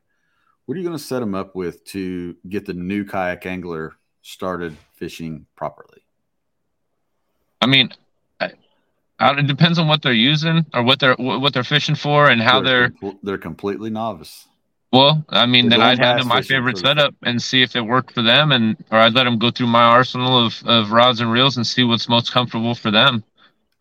What 0.64 0.74
are 0.74 0.78
you 0.78 0.86
going 0.86 0.98
to 0.98 1.04
set 1.04 1.20
them 1.20 1.34
up 1.34 1.54
with 1.54 1.84
to 1.86 2.36
get 2.48 2.66
the 2.66 2.74
new 2.74 3.04
kayak 3.04 3.46
angler 3.46 3.94
started 4.22 4.76
fishing 4.94 5.46
properly? 5.54 6.02
I 7.60 7.66
mean, 7.66 7.90
I, 7.90 7.94
I, 7.94 8.05
it 9.20 9.46
depends 9.46 9.78
on 9.78 9.88
what 9.88 10.02
they're 10.02 10.12
using 10.12 10.66
or 10.74 10.82
what 10.82 10.98
they're 11.00 11.14
what 11.18 11.52
they're 11.52 11.64
fishing 11.64 11.94
for 11.94 12.28
and 12.30 12.40
how 12.40 12.60
they're. 12.60 12.90
compl- 12.90 13.18
they're 13.22 13.38
completely 13.38 13.90
novice. 13.90 14.46
Well, 14.92 15.24
I 15.28 15.46
mean, 15.46 15.68
They're 15.68 15.78
then 15.78 15.86
I'd 15.88 15.98
hand 15.98 16.18
them 16.20 16.28
my 16.28 16.42
favorite 16.42 16.78
setup 16.78 17.14
and 17.22 17.42
see 17.42 17.62
if 17.62 17.74
it 17.76 17.80
worked 17.80 18.12
for 18.12 18.22
them, 18.22 18.52
and 18.52 18.76
or 18.90 18.98
I'd 18.98 19.14
let 19.14 19.24
them 19.24 19.38
go 19.38 19.50
through 19.50 19.66
my 19.66 19.82
arsenal 19.82 20.46
of, 20.46 20.62
of 20.64 20.90
rods 20.92 21.20
and 21.20 21.30
reels 21.30 21.56
and 21.56 21.66
see 21.66 21.82
what's 21.84 22.08
most 22.08 22.32
comfortable 22.32 22.74
for 22.74 22.90
them. 22.90 23.24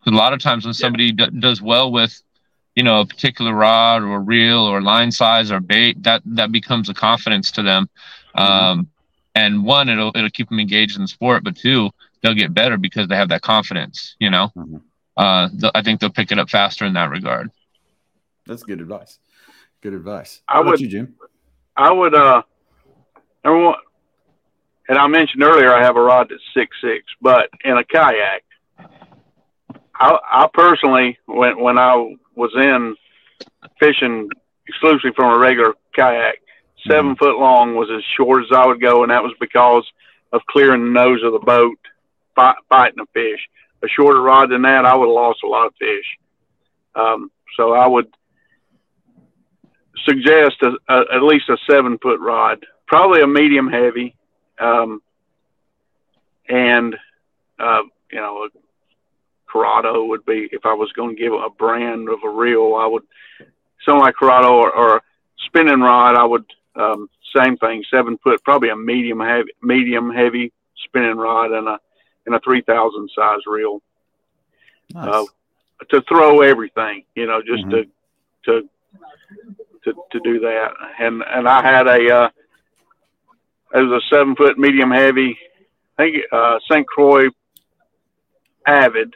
a 0.06 0.10
lot 0.10 0.32
of 0.32 0.40
times 0.40 0.64
when 0.64 0.74
somebody 0.74 1.12
d- 1.12 1.26
does 1.38 1.60
well 1.62 1.90
with, 1.92 2.22
you 2.74 2.82
know, 2.82 3.00
a 3.00 3.06
particular 3.06 3.52
rod 3.54 4.02
or 4.02 4.20
reel 4.20 4.58
or 4.60 4.80
line 4.82 5.10
size 5.12 5.50
or 5.50 5.60
bait, 5.60 6.02
that 6.02 6.22
that 6.26 6.50
becomes 6.52 6.88
a 6.88 6.94
confidence 6.94 7.50
to 7.52 7.62
them. 7.62 7.88
Um, 8.34 8.88
and 9.34 9.64
one, 9.64 9.88
it'll 9.88 10.12
it'll 10.14 10.30
keep 10.30 10.48
them 10.48 10.60
engaged 10.60 10.96
in 10.96 11.02
the 11.02 11.08
sport, 11.08 11.44
but 11.44 11.56
two, 11.56 11.90
they'll 12.22 12.34
get 12.34 12.52
better 12.52 12.76
because 12.76 13.08
they 13.08 13.16
have 13.16 13.28
that 13.30 13.42
confidence. 13.42 14.16
You 14.18 14.30
know, 14.30 14.50
Mhm. 14.56 14.82
Uh, 15.16 15.48
th- 15.48 15.72
I 15.74 15.82
think 15.82 16.00
they'll 16.00 16.10
pick 16.10 16.30
it 16.32 16.38
up 16.38 16.50
faster 16.50 16.84
in 16.84 16.92
that 16.94 17.10
regard. 17.10 17.50
That's 18.46 18.62
good 18.62 18.80
advice. 18.80 19.18
Good 19.80 19.94
advice. 19.94 20.42
I 20.48 20.54
How 20.54 20.60
about 20.62 20.70
would- 20.72 20.80
you, 20.80 20.88
Jim? 20.88 21.14
I 21.76 21.92
would 21.92 22.14
uh 22.14 22.42
number 23.44 23.64
one 23.66 23.74
and 24.88 24.96
I 24.98 25.06
mentioned 25.08 25.42
earlier 25.42 25.72
I 25.74 25.82
have 25.82 25.96
a 25.96 26.00
rod 26.00 26.28
that's 26.30 26.42
six 26.54 26.74
six, 26.80 27.04
but 27.20 27.50
in 27.64 27.76
a 27.76 27.84
kayak 27.84 28.44
I 28.78 30.18
I 30.30 30.48
personally 30.54 31.18
when 31.26 31.60
when 31.60 31.78
I 31.78 32.16
was 32.34 32.50
in 32.56 32.96
fishing 33.78 34.28
exclusively 34.66 35.12
from 35.14 35.34
a 35.34 35.38
regular 35.38 35.74
kayak, 35.94 36.36
7 36.88 37.14
foot 37.16 37.38
long 37.38 37.74
was 37.74 37.88
as 37.90 38.02
short 38.16 38.42
as 38.44 38.52
I 38.56 38.66
would 38.66 38.80
go 38.80 39.02
and 39.02 39.10
that 39.10 39.22
was 39.22 39.32
because 39.40 39.84
of 40.32 40.40
clearing 40.48 40.82
the 40.84 40.90
nose 40.90 41.22
of 41.22 41.32
the 41.32 41.38
boat, 41.40 41.78
fight, 42.34 42.56
fighting 42.68 43.00
a 43.00 43.06
fish. 43.12 43.40
A 43.82 43.88
shorter 43.88 44.20
rod 44.20 44.50
than 44.50 44.62
that, 44.62 44.84
I 44.84 44.94
would 44.94 45.06
have 45.06 45.14
lost 45.14 45.40
a 45.44 45.48
lot 45.48 45.66
of 45.66 45.74
fish. 45.78 46.18
Um, 46.94 47.30
so 47.56 47.74
I 47.74 47.86
would 47.86 48.08
suggest 50.04 50.56
a, 50.62 50.72
a, 50.88 51.16
at 51.16 51.22
least 51.22 51.48
a 51.48 51.56
seven 51.68 51.98
foot 51.98 52.20
rod, 52.20 52.64
probably 52.86 53.22
a 53.22 53.26
medium 53.26 53.68
heavy, 53.68 54.16
um, 54.58 55.02
and 56.48 56.96
uh, 57.58 57.82
you 58.10 58.18
know, 58.18 58.44
a 58.44 58.48
Curado 59.46 60.04
would 60.04 60.24
be 60.24 60.48
if 60.52 60.64
I 60.64 60.74
was 60.74 60.92
going 60.92 61.16
to 61.16 61.22
give 61.22 61.32
a 61.32 61.50
brand 61.50 62.08
of 62.08 62.18
a 62.24 62.28
reel, 62.28 62.74
I 62.74 62.86
would 62.86 63.02
something 63.84 64.00
like 64.00 64.16
Curado 64.16 64.54
or, 64.54 64.70
or 64.72 65.02
spinning 65.46 65.80
rod. 65.80 66.16
I 66.16 66.24
would 66.24 66.44
um, 66.74 67.08
same 67.34 67.56
thing, 67.56 67.84
seven 67.90 68.18
foot, 68.18 68.42
probably 68.44 68.70
a 68.70 68.76
medium 68.76 69.20
heavy, 69.20 69.50
medium 69.62 70.10
heavy 70.10 70.52
spinning 70.84 71.16
rod 71.16 71.52
and 71.52 71.68
a 71.68 71.80
and 72.26 72.34
a 72.34 72.40
three 72.40 72.60
thousand 72.62 73.08
size 73.16 73.40
reel 73.46 73.80
Nice. 74.94 75.08
uh, 75.08 75.24
to 75.90 76.02
throw 76.08 76.40
everything, 76.42 77.04
you 77.14 77.26
know, 77.26 77.40
just 77.42 77.64
Mhm. 77.64 77.70
to, 77.70 77.84
to, 78.44 78.68
to, 79.84 79.94
to 80.12 80.20
do 80.20 80.40
that. 80.40 80.72
And, 80.98 81.22
and 81.26 81.48
I 81.48 81.62
had 81.62 81.86
a, 81.86 82.14
uh, 82.14 82.28
it 83.74 83.82
was 83.82 84.02
a 84.02 84.14
seven 84.14 84.34
foot 84.36 84.58
medium 84.58 84.90
heavy, 84.90 85.38
I 85.98 86.02
think, 86.04 86.16
uh, 86.32 86.58
St. 86.70 86.86
Croix 86.86 87.28
Avid 88.66 89.14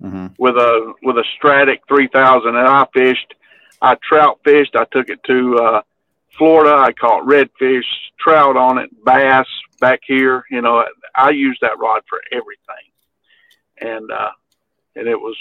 hmm 0.00 0.26
with 0.38 0.54
a, 0.56 0.92
with 1.02 1.16
a 1.16 1.24
Stradic 1.40 1.78
3000 1.88 2.48
and 2.48 2.58
I 2.58 2.86
fished, 2.92 3.34
I 3.80 3.96
trout 4.06 4.38
fished. 4.44 4.76
I 4.76 4.84
took 4.92 5.08
it 5.08 5.22
to, 5.24 5.56
uh, 5.56 5.82
Florida. 6.36 6.76
I 6.76 6.92
caught 6.92 7.24
redfish, 7.24 7.86
trout 8.18 8.56
on 8.56 8.76
it, 8.78 8.90
bass 9.04 9.46
back 9.80 10.00
here. 10.06 10.44
You 10.50 10.62
know, 10.62 10.84
I 11.14 11.30
use 11.30 11.58
that 11.60 11.78
rod 11.78 12.02
for 12.08 12.20
everything. 12.32 12.86
And, 13.80 14.10
uh, 14.10 14.30
and 14.94 15.06
it 15.06 15.20
was 15.20 15.36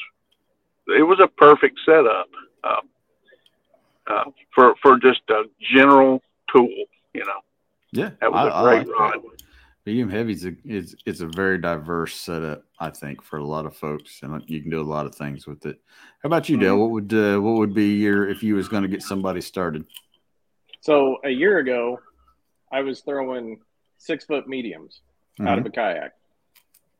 it 0.88 1.04
was 1.04 1.20
a 1.20 1.28
perfect 1.28 1.80
setup 1.86 2.28
uh, 2.64 2.82
uh, 4.08 4.24
for 4.54 4.76
for 4.82 5.00
just 5.00 5.22
a 5.30 5.44
general 5.74 6.22
tool. 6.54 6.70
You 7.14 7.22
know, 7.26 7.40
Yeah, 7.92 8.12
that 8.22 8.32
was 8.32 8.46
I- 8.46 8.50
a 8.50 8.52
I 8.52 8.64
great 8.64 8.78
like 8.80 8.88
that. 8.88 8.94
rod. 8.94 9.22
Medium 9.86 10.10
heavy 10.10 10.34
is 10.34 10.46
a, 10.46 10.56
is 10.66 10.96
it's 11.06 11.22
a 11.22 11.28
very 11.28 11.60
diverse 11.60 12.16
setup, 12.16 12.64
I 12.80 12.90
think, 12.90 13.22
for 13.22 13.38
a 13.38 13.46
lot 13.46 13.68
of 13.68 13.78
folks, 13.78 14.22
and 14.24 14.44
you 14.48 14.60
can 14.60 14.72
do 14.72 14.82
a 14.82 14.84
lot 14.84 15.06
of 15.06 15.14
things 15.14 15.46
with 15.46 15.64
it. 15.68 15.80
How 16.24 16.28
about 16.28 16.50
you, 16.50 16.58
Mm-hmm. 16.58 16.66
Del? 16.66 16.78
What 16.80 16.90
would 16.90 17.14
uh, 17.14 17.40
what 17.40 17.54
would 17.60 17.74
be 17.76 17.94
your 17.98 18.28
if 18.28 18.42
you 18.42 18.56
was 18.56 18.68
going 18.68 18.82
to 18.82 18.90
get 18.90 19.04
somebody 19.04 19.42
started? 19.42 19.86
So 20.82 21.18
a 21.24 21.30
year 21.30 21.60
ago, 21.60 22.00
I 22.72 22.82
was 22.82 23.02
throwing 23.02 23.60
six 23.98 24.26
foot 24.26 24.48
mediums 24.48 25.02
Mm-hmm. 25.39 25.48
out 25.50 25.60
of 25.60 25.66
a 25.66 25.70
kayak. 25.70 26.14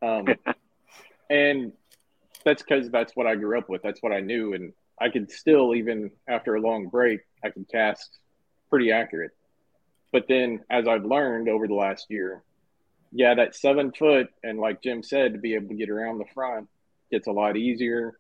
Um, 0.02 0.28
and 1.30 1.72
that's 2.44 2.62
because 2.62 2.90
that's 2.90 3.16
what 3.16 3.28
I 3.28 3.36
grew 3.36 3.58
up 3.58 3.70
with. 3.70 3.82
That's 3.82 4.04
what 4.04 4.12
I 4.12 4.20
knew. 4.20 4.54
And 4.54 4.74
I 5.00 5.10
could 5.10 5.32
still, 5.32 5.74
even 5.74 6.12
after 6.28 6.56
a 6.56 6.60
long 6.60 6.88
break, 6.88 7.22
I 7.44 7.50
could 7.50 7.66
cast 7.72 8.10
pretty 8.70 8.92
accurate. 8.92 9.32
But 10.12 10.26
then 10.28 10.62
as 10.70 10.86
I've 10.86 11.06
learned 11.06 11.48
over 11.48 11.66
the 11.68 11.76
last 11.76 12.08
year, 12.10 12.44
yeah, 13.14 13.36
that 13.36 13.56
seven 13.56 13.94
foot, 13.94 14.28
and 14.44 14.60
like 14.60 14.82
Jim 14.82 15.02
said, 15.02 15.32
to 15.34 15.40
be 15.40 15.56
able 15.56 15.70
to 15.70 15.76
get 15.76 15.90
around 15.90 16.18
the 16.18 16.26
front 16.34 16.68
gets 17.10 17.28
a 17.28 17.32
lot 17.32 17.56
easier. 17.56 18.18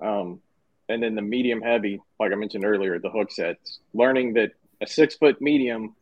Um, 0.00 0.40
and 0.88 1.02
then 1.02 1.16
the 1.16 1.22
medium 1.22 1.60
heavy, 1.60 2.00
like 2.20 2.30
I 2.30 2.36
mentioned 2.36 2.64
earlier, 2.64 3.00
the 3.00 3.10
hook 3.10 3.32
sets, 3.32 3.80
learning 3.92 4.34
that 4.34 4.52
a 4.80 4.86
six 4.86 5.16
foot 5.16 5.40
medium 5.40 5.96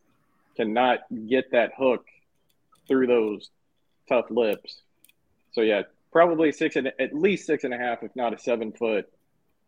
cannot 0.57 1.01
get 1.27 1.53
that 1.53 1.73
hook 1.79 2.05
through 2.89 3.07
those 3.07 3.51
tough 4.09 4.27
lips. 4.31 4.81
So 5.53 5.61
yeah, 5.61 5.83
probably 6.13 6.53
six 6.53 6.77
and 6.77 6.93
at 6.99 7.15
least 7.15 7.47
six 7.47 7.65
and 7.65 7.75
a 7.75 7.79
half, 7.79 8.03
if 8.03 8.15
not 8.17 8.35
a 8.35 8.39
seven 8.39 8.73
foot. 8.73 9.07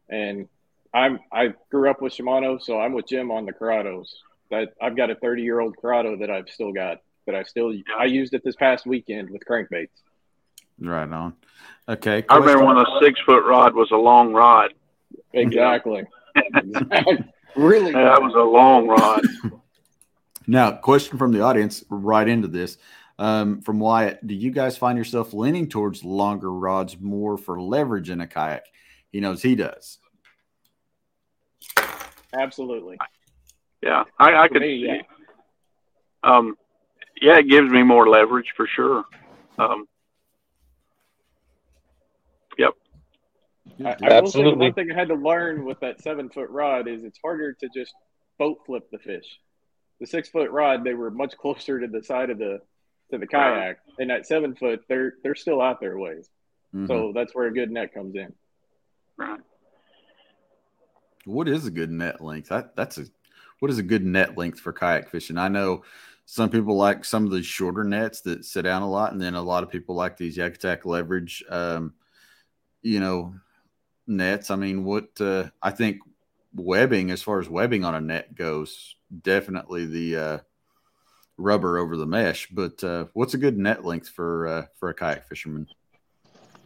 And 0.08 0.48
I'm 0.94 1.20
I 1.32 1.54
grew 1.70 1.90
up 1.90 2.02
with 2.02 2.12
Shimano, 2.12 2.60
so 2.60 2.80
I'm 2.80 2.92
with 2.92 3.06
Jim 3.06 3.30
on 3.30 3.46
the 3.46 3.52
Curados. 3.52 4.08
That 4.50 4.74
I've 4.80 4.96
got 4.96 5.10
a 5.10 5.16
30 5.16 5.42
year 5.42 5.60
old 5.60 5.76
Curado 5.76 6.16
that 6.18 6.30
I've 6.30 6.48
still 6.48 6.72
got 6.72 6.98
that 7.26 7.34
I 7.34 7.42
still 7.42 7.72
I 7.98 8.04
used 8.04 8.34
it 8.34 8.44
this 8.44 8.56
past 8.56 8.86
weekend 8.86 9.30
with 9.30 9.42
crankbaits. 9.48 9.88
Right 10.78 11.10
on. 11.10 11.34
Okay. 11.88 12.24
I 12.28 12.36
remember 12.36 12.64
when 12.64 12.78
a 12.78 12.84
six 13.00 13.18
foot 13.20 13.44
rod 13.46 13.74
was 13.74 13.90
a 13.90 13.96
long 13.96 14.32
rod. 14.32 14.74
Exactly. 15.32 16.04
exactly. 16.34 17.24
Really. 17.56 17.92
Yeah, 17.92 18.04
that 18.10 18.20
was 18.20 18.34
a 18.34 18.38
long 18.38 18.86
rod. 18.86 19.22
Now, 20.46 20.70
question 20.72 21.18
from 21.18 21.32
the 21.32 21.40
audience 21.40 21.84
right 21.90 22.26
into 22.26 22.46
this. 22.46 22.78
Um, 23.18 23.62
from 23.62 23.80
Wyatt, 23.80 24.26
do 24.26 24.34
you 24.34 24.50
guys 24.50 24.76
find 24.76 24.98
yourself 24.98 25.32
leaning 25.32 25.68
towards 25.68 26.04
longer 26.04 26.52
rods 26.52 26.98
more 27.00 27.38
for 27.38 27.60
leverage 27.60 28.10
in 28.10 28.20
a 28.20 28.26
kayak? 28.26 28.66
He 29.10 29.20
knows 29.20 29.42
he 29.42 29.54
does. 29.54 29.98
Absolutely. 32.34 32.98
Yeah, 33.82 34.04
I, 34.18 34.34
I 34.34 34.48
For 34.48 34.54
could. 34.54 34.62
me, 34.62 34.74
yeah. 34.86 35.02
Um, 36.22 36.56
yeah, 37.20 37.38
it 37.38 37.48
gives 37.48 37.70
me 37.70 37.82
more 37.82 38.08
leverage 38.08 38.52
for 38.56 38.66
sure. 38.66 39.04
Um, 39.58 39.86
yep. 42.58 42.74
I, 43.84 43.88
I 43.90 43.92
will 43.92 43.96
say 43.98 44.40
Absolutely. 44.40 44.66
one 44.66 44.74
thing 44.74 44.92
I 44.92 44.94
had 44.94 45.08
to 45.08 45.14
learn 45.14 45.64
with 45.64 45.80
that 45.80 46.02
seven 46.02 46.28
foot 46.28 46.50
rod 46.50 46.88
is 46.88 47.04
it's 47.04 47.18
harder 47.22 47.54
to 47.54 47.68
just 47.74 47.94
boat 48.38 48.58
flip 48.66 48.90
the 48.90 48.98
fish. 48.98 49.24
The 50.00 50.06
six 50.06 50.28
foot 50.28 50.50
rod, 50.50 50.84
they 50.84 50.94
were 50.94 51.10
much 51.10 51.36
closer 51.38 51.80
to 51.80 51.86
the 51.86 52.02
side 52.02 52.28
of 52.28 52.38
the 52.38 52.60
to 53.10 53.18
the 53.18 53.26
kayak, 53.26 53.78
and 53.98 54.10
that 54.10 54.26
seven 54.26 54.54
foot, 54.54 54.82
they're 54.88 55.14
they're 55.22 55.34
still 55.34 55.60
out 55.60 55.80
there 55.80 55.92
a 55.92 56.00
ways. 56.00 56.28
Mhm. 56.74 56.88
So 56.88 57.12
that's 57.14 57.34
where 57.34 57.46
a 57.46 57.52
good 57.52 57.70
net 57.70 57.94
comes 57.94 58.14
in. 58.14 58.32
Right. 59.16 59.40
What 61.24 61.48
is 61.48 61.66
a 61.66 61.70
good 61.70 61.90
net 61.90 62.20
length? 62.20 62.48
That, 62.50 62.76
that's 62.76 62.98
a 62.98 63.06
what 63.58 63.70
is 63.70 63.78
a 63.78 63.82
good 63.82 64.04
net 64.04 64.36
length 64.36 64.60
for 64.60 64.72
kayak 64.72 65.08
fishing? 65.08 65.38
I 65.38 65.48
know 65.48 65.82
some 66.26 66.50
people 66.50 66.76
like 66.76 67.04
some 67.04 67.24
of 67.24 67.30
the 67.30 67.42
shorter 67.42 67.84
nets 67.84 68.20
that 68.22 68.44
sit 68.44 68.62
down 68.62 68.82
a 68.82 68.90
lot, 68.90 69.12
and 69.12 69.20
then 69.20 69.34
a 69.34 69.42
lot 69.42 69.62
of 69.62 69.70
people 69.70 69.94
like 69.94 70.16
these 70.16 70.36
Yak 70.36 70.56
Attack 70.56 70.84
leverage, 70.84 71.42
um, 71.48 71.94
you 72.82 73.00
know, 73.00 73.34
nets. 74.06 74.50
I 74.50 74.56
mean, 74.56 74.84
what 74.84 75.08
uh, 75.20 75.44
I 75.62 75.70
think 75.70 76.00
webbing, 76.54 77.10
as 77.10 77.22
far 77.22 77.40
as 77.40 77.48
webbing 77.48 77.84
on 77.84 77.94
a 77.94 78.00
net 78.00 78.34
goes, 78.34 78.96
definitely 79.22 79.86
the 79.86 80.16
uh, 80.16 80.38
rubber 81.38 81.78
over 81.78 81.96
the 81.96 82.06
mesh. 82.06 82.48
But 82.48 82.82
uh, 82.82 83.06
what's 83.12 83.34
a 83.34 83.38
good 83.38 83.58
net 83.58 83.84
length 83.84 84.08
for 84.08 84.46
uh, 84.46 84.66
for 84.78 84.88
a 84.90 84.94
kayak 84.94 85.28
fisherman? 85.28 85.66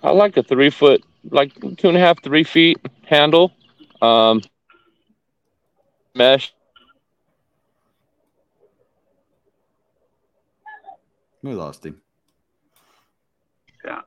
I 0.02 0.10
like 0.10 0.36
a 0.36 0.42
three 0.42 0.70
foot, 0.70 1.04
like 1.30 1.54
two 1.76 1.88
and 1.88 1.96
a 1.96 2.00
half, 2.00 2.22
three 2.22 2.44
feet 2.44 2.78
handle, 3.04 3.52
um, 4.00 4.40
mesh. 6.14 6.54
We 11.42 11.54
lost 11.54 11.84
him. 11.86 12.00
Yeah. 13.84 14.00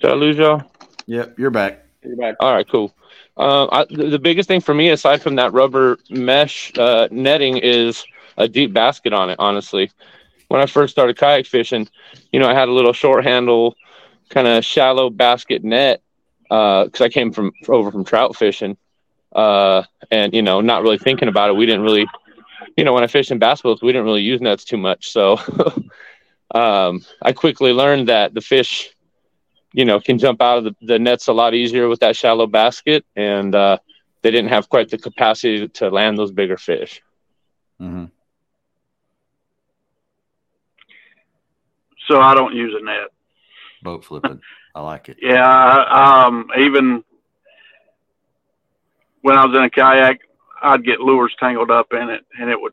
Did 0.00 0.10
I 0.10 0.14
lose 0.14 0.36
y'all? 0.36 0.62
Yep, 1.06 1.38
you're 1.38 1.50
back. 1.50 1.84
You're 2.02 2.16
back. 2.16 2.36
All 2.40 2.54
right, 2.54 2.66
cool. 2.68 2.94
Uh, 3.36 3.66
I, 3.70 3.84
the, 3.90 4.08
the 4.08 4.18
biggest 4.18 4.48
thing 4.48 4.60
for 4.60 4.74
me, 4.74 4.88
aside 4.90 5.22
from 5.22 5.34
that 5.36 5.52
rubber 5.52 5.98
mesh 6.08 6.72
uh, 6.78 7.08
netting, 7.10 7.58
is 7.58 8.04
a 8.40 8.48
deep 8.48 8.72
basket 8.72 9.12
on 9.12 9.30
it. 9.30 9.36
Honestly, 9.38 9.90
when 10.48 10.60
I 10.60 10.66
first 10.66 10.92
started 10.92 11.16
kayak 11.16 11.46
fishing, 11.46 11.88
you 12.32 12.40
know, 12.40 12.48
I 12.48 12.54
had 12.54 12.68
a 12.68 12.72
little 12.72 12.92
short 12.92 13.24
handle, 13.24 13.76
kind 14.30 14.46
of 14.48 14.64
shallow 14.64 15.10
basket 15.10 15.64
net 15.64 16.02
because 16.44 17.00
I 17.00 17.08
came 17.08 17.32
from 17.32 17.52
over 17.68 17.90
from 17.90 18.04
trout 18.04 18.36
fishing, 18.36 18.76
uh, 19.34 19.82
and 20.10 20.34
you 20.34 20.42
know, 20.42 20.60
not 20.60 20.82
really 20.82 20.98
thinking 20.98 21.28
about 21.28 21.50
it. 21.50 21.56
We 21.56 21.66
didn't 21.66 21.82
really, 21.82 22.06
you 22.76 22.84
know, 22.84 22.92
when 22.92 23.04
I 23.04 23.06
fished 23.08 23.30
in 23.30 23.38
bass 23.38 23.62
boats, 23.62 23.82
we 23.82 23.92
didn't 23.92 24.04
really 24.06 24.22
use 24.22 24.40
nets 24.40 24.64
too 24.64 24.78
much. 24.78 25.10
So, 25.10 25.38
um, 26.54 27.02
I 27.22 27.32
quickly 27.32 27.72
learned 27.72 28.08
that 28.08 28.34
the 28.34 28.40
fish 28.40 28.90
you 29.72 29.84
know, 29.84 30.00
can 30.00 30.18
jump 30.18 30.42
out 30.42 30.58
of 30.58 30.64
the, 30.64 30.74
the 30.82 30.98
nets 30.98 31.28
a 31.28 31.32
lot 31.32 31.54
easier 31.54 31.88
with 31.88 32.00
that 32.00 32.16
shallow 32.16 32.46
basket. 32.46 33.04
And 33.16 33.54
uh, 33.54 33.78
they 34.22 34.30
didn't 34.30 34.50
have 34.50 34.68
quite 34.68 34.90
the 34.90 34.98
capacity 34.98 35.68
to 35.68 35.90
land 35.90 36.18
those 36.18 36.32
bigger 36.32 36.56
fish. 36.56 37.02
hmm 37.78 38.04
So 42.10 42.20
I 42.20 42.34
don't 42.34 42.54
use 42.54 42.74
a 42.76 42.84
net. 42.84 43.10
Boat 43.82 44.04
flipping. 44.04 44.40
I 44.74 44.82
like 44.82 45.08
it. 45.08 45.18
Yeah. 45.22 46.24
Um, 46.26 46.48
even 46.58 47.04
when 49.22 49.38
I 49.38 49.44
was 49.44 49.56
in 49.56 49.62
a 49.62 49.70
kayak, 49.70 50.18
I'd 50.60 50.84
get 50.84 51.00
lures 51.00 51.34
tangled 51.38 51.70
up 51.70 51.92
in 51.92 52.10
it, 52.10 52.24
and 52.38 52.50
it 52.50 52.60
would 52.60 52.72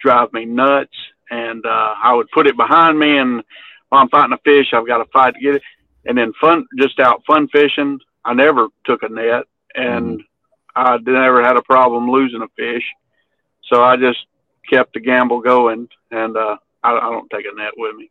drive 0.00 0.32
me 0.32 0.44
nuts. 0.44 0.94
And 1.30 1.66
uh, 1.66 1.94
I 2.02 2.14
would 2.14 2.30
put 2.30 2.46
it 2.46 2.56
behind 2.56 2.98
me, 2.98 3.18
and 3.18 3.42
while 3.88 4.02
I'm 4.02 4.08
fighting 4.08 4.32
a 4.32 4.38
fish, 4.38 4.72
I've 4.72 4.86
got 4.86 4.98
to 4.98 5.10
fight 5.12 5.34
to 5.34 5.40
get 5.40 5.56
it. 5.56 5.62
And 6.06 6.16
then 6.16 6.32
fun, 6.40 6.64
just 6.78 7.00
out 7.00 7.22
fun 7.26 7.48
fishing. 7.48 7.98
I 8.24 8.34
never 8.34 8.68
took 8.84 9.02
a 9.02 9.08
net, 9.08 9.44
and 9.74 10.22
I 10.76 10.96
never 10.98 11.42
had 11.42 11.56
a 11.56 11.62
problem 11.62 12.10
losing 12.10 12.42
a 12.42 12.48
fish. 12.56 12.84
So 13.64 13.82
I 13.82 13.96
just 13.96 14.20
kept 14.70 14.94
the 14.94 15.00
gamble 15.00 15.40
going, 15.40 15.88
and 16.12 16.36
uh, 16.36 16.56
I, 16.84 16.92
I 16.92 17.10
don't 17.10 17.28
take 17.30 17.46
a 17.52 17.56
net 17.56 17.72
with 17.76 17.96
me. 17.96 18.10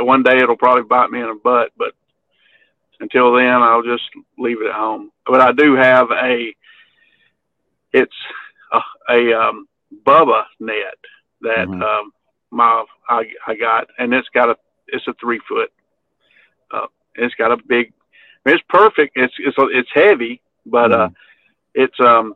One 0.00 0.22
day 0.22 0.38
it'll 0.38 0.56
probably 0.56 0.82
bite 0.84 1.10
me 1.10 1.20
in 1.20 1.28
the 1.28 1.40
butt, 1.42 1.72
but 1.76 1.92
until 3.00 3.32
then, 3.34 3.62
I'll 3.62 3.82
just 3.82 4.04
leave 4.38 4.60
it 4.62 4.68
at 4.68 4.74
home. 4.74 5.10
But 5.26 5.40
I 5.40 5.52
do 5.52 5.74
have 5.74 6.10
a, 6.10 6.54
it's 7.92 8.14
a, 8.72 8.80
a 9.10 9.32
um, 9.32 9.68
Bubba 10.04 10.44
net 10.60 10.96
that 11.42 11.68
Mhm. 11.68 11.82
um, 11.82 12.12
my 12.50 12.84
I, 13.08 13.24
I 13.46 13.54
got, 13.54 13.88
and 13.98 14.14
it's 14.14 14.28
got 14.30 14.48
a 14.48 14.56
it's 14.88 15.06
a 15.08 15.14
three 15.14 15.40
foot. 15.48 15.72
Uh, 16.70 16.86
it's 17.16 17.34
got 17.34 17.52
a 17.52 17.56
big. 17.56 17.92
It's 18.46 18.62
perfect. 18.68 19.16
It's 19.16 19.34
it's 19.38 19.56
it's 19.58 19.90
heavy, 19.92 20.40
but 20.66 20.92
uh, 20.92 21.08
it's 21.74 21.98
um, 22.00 22.34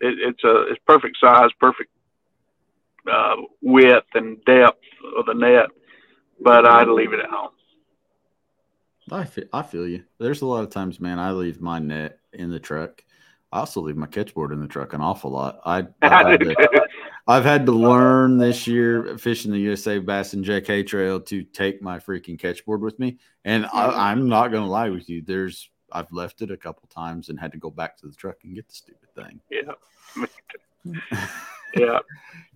it, 0.00 0.18
it's 0.20 0.44
a 0.44 0.62
it's 0.68 0.80
perfect 0.86 1.16
size, 1.18 1.50
perfect 1.58 1.90
uh, 3.10 3.36
width 3.62 4.06
and 4.14 4.42
depth 4.44 4.82
of 5.16 5.26
the 5.26 5.34
net. 5.34 5.66
But 6.40 6.66
I'd 6.66 6.88
leave 6.88 7.12
it 7.12 7.20
at 7.20 7.30
home. 7.30 7.50
I 9.12 9.24
feel, 9.24 9.44
I 9.52 9.62
feel 9.62 9.86
you. 9.86 10.04
There's 10.18 10.42
a 10.42 10.46
lot 10.46 10.62
of 10.62 10.70
times, 10.70 11.00
man, 11.00 11.18
I 11.18 11.32
leave 11.32 11.60
my 11.60 11.78
net 11.78 12.20
in 12.32 12.50
the 12.50 12.60
truck. 12.60 13.02
I 13.52 13.60
also 13.60 13.80
leave 13.80 13.96
my 13.96 14.06
catchboard 14.06 14.52
in 14.52 14.60
the 14.60 14.68
truck 14.68 14.92
an 14.92 15.00
awful 15.00 15.32
lot. 15.32 15.60
I, 15.66 15.86
I've, 16.02 16.26
had 16.28 16.40
to, 16.40 16.86
I've 17.26 17.44
had 17.44 17.66
to 17.66 17.72
learn 17.72 18.38
this 18.38 18.66
year 18.66 19.18
fishing 19.18 19.50
the 19.50 19.58
USA 19.58 19.98
Bass 19.98 20.34
and 20.34 20.44
JK 20.44 20.86
Trail 20.86 21.20
to 21.22 21.42
take 21.42 21.82
my 21.82 21.98
freaking 21.98 22.38
catchboard 22.38 22.80
with 22.80 22.98
me. 23.00 23.18
And 23.44 23.66
I, 23.66 23.86
mm-hmm. 23.88 23.98
I'm 23.98 24.28
not 24.28 24.48
going 24.48 24.62
to 24.62 24.70
lie 24.70 24.90
with 24.90 25.08
you. 25.08 25.22
There's 25.22 25.68
I've 25.92 26.12
left 26.12 26.42
it 26.42 26.52
a 26.52 26.56
couple 26.56 26.88
times 26.88 27.28
and 27.28 27.40
had 27.40 27.50
to 27.52 27.58
go 27.58 27.70
back 27.70 27.96
to 27.98 28.06
the 28.06 28.14
truck 28.14 28.36
and 28.44 28.54
get 28.54 28.68
the 28.68 28.74
stupid 28.74 29.12
thing. 29.16 29.40
yeah. 29.50 31.26
yeah. 31.76 31.98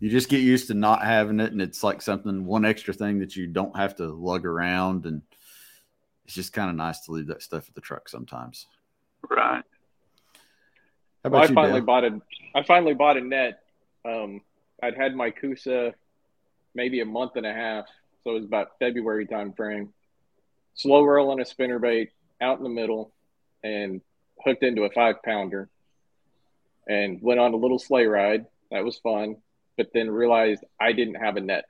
You 0.01 0.11
just 0.11 0.29
get 0.29 0.41
used 0.41 0.67
to 0.69 0.75
not 0.75 1.03
having 1.03 1.41
it, 1.41 1.53
and 1.53 1.63
it's 1.63 1.83
like 1.83 2.03
something 2.03 2.45
one 2.45 2.65
extra 2.65 2.93
thing 2.93 3.21
that 3.21 3.37
you 3.37 3.47
don't 3.47 3.77
have 3.77 3.97
to 3.97 4.07
lug 4.09 4.45
around, 4.45 5.07
and 5.07 5.23
it's 6.25 6.35
just 6.35 6.53
kind 6.53 6.69
of 6.69 6.77
nice 6.77 7.01
to 7.03 7.13
leave 7.13 7.29
that 7.29 7.43
stuff 7.43 7.69
at 7.69 7.75
the 7.75 7.81
truck 7.81 8.09
sometimes. 8.09 8.67
Right. 9.29 9.63
How 11.23 11.31
Well, 11.31 11.43
I 11.43 11.47
you, 11.47 11.55
finally 11.55 11.81
Del? 11.81 11.87
bought 11.87 12.05
a 12.05 12.21
I 12.55 12.63
finally 12.65 12.95
bought 12.95 13.17
a 13.17 13.21
net. 13.21 13.61
Um, 14.05 14.41
I'd 14.83 14.97
had 14.97 15.15
my 15.15 15.31
Coosa 15.31 15.95
maybe 16.75 17.01
a 17.01 17.07
month 17.07 17.37
and 17.37 17.47
a 17.47 17.53
half, 17.53 17.87
so 18.23 18.31
it 18.33 18.35
was 18.35 18.45
about 18.45 18.79
February 18.79 19.27
time 19.27 19.53
frame. 19.53 19.93
Slow 20.75 21.03
rolling 21.05 21.41
a 21.41 21.45
spinnerbait 21.45 22.09
out 22.41 22.59
in 22.59 22.65
the 22.65 22.69
middle, 22.71 23.13
and 23.63 24.03
hooked 24.45 24.63
into 24.65 24.83
a 24.83 24.91
five 24.91 25.23
pounder, 25.25 25.71
and 26.89 27.23
went 27.23 27.41
on 27.41 27.55
a 27.55 27.57
little 27.57 27.79
sleigh 27.79 28.07
ride. 28.07 28.47
That 28.75 28.85
was 28.85 28.99
fun. 28.99 29.37
but 29.77 29.89
then 29.95 30.11
realized 30.11 30.63
I 30.81 30.93
didn't 30.93 31.15
have 31.17 31.37
a 31.37 31.41
net 31.41 31.65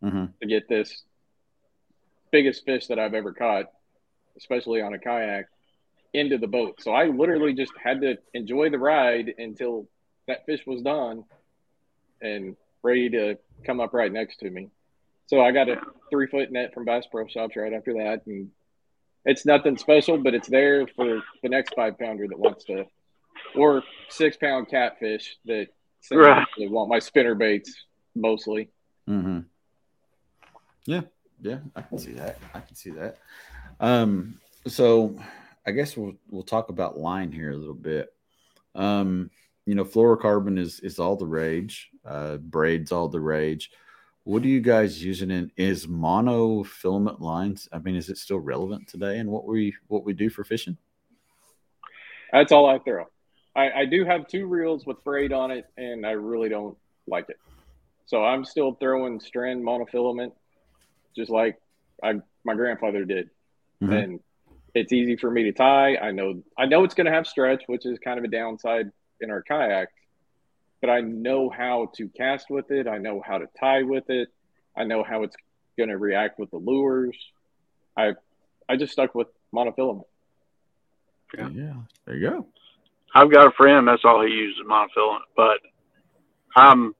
hmm 0.00 0.26
to 0.40 0.46
get 0.48 0.68
this 0.68 1.02
biggest 2.30 2.64
fish 2.64 2.86
that 2.88 2.98
I've 2.98 3.14
ever 3.14 3.32
caught, 3.32 3.66
especially 4.36 4.80
on 4.80 4.92
a 4.94 4.98
kayak, 4.98 5.46
into 6.12 6.38
the 6.38 6.46
boat. 6.48 6.80
So 6.80 6.92
I 6.92 7.06
literally 7.06 7.54
just 7.54 7.72
had 7.82 8.00
to 8.02 8.18
enjoy 8.34 8.70
the 8.70 8.78
ride 8.78 9.34
until 9.38 9.88
that 10.26 10.46
fish 10.46 10.62
was 10.66 10.82
done 10.82 11.24
and 12.20 12.56
ready 12.82 13.08
to 13.10 13.38
come 13.64 13.80
up 13.80 13.94
right 13.94 14.12
next 14.12 14.38
to 14.38 14.50
me. 14.50 14.68
So 15.26 15.40
I 15.40 15.52
got 15.52 15.68
a 15.68 15.76
three 16.10 16.26
foot 16.26 16.50
net 16.52 16.72
from 16.74 16.84
Bass 16.84 17.06
Pro 17.10 17.26
Shops 17.26 17.56
right 17.56 17.72
after 17.72 17.94
that, 17.94 18.26
and 18.26 18.50
it's 19.24 19.46
nothing 19.46 19.76
special, 19.78 20.18
but 20.18 20.34
it's 20.34 20.48
there 20.48 20.86
for 20.86 21.22
the 21.42 21.48
next 21.48 21.74
five 21.74 21.98
pounder 21.98 22.26
that 22.28 22.38
wants 22.38 22.64
to, 22.64 22.84
or 23.56 23.82
six 24.08 24.36
pound 24.36 24.68
catfish 24.68 25.36
that 25.46 25.68
Right. 26.10 26.46
they 26.58 26.66
want 26.66 26.88
my 26.90 26.98
spinner 26.98 27.34
baits 27.34 27.84
mostly. 28.14 28.70
Mm-hmm. 29.08 29.40
Yeah, 30.86 31.02
yeah, 31.40 31.58
I 31.74 31.82
can 31.82 31.98
see 31.98 32.12
that. 32.12 32.38
I 32.52 32.60
can 32.60 32.76
see 32.76 32.90
that. 32.90 33.18
Um, 33.80 34.38
so 34.66 35.18
I 35.66 35.70
guess 35.70 35.96
we'll 35.96 36.14
we'll 36.30 36.42
talk 36.42 36.68
about 36.68 36.98
line 36.98 37.32
here 37.32 37.52
a 37.52 37.56
little 37.56 37.74
bit. 37.74 38.12
Um, 38.74 39.30
you 39.66 39.74
know, 39.74 39.84
fluorocarbon 39.84 40.58
is 40.58 40.80
is 40.80 40.98
all 40.98 41.16
the 41.16 41.26
rage. 41.26 41.90
Uh, 42.04 42.36
braids 42.36 42.92
all 42.92 43.08
the 43.08 43.20
rage. 43.20 43.70
What 44.24 44.42
are 44.42 44.48
you 44.48 44.60
guys 44.60 45.02
using 45.02 45.30
in? 45.30 45.52
Is 45.56 45.86
monofilament 45.86 47.20
lines? 47.20 47.68
I 47.72 47.78
mean, 47.78 47.96
is 47.96 48.08
it 48.08 48.18
still 48.18 48.40
relevant 48.40 48.88
today? 48.88 49.18
And 49.18 49.30
what 49.30 49.46
we 49.46 49.74
what 49.88 50.04
we 50.04 50.12
do 50.12 50.28
for 50.30 50.44
fishing? 50.44 50.76
That's 52.32 52.52
all 52.52 52.66
I 52.66 52.78
throw. 52.78 53.06
I, 53.56 53.70
I 53.70 53.84
do 53.84 54.04
have 54.04 54.26
two 54.26 54.46
reels 54.46 54.84
with 54.84 55.02
braid 55.04 55.32
on 55.32 55.50
it, 55.50 55.66
and 55.76 56.04
I 56.04 56.12
really 56.12 56.48
don't 56.48 56.76
like 57.06 57.28
it. 57.28 57.38
So 58.06 58.24
I'm 58.24 58.44
still 58.44 58.74
throwing 58.74 59.20
strand 59.20 59.62
monofilament, 59.64 60.32
just 61.16 61.30
like 61.30 61.58
I 62.02 62.14
my 62.44 62.54
grandfather 62.54 63.04
did. 63.04 63.30
Mhm. 63.82 64.02
And 64.02 64.20
it's 64.74 64.92
easy 64.92 65.16
for 65.16 65.30
me 65.30 65.44
to 65.44 65.52
tie. 65.52 65.96
I 65.96 66.10
know 66.10 66.42
I 66.58 66.66
know 66.66 66.84
it's 66.84 66.94
going 66.94 67.06
to 67.06 67.12
have 67.12 67.26
stretch, 67.26 67.62
which 67.66 67.86
is 67.86 67.98
kind 67.98 68.18
of 68.18 68.24
a 68.24 68.28
downside 68.28 68.90
in 69.20 69.30
our 69.30 69.42
kayak, 69.42 69.88
but 70.80 70.90
I 70.90 71.00
know 71.00 71.48
how 71.48 71.86
to 71.94 72.08
cast 72.08 72.50
with 72.50 72.70
it. 72.70 72.86
I 72.88 72.98
know 72.98 73.22
how 73.24 73.38
to 73.38 73.46
tie 73.58 73.82
with 73.82 74.10
it. 74.10 74.28
I 74.76 74.84
know 74.84 75.04
how 75.04 75.22
it's 75.22 75.36
going 75.78 75.88
to 75.90 75.98
react 75.98 76.38
with 76.38 76.50
the 76.50 76.58
lures. 76.58 77.16
I 77.96 78.14
I 78.68 78.76
just 78.76 78.92
stuck 78.92 79.14
with 79.14 79.28
monofilament. 79.54 80.04
Yeah. 81.36 81.48
yeah, 81.50 81.74
there 82.06 82.16
you 82.16 82.30
go. 82.30 82.46
I've 83.14 83.30
got 83.30 83.46
a 83.46 83.52
friend 83.52 83.86
that's 83.86 84.04
all 84.04 84.24
he 84.24 84.32
uses 84.32 84.64
monofilament, 84.66 85.20
but 85.36 85.60
I'm 86.56 86.94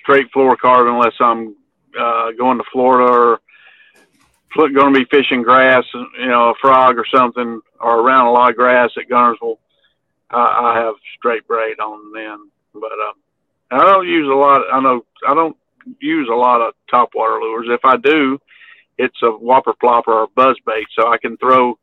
straight 0.00 0.30
fluorocarbon 0.32 0.92
unless 0.92 1.14
I'm 1.20 1.56
uh, 1.98 2.32
going 2.38 2.58
to 2.58 2.64
Florida 2.72 3.12
or 3.12 3.40
going 4.56 4.94
to 4.94 5.00
be 5.00 5.06
fishing 5.10 5.42
grass, 5.42 5.84
you 5.94 6.26
know, 6.26 6.50
a 6.50 6.54
frog 6.60 6.98
or 6.98 7.06
something, 7.12 7.60
or 7.80 8.00
around 8.00 8.26
a 8.26 8.32
lot 8.32 8.50
of 8.50 8.56
grass 8.56 8.90
at 8.96 9.08
Guntersville. 9.08 9.58
I, 10.30 10.74
I 10.74 10.80
have 10.84 10.94
straight 11.18 11.46
braid 11.46 11.80
on 11.80 12.12
then, 12.12 12.50
but 12.74 12.92
uh, 12.92 13.12
I 13.70 13.84
don't 13.84 14.06
use 14.06 14.28
a 14.28 14.34
lot. 14.34 14.62
I 14.72 14.80
know 14.80 15.04
I 15.26 15.34
don't 15.34 15.56
use 16.00 16.28
a 16.30 16.36
lot 16.36 16.60
of 16.60 16.74
topwater 16.92 17.40
lures. 17.40 17.66
If 17.68 17.84
I 17.84 17.96
do, 17.96 18.38
it's 18.98 19.20
a 19.22 19.30
whopper 19.30 19.72
plopper 19.72 20.08
or 20.08 20.28
buzz 20.34 20.56
bait, 20.66 20.86
so 20.96 21.08
I 21.08 21.18
can 21.18 21.36
throw. 21.36 21.78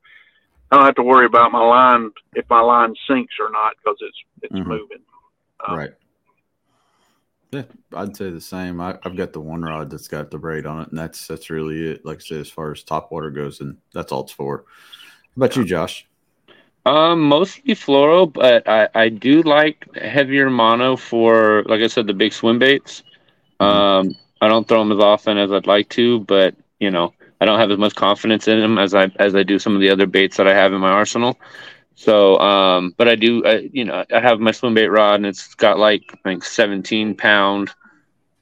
I 0.71 0.75
don't 0.75 0.85
have 0.85 0.95
to 0.95 1.03
worry 1.03 1.25
about 1.25 1.51
my 1.51 1.63
line 1.65 2.11
if 2.33 2.49
my 2.49 2.61
line 2.61 2.93
sinks 3.09 3.33
or 3.39 3.49
not 3.49 3.73
because 3.77 3.97
it's 4.01 4.17
it's 4.43 4.53
Mhm. 4.53 4.67
moving. 4.67 4.99
Um, 5.67 5.77
right. 5.77 5.91
Yeah, 7.51 7.63
I'd 7.93 8.15
say 8.15 8.29
the 8.29 8.41
same. 8.41 8.81
I, 8.81 8.97
I've 9.03 9.15
got 9.15 9.31
the 9.31 9.39
one 9.39 9.61
rod 9.61 9.89
that's 9.89 10.09
got 10.09 10.29
the 10.29 10.37
braid 10.37 10.65
on 10.65 10.81
it, 10.81 10.89
and 10.89 10.97
that's 10.97 11.27
that's 11.27 11.49
really 11.49 11.91
it. 11.91 12.05
Like 12.05 12.17
I 12.17 12.19
said, 12.19 12.41
as 12.41 12.49
far 12.49 12.71
as 12.71 12.83
top 12.83 13.11
water 13.11 13.31
goes, 13.31 13.61
and 13.61 13.77
that's 13.93 14.11
all 14.11 14.23
it's 14.23 14.33
for. 14.33 14.65
How 14.67 15.45
about 15.45 15.55
you, 15.55 15.63
Josh? 15.63 16.05
Um, 16.85 17.21
mostly 17.21 17.73
floral, 17.73 18.27
but 18.27 18.67
I, 18.67 18.87
I 18.95 19.09
do 19.09 19.41
like 19.43 19.85
heavier 19.95 20.49
mono 20.49 20.95
for, 20.95 21.63
like 21.65 21.81
I 21.81 21.87
said, 21.87 22.07
the 22.07 22.13
big 22.13 22.31
swim 22.31 22.59
baits. 22.59 23.03
Um, 23.59 24.15
I 24.39 24.47
don't 24.47 24.67
throw 24.67 24.79
them 24.79 24.97
as 24.97 25.03
often 25.03 25.37
as 25.37 25.51
I'd 25.51 25.67
like 25.67 25.89
to, 25.89 26.21
but 26.21 26.55
you 26.79 26.91
know, 26.91 27.13
I 27.39 27.45
don't 27.45 27.59
have 27.59 27.71
as 27.71 27.77
much 27.77 27.95
confidence 27.95 28.47
in 28.47 28.59
them 28.59 28.77
as 28.77 28.93
I 28.95 29.11
as 29.17 29.35
I 29.35 29.43
do 29.43 29.59
some 29.59 29.75
of 29.75 29.81
the 29.81 29.89
other 29.89 30.07
baits 30.07 30.37
that 30.37 30.47
I 30.47 30.53
have 30.53 30.73
in 30.73 30.81
my 30.81 30.91
arsenal. 30.91 31.39
So, 31.95 32.37
um, 32.37 32.93
but 32.95 33.07
I 33.07 33.15
do, 33.15 33.43
I, 33.43 33.69
you 33.73 33.83
know, 33.83 34.05
I 34.13 34.19
have 34.19 34.39
my 34.39 34.51
swim 34.51 34.75
bait 34.75 34.87
rod, 34.87 35.15
and 35.15 35.25
it's 35.25 35.55
got 35.55 35.79
like 35.79 36.03
I 36.13 36.17
think 36.29 36.43
17 36.43 37.15
pound, 37.15 37.71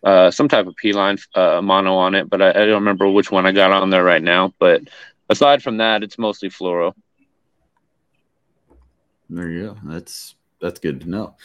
uh, 0.04 0.30
some 0.30 0.50
type 0.50 0.68
of 0.68 0.76
P 0.76 0.92
line 0.92 1.18
uh, 1.36 1.62
mono 1.62 1.96
on 1.96 2.16
it, 2.16 2.30
but 2.30 2.42
I, 2.42 2.50
I 2.50 2.66
don't 2.66 2.84
remember 2.84 3.10
which 3.10 3.32
one 3.32 3.46
I 3.46 3.54
got 3.54 3.72
on 3.72 3.90
there 3.90 4.04
right 4.04 4.22
now. 4.22 4.54
But 4.60 4.82
aside 5.30 5.64
from 5.64 5.78
that, 5.78 6.04
it's 6.04 6.18
mostly 6.18 6.50
fluoro. 6.50 6.94
There 9.30 9.50
you 9.50 9.68
go. 9.68 9.78
That's 9.86 10.36
that's 10.60 10.80
good 10.80 11.02
to 11.02 11.10
know. 11.10 11.36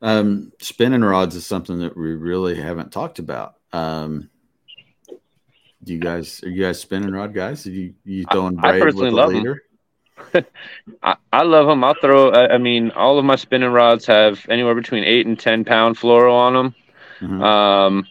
Um, 0.00 0.52
spinning 0.60 1.02
rods 1.02 1.34
is 1.34 1.44
something 1.44 1.80
that 1.80 1.96
we 1.96 2.14
really 2.14 2.54
haven't 2.54 2.92
talked 2.92 3.18
about. 3.18 3.56
Um, 3.72 4.30
do 5.82 5.92
you 5.94 6.00
guys 6.00 6.42
are 6.42 6.48
you 6.48 6.62
guys 6.64 6.80
spinning 6.80 7.10
rod 7.12 7.34
guys? 7.34 7.66
Are 7.66 7.70
you 7.70 7.94
you 8.04 8.24
throwing 8.30 8.58
I 8.58 8.72
braid 8.72 8.82
personally 8.82 9.10
love 9.10 9.32
leader? 9.32 9.62
I, 11.02 11.16
I 11.32 11.42
love 11.44 11.66
them. 11.66 11.84
I'll 11.84 11.94
throw. 11.94 12.30
I, 12.30 12.54
I 12.54 12.58
mean, 12.58 12.90
all 12.90 13.18
of 13.18 13.24
my 13.24 13.36
spinning 13.36 13.70
rods 13.70 14.06
have 14.06 14.44
anywhere 14.48 14.74
between 14.74 15.04
eight 15.04 15.26
and 15.26 15.38
ten 15.38 15.64
pound 15.64 15.96
fluoro 15.96 16.32
on 16.32 16.52
them. 16.54 16.74
Mhm. 17.20 17.42
Um, 17.42 18.06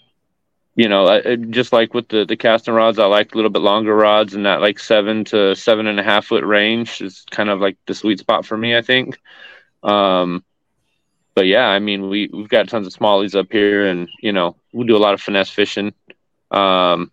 you 0.75 0.87
know, 0.87 1.05
I, 1.07 1.31
I- 1.31 1.35
just 1.35 1.73
like 1.73 1.93
with 1.93 2.07
the 2.07 2.23
the 2.25 2.37
casting 2.37 2.73
rods, 2.73 2.99
I 2.99 3.05
like 3.05 3.33
a 3.33 3.35
little 3.35 3.51
bit 3.51 3.61
longer 3.61 3.93
rods 3.95 4.33
in 4.33 4.43
that 4.43 4.61
like 4.61 4.79
seven 4.79 5.25
to 5.25 5.55
seven 5.55 5.87
and 5.87 5.99
a 5.99 6.03
half 6.03 6.25
foot 6.27 6.45
range 6.45 7.01
is 7.01 7.25
kind 7.31 7.49
of 7.49 7.59
like 7.59 7.77
the 7.87 7.93
sweet 7.93 8.19
spot 8.19 8.45
for 8.45 8.57
me. 8.57 8.75
I 8.77 8.81
think. 8.81 9.17
Um, 9.83 10.43
but 11.35 11.45
yeah, 11.45 11.67
I 11.67 11.79
mean, 11.79 12.09
we 12.09 12.29
we've 12.31 12.49
got 12.49 12.69
tons 12.69 12.87
of 12.87 12.93
smallies 12.93 13.37
up 13.37 13.47
here, 13.51 13.87
and 13.87 14.07
you 14.21 14.31
know, 14.31 14.55
we 14.73 14.85
do 14.85 14.95
a 14.95 14.99
lot 14.99 15.13
of 15.13 15.21
finesse 15.21 15.49
fishing. 15.49 15.93
Um, 16.51 17.11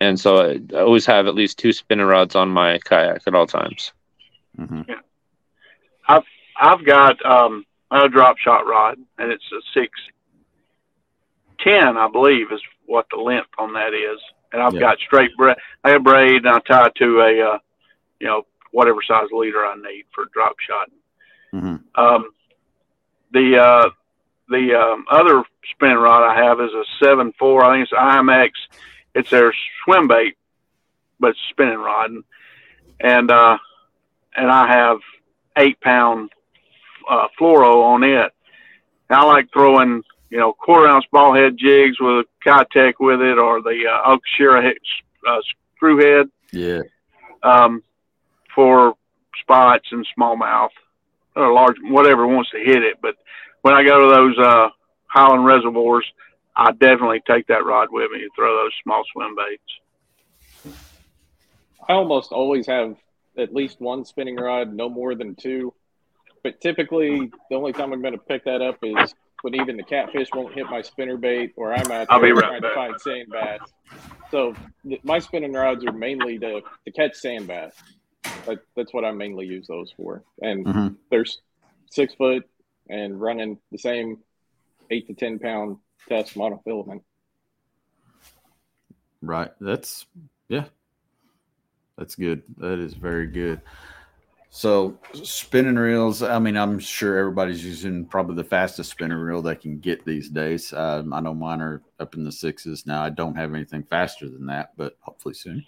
and 0.00 0.18
so 0.18 0.36
I, 0.38 0.60
I 0.76 0.80
always 0.80 1.06
have 1.06 1.26
at 1.26 1.34
least 1.34 1.58
two 1.58 1.72
spinning 1.72 2.06
rods 2.06 2.34
on 2.34 2.48
my 2.48 2.78
kayak 2.78 3.22
at 3.26 3.34
all 3.34 3.46
times. 3.46 3.92
Mhm. 4.58 4.86
I've 6.08 6.24
I've 6.60 6.84
got 6.84 7.24
um, 7.24 7.64
a 7.90 8.08
drop 8.08 8.38
shot 8.38 8.66
rod, 8.66 8.98
and 9.18 9.30
it's 9.30 9.44
a 9.52 9.60
six 9.72 9.92
ten, 11.60 11.96
I 11.96 12.08
believe, 12.08 12.50
is 12.52 12.60
what 12.86 13.06
the 13.10 13.16
length 13.18 13.50
on 13.58 13.72
that 13.74 13.92
is. 13.94 14.18
And 14.52 14.62
I've 14.62 14.74
Yeah. 14.74 14.80
got 14.80 14.98
straight 14.98 15.36
braid. 15.36 15.56
I 15.84 15.90
have 15.90 16.02
braid, 16.02 16.44
and 16.44 16.48
I 16.48 16.58
tie 16.60 16.86
it 16.86 16.94
to 16.96 17.20
a, 17.20 17.40
uh, 17.54 17.58
you 18.18 18.26
know, 18.26 18.46
whatever 18.72 19.00
size 19.06 19.28
leader 19.32 19.64
I 19.64 19.74
need 19.76 20.04
for 20.14 20.24
drop 20.32 20.58
shot. 20.60 20.90
Mhm. 21.54 21.82
Um, 21.96 22.30
the 23.32 23.58
uh, 23.58 23.90
the 24.48 24.74
um, 24.74 25.04
other 25.10 25.44
spinning 25.72 25.98
rod 25.98 26.24
I 26.28 26.34
have 26.42 26.60
is 26.60 26.72
a 26.72 26.84
seven 27.02 27.32
four. 27.38 27.64
I 27.64 27.74
think 27.76 27.84
it's 27.84 27.92
IMX. 27.92 28.50
It's 29.14 29.30
their 29.30 29.52
swim 29.84 30.08
bait, 30.08 30.36
but 31.18 31.30
it's 31.30 31.38
spinning 31.50 31.78
rod, 31.78 32.10
and 33.00 33.30
uh, 33.30 33.58
and 34.36 34.50
I 34.50 34.68
have 34.68 34.98
eight 35.56 35.80
pound 35.80 36.30
uh, 37.08 37.26
fluoro 37.38 37.82
on 37.82 38.04
it. 38.04 38.32
And 39.08 39.18
I 39.18 39.22
like 39.24 39.48
throwing 39.52 40.02
you 40.30 40.38
know 40.38 40.52
quarter 40.52 40.86
ounce 40.86 41.04
ball 41.10 41.34
head 41.34 41.56
jigs 41.58 41.98
with 42.00 42.24
a 42.24 42.24
Keitech 42.46 42.94
with 43.00 43.20
it, 43.20 43.38
or 43.38 43.60
the 43.60 43.82
uh, 43.90 44.16
Okashira 44.16 44.62
he- 44.70 44.78
uh, 45.28 45.40
screw 45.76 45.98
head 45.98 46.30
Yeah. 46.52 46.82
um, 47.42 47.82
for 48.54 48.94
spots 49.42 49.88
and 49.90 50.06
smallmouth 50.16 50.70
or 51.36 51.52
large, 51.52 51.76
whatever 51.82 52.26
wants 52.26 52.50
to 52.50 52.58
hit 52.58 52.82
it. 52.82 52.98
But 53.02 53.16
when 53.62 53.74
I 53.74 53.82
go 53.82 54.08
to 54.08 54.14
those 54.14 54.38
uh, 54.38 54.68
Highland 55.06 55.44
reservoirs, 55.44 56.06
I 56.60 56.72
definitely 56.72 57.22
take 57.26 57.46
that 57.46 57.64
rod 57.64 57.88
with 57.90 58.10
me 58.10 58.20
and 58.22 58.30
throw 58.36 58.54
those 58.54 58.72
small 58.82 59.02
swim 59.12 59.34
baits. 59.34 60.76
I 61.88 61.94
almost 61.94 62.32
always 62.32 62.66
have 62.66 62.96
at 63.38 63.54
least 63.54 63.80
one 63.80 64.04
spinning 64.04 64.36
rod, 64.36 64.70
no 64.74 64.90
more 64.90 65.14
than 65.14 65.34
two. 65.36 65.72
But 66.44 66.60
typically, 66.60 67.30
the 67.48 67.56
only 67.56 67.72
time 67.72 67.94
I'm 67.94 68.02
going 68.02 68.12
to 68.12 68.18
pick 68.18 68.44
that 68.44 68.60
up 68.60 68.76
is 68.82 69.14
when 69.40 69.54
even 69.54 69.78
the 69.78 69.84
catfish 69.84 70.28
won't 70.34 70.54
hit 70.54 70.68
my 70.70 70.82
spinner 70.82 71.16
bait, 71.16 71.54
or 71.56 71.72
I'm 71.72 71.90
out 71.90 72.08
there 72.08 72.34
right 72.34 72.48
trying 72.48 72.60
back. 72.60 72.70
to 72.70 72.74
find 72.74 73.00
sand 73.00 73.28
bass. 73.32 73.60
So 74.30 74.54
th- 74.86 75.00
my 75.02 75.18
spinning 75.18 75.54
rods 75.54 75.82
are 75.86 75.92
mainly 75.92 76.38
to, 76.40 76.60
to 76.84 76.92
catch 76.92 77.14
sand 77.14 77.46
bass. 77.46 77.74
That, 78.46 78.58
that's 78.76 78.92
what 78.92 79.06
I 79.06 79.12
mainly 79.12 79.46
use 79.46 79.66
those 79.66 79.92
for. 79.96 80.24
And 80.42 80.66
Mhm. 80.66 80.96
there's 81.10 81.40
six 81.90 82.14
foot 82.14 82.46
and 82.90 83.18
running 83.18 83.58
the 83.72 83.78
same 83.78 84.18
eight 84.90 85.06
to 85.06 85.14
ten 85.14 85.38
pound 85.38 85.78
test 86.08 86.34
monofilament. 86.34 87.02
Right. 89.22 89.50
That's 89.60 90.06
yeah. 90.48 90.64
That's 91.98 92.14
good. 92.14 92.42
That 92.56 92.78
is 92.78 92.94
very 92.94 93.26
good. 93.26 93.60
So 94.48 94.98
spinning 95.12 95.76
reels. 95.76 96.22
I 96.22 96.38
mean, 96.40 96.56
I'm 96.56 96.80
sure 96.80 97.16
everybody's 97.18 97.64
using 97.64 98.04
probably 98.04 98.34
the 98.34 98.44
fastest 98.44 98.90
spinner 98.90 99.22
reel 99.22 99.42
they 99.42 99.54
can 99.54 99.78
get 99.78 100.04
these 100.04 100.28
days. 100.28 100.72
Um, 100.72 101.12
I 101.12 101.20
know 101.20 101.34
mine 101.34 101.60
are 101.60 101.82
up 102.00 102.16
in 102.16 102.24
the 102.24 102.32
sixes 102.32 102.84
now. 102.84 103.02
I 103.02 103.10
don't 103.10 103.36
have 103.36 103.54
anything 103.54 103.84
faster 103.84 104.28
than 104.28 104.46
that, 104.46 104.72
but 104.76 104.96
hopefully 105.00 105.34
soon. 105.34 105.64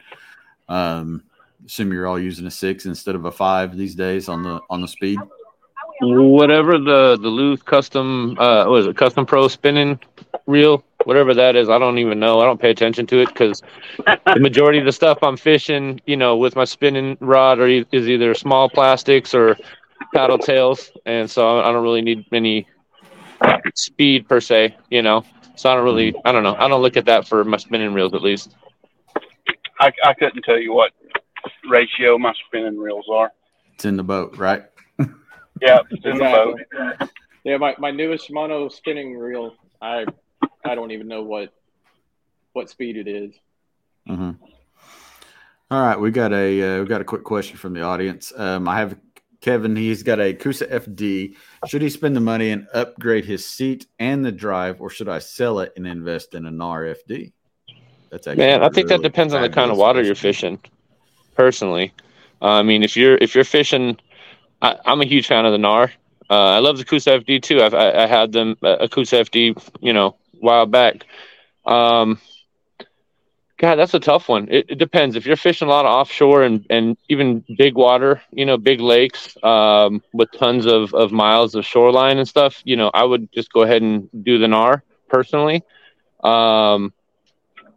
Um, 0.69 1.23
assume 1.65 1.93
you're 1.93 2.09
all 2.09 2.19
using 2.19 2.47
a 2.47 2.51
six 2.51 2.87
instead 2.87 3.15
of 3.15 3.25
a 3.25 3.31
five 3.31 3.77
these 3.77 3.95
days 3.95 4.29
on 4.29 4.43
the 4.43 4.61
on 4.69 4.81
the 4.81 4.89
speed. 4.89 5.21
Whatever 6.05 6.79
the 6.79 7.17
the 7.21 7.29
Lew's 7.29 7.63
custom 7.63 8.37
uh 8.39 8.67
was 8.67 8.87
it 8.87 8.97
custom 8.97 9.25
pro 9.25 9.47
spinning 9.47 10.01
reel, 10.47 10.85
whatever 11.05 11.33
that 11.35 11.55
is, 11.55 11.69
I 11.69 11.79
don't 11.79 11.99
even 11.99 12.19
know. 12.19 12.41
I 12.41 12.45
don't 12.45 12.61
pay 12.61 12.71
attention 12.71 13.07
to 13.07 13.21
it 13.21 13.29
because 13.29 13.63
the 14.05 14.41
majority 14.41 14.79
of 14.79 14.85
the 14.85 14.93
stuff 14.93 15.23
I'm 15.23 15.37
fishing, 15.37 16.01
you 16.07 16.17
know, 16.17 16.37
with 16.37 16.57
my 16.57 16.65
spinning 16.65 17.17
rod 17.21 17.61
or 17.61 17.69
is 17.69 18.09
either 18.09 18.35
small 18.35 18.69
plastics 18.69 19.33
or 19.33 19.57
paddle 20.13 20.39
tails, 20.39 20.91
and 21.07 21.31
so 21.31 21.61
I 21.61 21.71
don't 21.71 21.83
really 21.83 22.03
need 22.03 22.27
any 22.33 22.67
speed 23.75 24.29
per 24.29 24.41
se, 24.41 24.77
you 24.91 25.03
know. 25.03 25.25
So 25.55 25.71
I 25.71 25.75
don't 25.75 25.85
really, 25.85 26.15
I 26.25 26.33
don't 26.33 26.43
know, 26.43 26.57
I 26.57 26.67
don't 26.67 26.83
look 26.83 26.97
at 26.97 27.05
that 27.07 27.29
for 27.29 27.45
my 27.45 27.59
spinning 27.59 27.95
reels 27.95 28.15
at 28.15 28.23
least. 28.23 28.57
I, 29.79 29.93
I 30.05 30.15
couldn't 30.15 30.43
tell 30.43 30.59
you 30.59 30.73
what 30.73 30.93
ratio 31.71 32.19
my 32.19 32.33
spinning 32.47 32.79
reels 32.79 33.07
are. 33.13 33.33
It's 33.75 33.85
in 33.85 33.97
the 33.97 34.03
boat, 34.03 34.37
right? 34.37 34.65
Yeah, 35.63 35.79
in 35.91 36.13
Exactly. 36.13 36.65
the 36.71 36.97
boat. 36.99 37.11
Yeah, 37.45 37.57
my, 37.57 37.75
my 37.79 37.91
newest 37.91 38.31
mono 38.31 38.69
spinning 38.69 39.17
reel, 39.17 39.55
I 39.81 40.05
I 40.65 40.75
don't 40.75 40.91
even 40.91 41.09
know 41.09 41.23
what 41.23 41.53
what 42.53 42.69
speed 42.69 42.97
it 42.97 43.09
is. 43.09 43.35
Mm-hmm. 44.09 44.33
All 45.71 45.81
right, 45.81 45.99
we 45.99 46.11
got 46.11 46.33
a 46.33 46.63
uh, 46.63 46.81
we 46.83 46.87
got 46.87 47.01
a 47.01 47.05
quick 47.05 47.25
question 47.25 47.57
from 47.57 47.73
the 47.73 47.83
audience. 47.83 48.33
Um, 48.37 48.69
I 48.69 48.79
have 48.79 48.97
Kevin. 49.41 49.75
He's 49.75 50.03
got 50.03 50.21
a 50.21 50.35
Coosa 50.35 50.67
FD. 50.67 51.37
Should 51.67 51.83
he 51.83 51.91
spend 51.91 52.15
the 52.15 52.21
money 52.21 52.51
and 52.51 52.67
upgrade 52.75 53.25
his 53.25 53.47
seat 53.47 53.87
and 53.99 54.25
the 54.25 54.33
drive, 54.33 54.81
or 54.81 54.91
should 54.91 55.09
I 55.09 55.19
sell 55.19 55.61
it 55.61 55.73
and 55.77 55.87
invest 55.87 56.35
in 56.35 56.47
an 56.47 56.59
RFD? 56.59 57.33
That's 58.11 58.27
actually 58.27 58.45
Man, 58.45 58.63
a 58.63 58.67
I 58.67 58.69
think 58.69 58.89
that 58.89 59.03
depends 59.03 59.33
on 59.33 59.43
the 59.43 59.49
kind 59.49 59.71
of 59.71 59.79
water 59.79 60.03
you're 60.03 60.15
fishing. 60.15 60.61
Personally, 61.35 61.93
uh, 62.43 62.47
I 62.47 62.63
mean, 62.63 62.83
if 62.83 62.97
you're 62.97 63.17
if 63.17 63.35
you're 63.35 63.45
fishing, 63.45 63.97
I, 64.63 64.79
I'm 64.87 65.03
a 65.03 65.07
huge 65.07 65.27
fan 65.27 65.45
of 65.45 65.53
the 65.53 65.59
Knarr. 65.59 65.91
Uh, 66.31 66.35
I 66.35 66.61
love 66.61 66.79
the 66.79 66.85
Coosa 66.85 67.11
FD 67.21 67.43
too. 67.43 67.63
I've, 67.63 67.75
I, 67.75 68.05
I 68.05 68.07
had 68.07 68.33
them 68.33 68.57
uh, 68.63 68.79
a 68.81 68.89
Coosa 68.89 69.17
FD, 69.17 69.63
you 69.83 69.93
know, 69.93 70.17
a 70.35 70.39
while 70.39 70.67
back. 70.67 71.05
Um, 71.67 72.21
God, 73.59 73.77
that's 73.77 73.95
a 73.95 74.01
tough 74.01 74.29
one. 74.29 74.49
It, 74.51 74.67
it 74.71 74.79
depends. 74.79 75.15
If 75.15 75.27
you're 75.27 75.37
fishing 75.37 75.69
a 75.69 75.71
lot 75.71 75.85
of 75.87 75.93
offshore 75.93 76.43
and, 76.43 76.67
and 76.71 76.97
even 77.09 77.45
big 77.59 77.75
water, 77.77 78.23
you 78.33 78.47
know, 78.47 78.57
big 78.57 78.81
lakes 78.81 79.37
um, 79.45 80.03
with 80.13 80.33
tons 80.33 80.67
of, 80.67 80.95
of 80.95 81.13
miles 81.13 81.55
of 81.55 81.65
shoreline 81.65 82.19
and 82.19 82.27
stuff, 82.27 82.61
you 82.65 82.77
know, 82.77 82.91
I 82.95 83.05
would 83.05 83.31
just 83.33 83.53
go 83.53 83.63
ahead 83.63 83.83
and 83.83 84.09
do 84.25 84.39
the 84.39 84.47
Knarr 84.47 84.83
personally. 85.09 85.63
Um, 86.25 86.93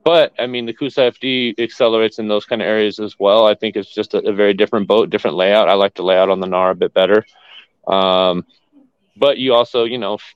but 0.05 0.33
I 0.39 0.47
mean, 0.47 0.65
the 0.65 0.73
Coosa 0.73 1.11
FD 1.11 1.59
accelerates 1.59 2.19
in 2.19 2.29
those 2.29 2.45
kind 2.45 2.61
of 2.61 2.67
areas 2.67 2.99
as 2.99 3.19
well. 3.19 3.45
I 3.45 3.55
think 3.55 3.75
it's 3.75 3.93
just 3.93 4.13
a, 4.13 4.19
a 4.19 4.31
very 4.31 4.53
different 4.53 4.87
boat, 4.87 5.09
different 5.09 5.35
layout. 5.35 5.67
I 5.67 5.73
like 5.73 5.95
the 5.95 6.03
layout 6.03 6.29
on 6.29 6.39
the 6.39 6.47
Knarr 6.47 6.71
a 6.71 6.75
bit 6.75 6.93
better. 6.93 7.25
Um, 7.85 8.45
but 9.17 9.37
you 9.37 9.53
also, 9.53 9.83
you 9.83 9.97
know, 9.97 10.13
if, 10.13 10.35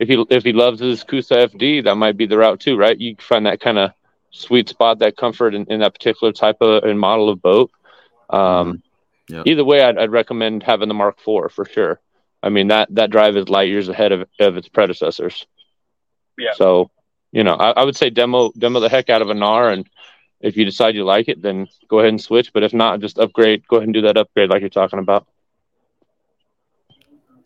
if 0.00 0.08
he 0.08 0.24
if 0.30 0.42
he 0.42 0.52
loves 0.52 0.80
his 0.80 1.04
Coosa 1.04 1.34
FD, 1.48 1.84
that 1.84 1.94
might 1.94 2.16
be 2.16 2.26
the 2.26 2.38
route 2.38 2.58
too, 2.58 2.76
right? 2.76 2.98
You 2.98 3.14
find 3.20 3.46
that 3.46 3.60
kind 3.60 3.78
of 3.78 3.92
sweet 4.32 4.68
spot, 4.68 4.98
that 4.98 5.16
comfort 5.16 5.54
in, 5.54 5.66
in 5.70 5.80
that 5.80 5.92
particular 5.92 6.32
type 6.32 6.56
of 6.60 6.82
and 6.82 6.98
model 6.98 7.28
of 7.28 7.40
boat. 7.40 7.70
Um, 8.28 8.82
Yep. 9.28 9.46
Either 9.46 9.64
way, 9.64 9.82
I'd, 9.82 9.98
I'd 9.98 10.10
recommend 10.10 10.62
having 10.62 10.88
the 10.88 10.94
Mark 10.94 11.18
IV 11.18 11.52
for 11.52 11.64
sure. 11.64 12.00
I 12.42 12.48
mean 12.48 12.68
that 12.68 12.88
that 12.94 13.10
drive 13.10 13.36
is 13.36 13.48
light 13.48 13.68
years 13.68 13.88
ahead 13.88 14.12
of, 14.12 14.28
of 14.40 14.56
its 14.56 14.68
predecessors. 14.68 15.46
Yeah. 16.36 16.52
So, 16.56 16.90
you 17.32 17.42
know, 17.42 17.54
I, 17.54 17.70
I 17.70 17.84
would 17.84 17.96
say 17.96 18.10
demo 18.10 18.52
demo 18.56 18.80
the 18.80 18.88
heck 18.88 19.10
out 19.10 19.22
of 19.22 19.30
a 19.30 19.34
Knarr, 19.34 19.72
and 19.72 19.88
if 20.40 20.56
you 20.56 20.64
decide 20.64 20.94
you 20.94 21.04
like 21.04 21.28
it, 21.28 21.42
then 21.42 21.66
go 21.88 21.98
ahead 21.98 22.10
and 22.10 22.20
switch. 22.20 22.52
But 22.52 22.62
if 22.62 22.72
not, 22.72 23.00
just 23.00 23.18
upgrade. 23.18 23.66
Go 23.66 23.76
ahead 23.76 23.88
and 23.88 23.94
do 23.94 24.02
that 24.02 24.16
upgrade 24.16 24.50
like 24.50 24.60
you're 24.60 24.70
talking 24.70 24.98
about. 24.98 25.26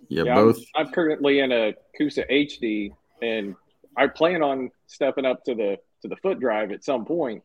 Yeah, 0.08 0.24
Yeah, 0.24 0.34
both. 0.34 0.58
I'm, 0.74 0.86
I'm 0.86 0.92
currently 0.92 1.38
in 1.38 1.52
a 1.52 1.74
Coosa 1.96 2.24
HD, 2.30 2.92
and 3.22 3.54
I 3.96 4.08
plan 4.08 4.42
on 4.42 4.70
stepping 4.86 5.24
up 5.24 5.44
to 5.44 5.54
the 5.54 5.78
to 6.02 6.08
the 6.08 6.16
foot 6.16 6.40
drive 6.40 6.72
at 6.72 6.84
some 6.84 7.04
point. 7.04 7.42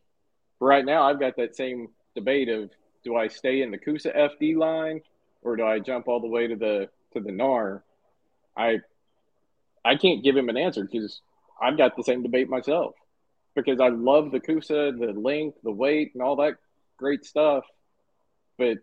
Right 0.60 0.84
now, 0.84 1.04
I've 1.04 1.20
got 1.20 1.36
that 1.36 1.56
same 1.56 1.88
debate 2.14 2.48
of 2.48 2.70
do 3.04 3.16
I 3.16 3.28
stay 3.28 3.62
in 3.62 3.70
the 3.70 3.78
Coosa 3.78 4.12
FD 4.12 4.56
line 4.56 5.00
or 5.42 5.56
do 5.56 5.64
I 5.64 5.80
jump 5.80 6.08
all 6.08 6.20
the 6.20 6.28
way 6.28 6.46
to 6.46 6.56
the 6.56 6.88
to 7.14 7.20
the 7.20 7.30
Knarr? 7.30 7.82
I 8.56 8.80
I 9.84 9.96
can't 9.96 10.22
give 10.22 10.36
him 10.36 10.48
an 10.48 10.56
answer 10.56 10.84
because 10.90 11.20
I've 11.62 11.78
got 11.78 11.96
the 11.96 12.02
same 12.02 12.22
debate 12.22 12.48
myself 12.48 12.94
because 13.54 13.80
I 13.80 13.88
love 13.88 14.32
the 14.32 14.40
Coosa, 14.40 14.92
the 14.98 15.12
length, 15.16 15.58
the 15.62 15.70
weight, 15.70 16.12
and 16.14 16.22
all 16.22 16.36
that 16.36 16.54
great 16.96 17.24
stuff. 17.24 17.64
But 18.58 18.78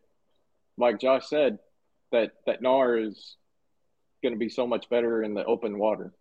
like 0.78 1.00
Josh 1.00 1.28
said, 1.28 1.60
that 2.12 2.32
that 2.46 2.62
Knarr 2.62 3.08
is 3.08 3.36
going 4.24 4.34
to 4.34 4.40
be 4.40 4.50
so 4.50 4.66
much 4.66 4.90
better 4.90 5.24
in 5.24 5.34
the 5.34 5.46
open 5.46 5.78
water. 5.78 6.14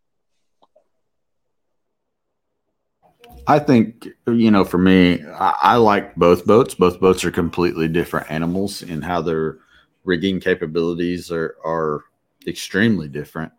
I 3.47 3.59
think 3.59 4.09
you 4.27 4.51
know, 4.51 4.65
for 4.65 4.79
me, 4.79 5.25
I, 5.25 5.55
I 5.63 5.77
like 5.77 6.15
both 6.17 6.47
boats. 6.47 6.75
Both 6.75 7.01
boats 7.01 7.25
are 7.25 7.31
completely 7.31 7.89
different 7.89 8.31
animals 8.31 8.83
in 8.83 9.03
how 9.03 9.23
their 9.23 9.59
rigging 10.05 10.41
capabilities 10.41 11.31
are 11.31 11.57
are 11.65 12.05
extremely 12.47 13.09
different. 13.09 13.53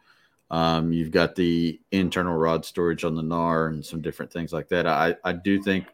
Um, 0.52 0.92
you've 0.92 1.12
got 1.12 1.36
the 1.36 1.80
internal 1.92 2.36
rod 2.36 2.66
storage 2.66 3.04
on 3.04 3.16
the 3.16 3.22
Knarr 3.22 3.68
and 3.68 3.86
some 3.86 4.02
different 4.02 4.32
things 4.32 4.52
like 4.52 4.68
that. 4.70 4.88
I, 4.88 5.16
I 5.24 5.34
do 5.34 5.62
think, 5.62 5.86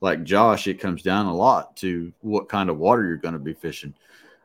like 0.00 0.24
Josh, 0.24 0.66
it 0.66 0.80
comes 0.80 1.02
down 1.02 1.26
a 1.26 1.34
lot 1.34 1.76
to 1.78 2.12
what 2.22 2.48
kind 2.48 2.70
of 2.70 2.78
water 2.78 3.06
you're 3.06 3.16
going 3.16 3.34
to 3.34 3.38
be 3.38 3.52
fishing. 3.52 3.94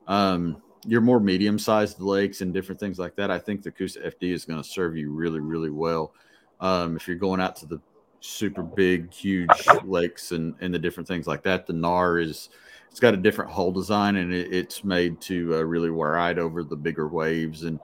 Um, 0.07 0.61
your 0.85 1.01
more 1.01 1.19
medium 1.19 1.57
sized 1.57 1.99
lakes 1.99 2.41
and 2.41 2.53
different 2.53 2.79
things 2.79 2.99
like 2.99 3.15
that. 3.15 3.31
I 3.31 3.39
think 3.39 3.63
the 3.63 3.71
Coosa 3.71 3.99
FD 4.01 4.33
is 4.33 4.45
going 4.45 4.61
to 4.61 4.67
serve 4.67 4.97
you 4.97 5.11
really, 5.11 5.39
really 5.39 5.71
well. 5.71 6.13
Um, 6.59 6.95
if 6.95 7.07
you're 7.07 7.17
going 7.17 7.39
out 7.39 7.55
to 7.57 7.65
the 7.65 7.81
super 8.19 8.63
big, 8.63 9.11
huge 9.11 9.49
lakes 9.83 10.31
and, 10.31 10.55
and 10.59 10.73
the 10.73 10.79
different 10.79 11.07
things 11.07 11.27
like 11.27 11.43
that, 11.43 11.65
the 11.65 11.73
Knarr 11.73 12.21
is 12.21 12.49
it's 12.91 12.99
got 12.99 13.13
a 13.13 13.17
different 13.17 13.51
hull 13.51 13.71
design 13.71 14.17
and 14.17 14.33
it, 14.33 14.53
it's 14.53 14.83
made 14.83 15.19
to 15.21 15.55
uh, 15.55 15.61
really 15.61 15.89
ride 15.89 16.39
over 16.39 16.63
the 16.63 16.75
bigger 16.75 17.07
waves 17.07 17.63
and 17.63 17.79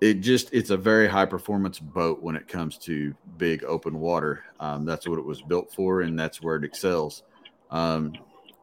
it 0.00 0.20
just 0.20 0.52
it's 0.52 0.70
a 0.70 0.76
very 0.76 1.06
high 1.06 1.26
performance 1.26 1.78
boat 1.78 2.22
when 2.22 2.34
it 2.36 2.48
comes 2.48 2.78
to 2.78 3.14
big 3.36 3.64
open 3.64 4.00
water. 4.00 4.44
Um, 4.58 4.84
that's 4.84 5.06
what 5.06 5.18
it 5.18 5.24
was 5.24 5.42
built 5.42 5.72
for, 5.72 6.02
and 6.02 6.18
that's 6.18 6.40
where 6.40 6.56
it 6.56 6.64
excels. 6.64 7.22
Um, 7.70 8.14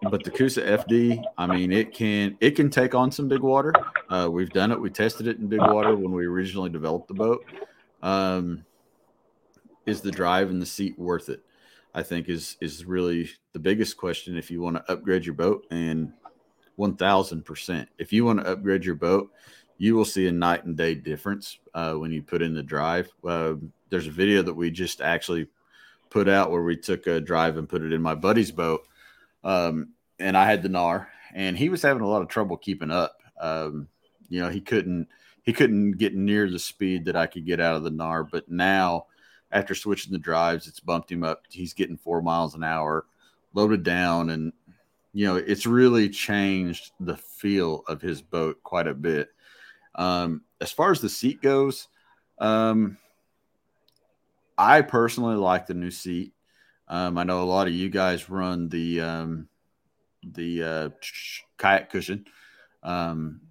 but 0.03 0.23
the 0.23 0.31
Coosa 0.31 0.61
FD, 0.61 1.23
I 1.37 1.47
mean, 1.47 1.71
it 1.71 1.93
can 1.93 2.37
it 2.39 2.51
can 2.51 2.69
take 2.69 2.95
on 2.95 3.11
some 3.11 3.27
big 3.27 3.41
water. 3.41 3.73
Uh, 4.09 4.29
we've 4.31 4.49
done 4.49 4.71
it. 4.71 4.79
We 4.79 4.89
tested 4.89 5.27
it 5.27 5.37
in 5.37 5.47
big 5.47 5.61
water 5.61 5.95
when 5.95 6.11
we 6.11 6.25
originally 6.25 6.69
developed 6.69 7.07
the 7.07 7.13
boat. 7.13 7.45
Um, 8.01 8.63
is 9.85 10.01
the 10.01 10.11
drive 10.11 10.49
and 10.49 10.61
the 10.61 10.65
seat 10.65 10.97
worth 10.99 11.29
it? 11.29 11.43
I 11.93 12.03
think 12.03 12.29
is 12.29 12.57
is 12.61 12.85
really 12.85 13.29
the 13.53 13.59
biggest 13.59 13.97
question 13.97 14.37
if 14.37 14.51
you 14.51 14.61
want 14.61 14.75
to 14.75 14.91
upgrade 14.91 15.25
your 15.25 15.35
boat. 15.35 15.65
And 15.71 16.13
one 16.75 16.95
thousand 16.95 17.43
percent, 17.43 17.89
if 17.97 18.13
you 18.13 18.25
want 18.25 18.39
to 18.39 18.51
upgrade 18.51 18.85
your 18.85 18.95
boat, 18.95 19.31
you 19.77 19.95
will 19.95 20.05
see 20.05 20.27
a 20.27 20.31
night 20.31 20.65
and 20.65 20.75
day 20.75 20.95
difference 20.95 21.59
uh, 21.73 21.93
when 21.93 22.11
you 22.11 22.21
put 22.21 22.41
in 22.41 22.53
the 22.53 22.63
drive. 22.63 23.09
Uh, 23.25 23.55
there's 23.89 24.07
a 24.07 24.11
video 24.11 24.41
that 24.41 24.53
we 24.53 24.71
just 24.71 25.01
actually 25.01 25.47
put 26.09 26.27
out 26.27 26.51
where 26.51 26.63
we 26.63 26.75
took 26.75 27.07
a 27.07 27.19
drive 27.19 27.57
and 27.57 27.69
put 27.69 27.83
it 27.83 27.93
in 27.93 28.01
my 28.01 28.15
buddy's 28.15 28.51
boat, 28.51 28.87
um, 29.43 29.89
and 30.19 30.35
I 30.35 30.45
had 30.45 30.63
the 30.63 30.69
Knarr, 30.69 31.07
and 31.33 31.57
he 31.57 31.69
was 31.69 31.81
having 31.81 32.01
a 32.01 32.07
lot 32.07 32.21
of 32.21 32.27
trouble 32.27 32.57
keeping 32.57 32.91
up. 32.91 33.21
Um, 33.39 33.87
you 34.29 34.39
know, 34.39 34.49
he 34.49 34.61
couldn't 34.61 35.07
he 35.43 35.53
couldn't 35.53 35.93
get 35.93 36.15
near 36.15 36.49
the 36.49 36.59
speed 36.59 37.05
that 37.05 37.15
I 37.15 37.27
could 37.27 37.45
get 37.45 37.59
out 37.59 37.75
of 37.75 37.83
the 37.83 37.91
Knarr, 37.91 38.29
but 38.29 38.49
now 38.49 39.05
after 39.51 39.73
switching 39.75 40.11
the 40.11 40.19
drives, 40.19 40.67
it's 40.67 40.79
bumped 40.79 41.11
him 41.11 41.23
up. 41.23 41.43
He's 41.49 41.73
getting 41.73 41.97
four 41.97 42.21
miles 42.21 42.55
an 42.55 42.63
hour, 42.63 43.05
loaded 43.53 43.83
down, 43.83 44.29
and 44.29 44.51
you 45.13 45.25
know 45.25 45.35
it's 45.37 45.65
really 45.65 46.09
changed 46.09 46.91
the 46.99 47.15
feel 47.15 47.83
of 47.87 48.01
his 48.01 48.21
boat 48.21 48.61
quite 48.63 48.87
a 48.87 48.93
bit. 48.93 49.29
Um, 49.97 50.43
as 50.61 50.71
far 50.71 50.91
as 50.91 51.01
the 51.01 51.09
seat 51.09 51.41
goes, 51.41 51.87
um, 52.39 52.97
I 54.57 54.81
personally 54.81 55.35
like 55.35 55.67
the 55.67 55.73
new 55.73 55.91
seat. 55.91 56.33
Um, 56.87 57.17
I 57.17 57.23
know 57.23 57.41
a 57.41 57.45
lot 57.45 57.67
of 57.67 57.73
you 57.73 57.89
guys 57.89 58.29
run 58.29 58.69
the 58.69 59.01
um, 59.01 59.49
the 60.23 60.63
uh, 60.63 60.89
kayak 61.57 61.89
cushion, 61.91 62.25
um, 62.81 63.41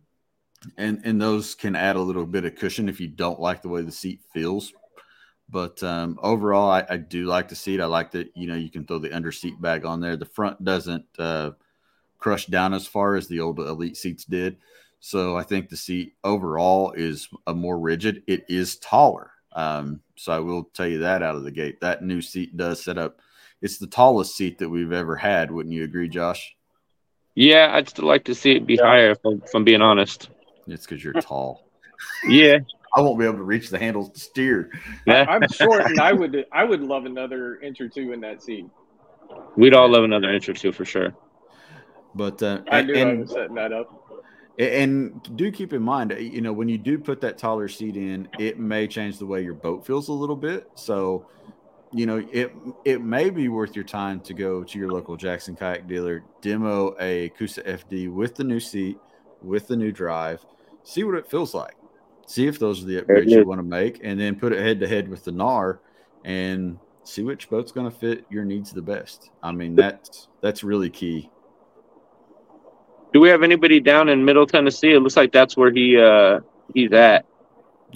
and 0.78 1.00
and 1.04 1.20
those 1.20 1.54
can 1.54 1.76
add 1.76 1.96
a 1.96 2.00
little 2.00 2.26
bit 2.26 2.44
of 2.44 2.56
cushion 2.56 2.88
if 2.88 3.00
you 3.00 3.08
don't 3.08 3.40
like 3.40 3.62
the 3.62 3.68
way 3.68 3.82
the 3.82 3.92
seat 3.92 4.20
feels. 4.32 4.72
But 5.48 5.80
um, 5.82 6.18
overall, 6.22 6.70
I, 6.70 6.84
I 6.88 6.96
do 6.96 7.26
like 7.26 7.48
the 7.48 7.54
seat. 7.54 7.80
I 7.80 7.86
like 7.86 8.10
that 8.12 8.30
you 8.34 8.46
know 8.48 8.56
you 8.56 8.70
can 8.70 8.84
throw 8.84 8.98
the 8.98 9.12
under 9.12 9.30
seat 9.32 9.60
bag 9.60 9.84
on 9.84 10.00
there. 10.00 10.16
The 10.16 10.24
front 10.24 10.64
doesn't 10.64 11.04
uh, 11.18 11.50
crushed 12.18 12.50
down 12.50 12.72
as 12.74 12.86
far 12.86 13.16
as 13.16 13.28
the 13.28 13.40
old 13.40 13.60
elite 13.60 13.96
seats 13.96 14.24
did. 14.24 14.56
So 15.00 15.36
I 15.36 15.42
think 15.42 15.68
the 15.68 15.76
seat 15.76 16.14
overall 16.24 16.92
is 16.92 17.28
a 17.46 17.54
more 17.54 17.78
rigid. 17.78 18.22
It 18.26 18.44
is 18.48 18.78
taller. 18.78 19.30
Um, 19.52 20.00
so 20.16 20.32
I 20.32 20.40
will 20.40 20.64
tell 20.74 20.86
you 20.86 20.98
that 20.98 21.22
out 21.22 21.36
of 21.36 21.44
the 21.44 21.50
gate. 21.50 21.80
That 21.80 22.02
new 22.02 22.20
seat 22.20 22.56
does 22.56 22.82
set 22.82 22.98
up. 22.98 23.20
It's 23.62 23.78
the 23.78 23.86
tallest 23.86 24.36
seat 24.36 24.58
that 24.58 24.68
we've 24.68 24.92
ever 24.92 25.16
had. 25.16 25.50
Wouldn't 25.50 25.74
you 25.74 25.84
agree, 25.84 26.08
Josh? 26.08 26.56
Yeah, 27.34 27.70
I'd 27.72 27.88
still 27.88 28.06
like 28.06 28.24
to 28.24 28.34
see 28.34 28.52
it 28.52 28.66
be 28.66 28.74
yeah. 28.74 28.84
higher. 28.84 29.10
If 29.10 29.18
I'm, 29.24 29.42
if 29.44 29.54
I'm 29.54 29.64
being 29.64 29.82
honest. 29.82 30.30
It's 30.66 30.86
because 30.86 31.02
you're 31.04 31.14
tall. 31.14 31.70
yeah, 32.28 32.58
I 32.96 33.00
won't 33.02 33.18
be 33.18 33.26
able 33.26 33.36
to 33.36 33.42
reach 33.42 33.68
the 33.68 33.78
handles 33.78 34.10
to 34.10 34.20
steer. 34.20 34.70
Yeah. 35.06 35.26
I'm 35.28 35.46
short, 35.48 35.82
and 35.84 36.00
I 36.00 36.12
would 36.12 36.46
I 36.50 36.64
would 36.64 36.80
love 36.80 37.04
another 37.04 37.60
inch 37.60 37.80
or 37.80 37.88
two 37.88 38.12
in 38.12 38.20
that 38.22 38.42
seat. 38.42 38.66
We'd 39.56 39.74
all 39.74 39.90
love 39.90 40.04
another 40.04 40.32
inch 40.32 40.48
or 40.48 40.54
two 40.54 40.72
for 40.72 40.84
sure. 40.84 41.14
But 42.14 42.42
uh, 42.42 42.62
I 42.70 42.82
knew 42.82 42.94
and, 42.94 43.10
I 43.10 43.14
was 43.20 43.30
setting 43.30 43.54
that 43.56 43.72
up. 43.72 44.05
And 44.58 45.36
do 45.36 45.50
keep 45.52 45.72
in 45.72 45.82
mind, 45.82 46.12
uh, 46.12 46.16
you 46.16 46.40
know, 46.40 46.52
when 46.52 46.68
you 46.68 46.78
do 46.78 46.98
put 46.98 47.20
that 47.20 47.36
taller 47.36 47.68
seat 47.68 47.96
in, 47.96 48.28
it 48.38 48.58
may 48.58 48.86
change 48.86 49.18
the 49.18 49.26
way 49.26 49.42
your 49.42 49.54
boat 49.54 49.86
feels 49.86 50.08
a 50.08 50.12
little 50.12 50.36
bit. 50.36 50.70
So, 50.74 51.26
you 51.92 52.06
know, 52.06 52.26
it 52.32 52.52
it 52.84 53.02
may 53.02 53.28
be 53.28 53.48
worth 53.48 53.76
your 53.76 53.84
time 53.84 54.20
to 54.20 54.34
go 54.34 54.64
to 54.64 54.78
your 54.78 54.90
local 54.90 55.16
Jackson 55.16 55.56
kayak 55.56 55.86
dealer, 55.86 56.24
demo 56.40 56.96
a 57.00 57.28
Coosa 57.30 57.62
FD 57.62 58.10
with 58.12 58.34
the 58.34 58.44
new 58.44 58.60
seat, 58.60 58.98
with 59.42 59.68
the 59.68 59.76
new 59.76 59.92
drive, 59.92 60.44
see 60.84 61.04
what 61.04 61.16
it 61.16 61.30
feels 61.30 61.52
like 61.52 61.76
see 62.26 62.46
if 62.46 62.58
those 62.58 62.82
are 62.82 62.86
the 62.86 63.00
upgrades 63.00 63.30
you 63.30 63.46
want 63.46 63.60
to 63.60 63.66
make, 63.66 64.00
and 64.02 64.20
then 64.20 64.38
put 64.38 64.52
it 64.52 64.58
head 64.58 64.80
to 64.80 64.88
head 64.88 65.08
with 65.08 65.24
the 65.24 65.30
Knarr 65.30 65.78
and 66.24 66.78
see 67.04 67.22
which 67.22 67.48
boat's 67.48 67.72
going 67.72 67.90
to 67.90 67.96
fit 67.96 68.26
your 68.28 68.44
needs 68.44 68.72
the 68.72 68.82
best. 68.82 69.30
I 69.42 69.52
mean, 69.52 69.74
that's 69.74 70.28
that's 70.42 70.62
really 70.62 70.90
key. 70.90 71.30
Do 73.12 73.20
we 73.20 73.28
have 73.28 73.42
anybody 73.42 73.80
down 73.80 74.08
in 74.08 74.24
Middle 74.24 74.46
Tennessee? 74.46 74.92
It 74.92 75.00
looks 75.00 75.16
like 75.16 75.32
that's 75.32 75.56
where 75.56 75.70
he 75.70 75.98
uh 75.98 76.40
he's 76.74 76.92
at. 76.92 77.26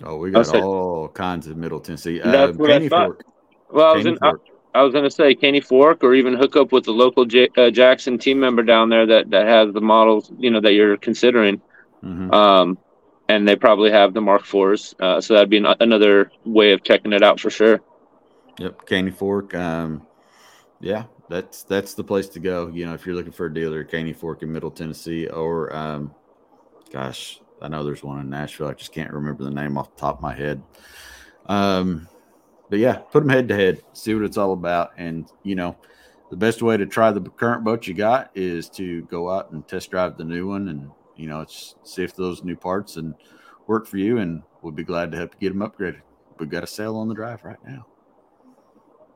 Oh, 0.03 0.17
we 0.17 0.31
got 0.31 0.55
all 0.55 1.09
kinds 1.09 1.47
of 1.47 1.57
Middle 1.57 1.81
Tennessee. 1.81 2.19
That's 2.19 2.53
uh, 2.53 2.55
what 2.55 2.71
I 2.71 2.89
thought. 2.89 3.07
Fork. 3.07 3.25
Well, 3.73 3.93
I 3.93 3.97
was, 3.97 4.07
in, 4.07 4.19
I, 4.23 4.33
I 4.75 4.83
was, 4.83 4.93
gonna 4.93 5.11
say 5.11 5.35
Caney 5.35 5.61
Fork, 5.61 6.03
or 6.03 6.15
even 6.15 6.35
hook 6.35 6.57
up 6.57 6.73
with 6.73 6.85
the 6.85 6.93
local 6.93 7.25
J, 7.25 7.49
uh, 7.57 7.71
Jackson 7.71 8.19
team 8.19 8.41
member 8.41 8.63
down 8.63 8.89
there 8.89 9.07
that 9.07 9.31
that 9.31 9.47
has 9.47 9.73
the 9.73 9.81
models, 9.81 10.33
you 10.39 10.51
know, 10.51 10.61
that 10.61 10.73
you're 10.73 10.97
considering. 10.97 11.61
Mm-hmm. 12.03 12.33
Um, 12.33 12.79
and 13.29 13.47
they 13.47 13.55
probably 13.55 13.91
have 13.91 14.13
the 14.13 14.21
Mark 14.21 14.45
Fours. 14.45 14.95
Uh, 14.99 15.21
so 15.21 15.35
that'd 15.35 15.51
be 15.51 15.59
an, 15.59 15.67
another 15.79 16.33
way 16.45 16.73
of 16.73 16.83
checking 16.83 17.13
it 17.13 17.23
out 17.23 17.39
for 17.39 17.51
sure. 17.51 17.81
Yep, 18.59 18.87
Caney 18.87 19.11
Fork. 19.11 19.55
Um, 19.55 20.07
yeah, 20.81 21.05
that's 21.31 21.63
that's 21.63 21.95
the 21.95 22.05
place 22.05 22.29
to 22.31 22.41
go. 22.41 22.67
You 22.69 22.87
know, 22.87 22.93
if 22.93 23.07
you're 23.07 23.15
looking 23.15 23.33
for 23.33 23.47
a 23.47 23.55
dealer, 23.55 23.85
Caney 23.85 24.13
Fork 24.13 24.43
in 24.43 24.53
Middle 24.53 24.71
Tennessee, 24.71 25.29
or 25.29 25.75
um, 25.75 26.13
gosh, 26.93 27.41
I 27.63 27.69
know 27.69 27.85
there's 27.85 28.03
one 28.03 28.21
in 28.21 28.29
Nashville. 28.29 28.69
I 28.69 28.75
just 28.75 28.93
can't 28.93 29.13
remember 29.13 29.45
the 29.45 29.51
name 29.51 29.79
off 29.79 29.95
the 29.95 30.01
top 30.01 30.17
of 30.17 30.23
my 30.23 30.35
head. 30.35 30.61
Um, 31.47 32.09
but 32.69 32.81
yeah, 32.81 32.97
put 32.97 33.21
them 33.21 33.29
head 33.29 33.49
to 33.49 33.55
head, 33.55 33.81
see 33.93 34.13
what 34.15 34.25
it's 34.25 34.37
all 34.37 34.53
about, 34.53 34.91
and 34.99 35.31
you 35.45 35.55
know, 35.55 35.77
the 36.31 36.37
best 36.37 36.63
way 36.63 36.77
to 36.77 36.85
try 36.85 37.13
the 37.13 37.21
current 37.21 37.65
boat 37.65 37.87
you 37.87 37.95
got 37.95 38.31
is 38.35 38.69
to 38.71 39.03
go 39.03 39.31
out 39.31 39.53
and 39.53 39.67
test 39.67 39.91
drive 39.91 40.19
the 40.19 40.25
new 40.25 40.49
one 40.49 40.69
and 40.69 40.91
you 41.17 41.29
know, 41.29 41.43
it's 41.43 41.77
see 41.85 42.03
if 42.03 42.17
those 42.17 42.43
new 42.43 42.57
parts 42.57 42.97
and 42.97 43.15
work 43.67 43.87
for 43.87 43.99
you, 43.99 44.19
and 44.19 44.43
we'll 44.63 44.73
be 44.73 44.85
glad 44.85 45.13
to 45.13 45.19
help 45.19 45.35
you 45.39 45.49
get 45.49 45.57
them 45.57 45.69
upgraded. 45.69 46.01
We've 46.39 46.51
got 46.51 46.65
a 46.65 46.67
sale 46.67 46.97
on 46.97 47.09
the 47.09 47.15
drive 47.15 47.45
right 47.45 47.59
now, 47.65 47.87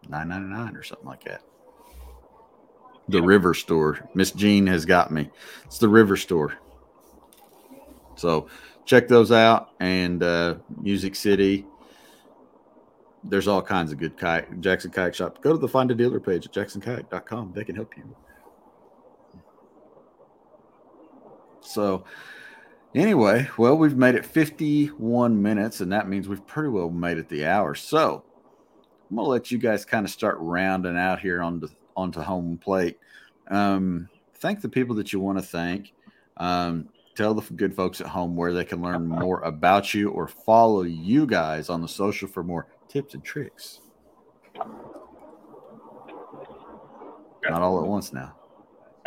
nine 0.08 0.28
ninety 0.28 0.48
nine 0.48 0.76
or 0.76 0.84
something 0.84 1.06
like 1.06 1.24
that. 1.24 1.42
The 3.08 3.22
River 3.22 3.52
Store, 3.52 4.08
Miss 4.14 4.30
Jean 4.30 4.66
has 4.66 4.84
got 4.86 5.10
me. 5.10 5.30
It's 5.64 5.78
the 5.78 5.88
River 5.88 6.16
Store. 6.16 6.54
So 8.16 8.48
check 8.84 9.08
those 9.08 9.30
out 9.32 9.70
and 9.80 10.22
uh, 10.22 10.56
Music 10.80 11.14
City. 11.14 11.66
There's 13.22 13.48
all 13.48 13.62
kinds 13.62 13.92
of 13.92 13.98
good 13.98 14.16
kayak 14.18 14.60
Jackson 14.60 14.90
Kayak 14.90 15.14
Shop. 15.14 15.40
Go 15.42 15.52
to 15.52 15.58
the 15.58 15.68
find 15.68 15.90
a 15.90 15.94
dealer 15.94 16.20
page 16.20 16.46
at 16.46 16.52
jacksonkayak.com. 16.52 17.52
They 17.54 17.64
can 17.64 17.74
help 17.74 17.96
you. 17.96 18.04
So, 21.60 22.04
anyway, 22.94 23.48
well, 23.56 23.76
we've 23.76 23.96
made 23.96 24.14
it 24.14 24.26
51 24.26 25.40
minutes, 25.40 25.80
and 25.80 25.90
that 25.92 26.08
means 26.08 26.28
we've 26.28 26.46
pretty 26.46 26.68
well 26.68 26.90
made 26.90 27.16
it 27.16 27.30
the 27.30 27.46
hour. 27.46 27.74
So, 27.74 28.22
I'm 29.10 29.16
gonna 29.16 29.28
let 29.28 29.50
you 29.50 29.58
guys 29.58 29.86
kind 29.86 30.04
of 30.04 30.12
start 30.12 30.36
rounding 30.38 30.96
out 30.96 31.20
here 31.20 31.42
on 31.42 31.60
the 31.60 31.68
onto 31.96 32.20
home 32.20 32.58
plate. 32.58 32.98
Um, 33.48 34.08
thank 34.36 34.60
the 34.60 34.68
people 34.68 34.96
that 34.96 35.12
you 35.12 35.20
want 35.20 35.38
to 35.38 35.44
thank. 35.44 35.92
Um, 36.36 36.88
tell 37.14 37.34
the 37.34 37.42
good 37.54 37.74
folks 37.74 38.00
at 38.00 38.08
home 38.08 38.36
where 38.36 38.52
they 38.52 38.64
can 38.64 38.82
learn 38.82 39.06
more 39.08 39.40
about 39.40 39.94
you 39.94 40.10
or 40.10 40.28
follow 40.28 40.82
you 40.82 41.26
guys 41.26 41.68
on 41.68 41.80
the 41.80 41.88
social 41.88 42.28
for 42.28 42.42
more 42.42 42.66
tips 42.88 43.14
and 43.14 43.24
tricks. 43.24 43.80
Not 47.48 47.60
all 47.60 47.80
at 47.80 47.86
once 47.86 48.12
now. 48.12 48.34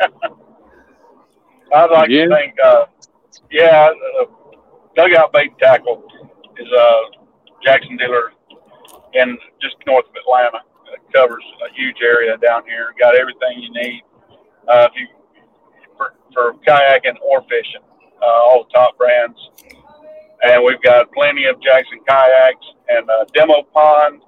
I'd 1.74 1.90
like 1.90 2.08
yeah. 2.08 2.24
to 2.24 2.34
think, 2.34 2.54
uh, 2.64 2.84
yeah, 3.50 3.90
uh, 4.20 4.24
dugout 4.94 5.32
bait 5.32 5.52
tackle 5.58 6.04
is 6.56 6.66
a 6.72 6.76
uh, 6.76 7.00
Jackson 7.62 7.96
dealer 7.96 8.32
in 9.14 9.36
just 9.60 9.76
north 9.86 10.06
of 10.06 10.14
Atlanta. 10.16 10.58
It 10.92 11.00
covers 11.12 11.44
a 11.68 11.74
huge 11.74 11.96
area 12.02 12.36
down 12.38 12.62
here. 12.66 12.94
Got 12.98 13.16
everything 13.16 13.60
you 13.60 13.70
need. 13.72 14.02
Uh, 14.68 14.88
if 14.88 14.92
you 14.96 15.06
for, 15.96 16.14
for 16.32 16.54
kayaking 16.66 17.16
or 17.22 17.42
fishing, 17.42 17.82
uh, 18.22 18.26
all 18.26 18.64
the 18.64 18.70
top 18.72 18.96
brands, 18.98 19.38
and 20.42 20.62
we've 20.64 20.82
got 20.82 21.10
plenty 21.12 21.46
of 21.46 21.60
Jackson 21.60 21.98
kayaks 22.08 22.66
and 22.88 23.08
a 23.08 23.26
demo 23.34 23.62
pond 23.74 24.22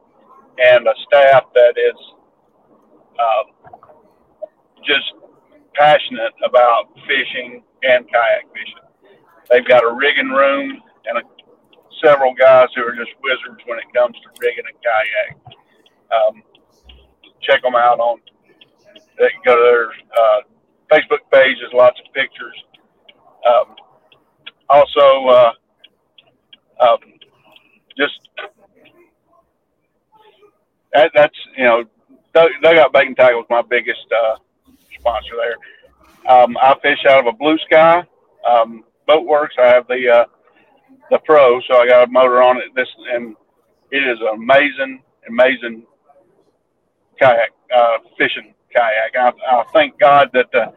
and 0.59 0.87
a 0.87 0.95
staff 1.07 1.45
that 1.55 1.75
is 1.77 1.97
um, 3.21 3.73
just 4.85 5.13
passionate 5.75 6.33
about 6.45 6.91
fishing 7.07 7.63
and 7.83 8.05
kayak 8.11 8.45
fishing. 8.53 8.87
They've 9.51 9.67
got 9.67 9.85
a 9.85 9.93
rigging 9.93 10.29
room 10.29 10.83
and 11.07 11.19
a, 11.19 11.23
several 12.05 12.35
guys 12.35 12.69
who 12.75 12.83
are 12.83 12.95
just 12.95 13.11
wizards 13.23 13.63
when 13.67 13.79
it 13.79 13.87
comes 13.95 14.17
to 14.17 14.29
rigging 14.41 14.65
a 14.69 14.75
kayak. 14.83 15.37
Um, 16.11 16.43
check 17.43 17.63
them 17.63 17.75
out 17.75 17.99
on. 17.99 18.21
They 19.19 19.29
can 19.29 19.41
go 19.45 19.57
to 19.57 19.63
their 19.63 19.87
uh, 19.89 20.41
Facebook 20.91 21.21
page. 21.33 21.57
There's 21.61 21.73
lots 21.73 22.01
of 22.05 22.13
pictures. 22.13 22.57
Um, 23.47 23.77
also, 24.69 25.27
uh, 25.27 25.53
um, 26.81 26.99
just 27.97 28.21
that, 30.93 31.11
that's 31.15 31.37
you 31.57 31.65
know, 31.65 31.85
Dugout 32.35 32.93
Bait 32.93 33.07
and 33.07 33.17
Tackle 33.17 33.41
is 33.41 33.47
my 33.51 33.63
biggest 33.63 34.07
uh, 34.15 34.37
sponsor 34.99 35.35
there. 35.37 36.33
Um, 36.33 36.57
I 36.59 36.77
fish 36.83 36.99
out 37.09 37.21
of 37.21 37.27
a 37.27 37.37
blue 37.37 37.59
sky 37.59 38.05
um, 38.49 38.85
boat 39.07 39.27
works. 39.27 39.55
I 39.59 39.67
have 39.67 39.87
the 39.89 40.09
uh, 40.09 40.25
the 41.11 41.19
pro, 41.19 41.61
so 41.63 41.79
I 41.79 41.87
got 41.87 42.09
a 42.09 42.11
motor 42.11 42.43
on 42.43 42.59
it. 42.59 42.75
This 42.75 42.89
and 43.13 43.35
it 43.91 43.99
is 43.99 44.19
an 44.21 44.29
amazing, 44.35 45.03
amazing 45.29 45.83
kayak 47.21 47.51
uh, 47.75 47.99
fishing 48.17 48.55
kayak. 48.75 49.17
I, 49.17 49.33
I 49.51 49.65
thank 49.73 49.99
God 49.99 50.31
that 50.33 50.51
the 50.53 50.73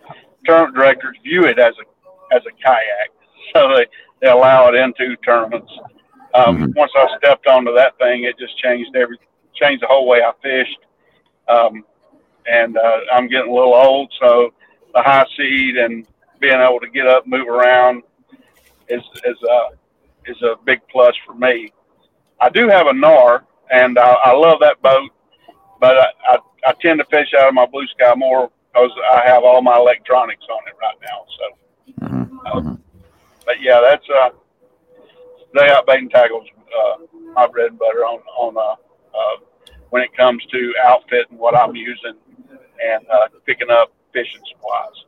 tournament 0.46 0.76
directors 0.76 1.18
view 1.24 1.46
it 1.46 1.60
as 1.60 1.74
a 1.80 2.36
as 2.36 2.42
a 2.46 2.52
kayak, 2.64 3.10
so 3.54 3.76
they, 3.76 3.86
they 4.22 4.30
allow 4.30 4.70
it 4.70 4.76
into 4.76 5.16
tournaments. 5.18 5.72
Um, 6.34 6.58
mm-hmm. 6.58 6.72
Once 6.76 6.92
I 6.96 7.08
stepped 7.18 7.48
onto 7.48 7.74
that 7.76 7.98
thing, 7.98 8.24
it 8.24 8.38
just 8.40 8.58
changed 8.58 8.96
every 8.96 9.18
changed 9.56 9.84
the 9.84 9.88
whole 9.88 10.08
way 10.08 10.22
I 10.22 10.32
fished. 10.42 10.80
Um, 11.48 11.84
and 12.46 12.78
uh, 12.78 13.00
I'm 13.14 13.28
getting 13.28 13.52
a 13.52 13.54
little 13.54 13.74
old, 13.74 14.12
so 14.20 14.54
the 14.94 15.02
high 15.02 15.26
seat 15.38 15.78
and 15.78 16.06
being 16.40 16.60
able 16.60 16.80
to 16.80 16.90
get 16.90 17.08
up, 17.08 17.26
move 17.26 17.48
around 17.48 18.04
is 18.90 19.02
is 19.26 19.38
uh, 19.50 19.76
is 20.26 20.42
a 20.42 20.56
big 20.66 20.80
plus 20.92 21.16
for 21.26 21.34
me. 21.34 21.72
I 22.42 22.50
do 22.50 22.68
have 22.68 22.88
a 22.88 22.94
Knarr, 22.94 23.44
and 23.72 23.98
I, 23.98 24.16
I 24.26 24.32
love 24.34 24.60
that 24.62 24.82
boat, 24.82 25.12
but 25.80 25.98
I, 25.98 26.08
I, 26.30 26.38
I 26.68 26.74
tend 26.82 27.00
to 27.00 27.06
fish 27.06 27.34
out 27.40 27.48
of 27.48 27.54
my 27.54 27.66
blue 27.66 27.88
sky 27.88 28.14
more 28.16 28.52
because 28.74 28.92
I 29.12 29.28
have 29.28 29.44
all 29.44 29.62
my 29.62 29.78
electronics 29.78 30.46
on 30.50 30.68
it 30.68 30.76
right 30.82 30.98
now. 31.02 31.26
So, 31.38 32.06
mm-hmm. 32.06 32.38
Uh, 32.40 32.52
mm-hmm. 32.54 32.76
but 33.46 33.62
yeah, 33.62 33.80
that's 33.82 34.06
uh, 34.10 34.30
dugout 35.54 35.86
bait 35.86 36.00
and 36.00 36.12
tackles 36.12 36.48
uh, 36.78 36.98
my 37.34 37.48
bread 37.48 37.70
and 37.70 37.80
butter 37.80 38.00
on 38.00 38.20
on 38.38 38.58
uh, 38.58 39.18
uh, 39.18 39.68
when 39.90 40.02
it 40.02 40.16
comes 40.16 40.44
to 40.52 40.74
outfit 40.84 41.28
and 41.30 41.40
what 41.40 41.56
I'm 41.56 41.76
using 41.76 42.16
and 42.84 43.08
uh, 43.10 43.28
picking 43.46 43.70
up 43.70 43.92
fishing 44.14 44.42
supplies. 44.52 45.06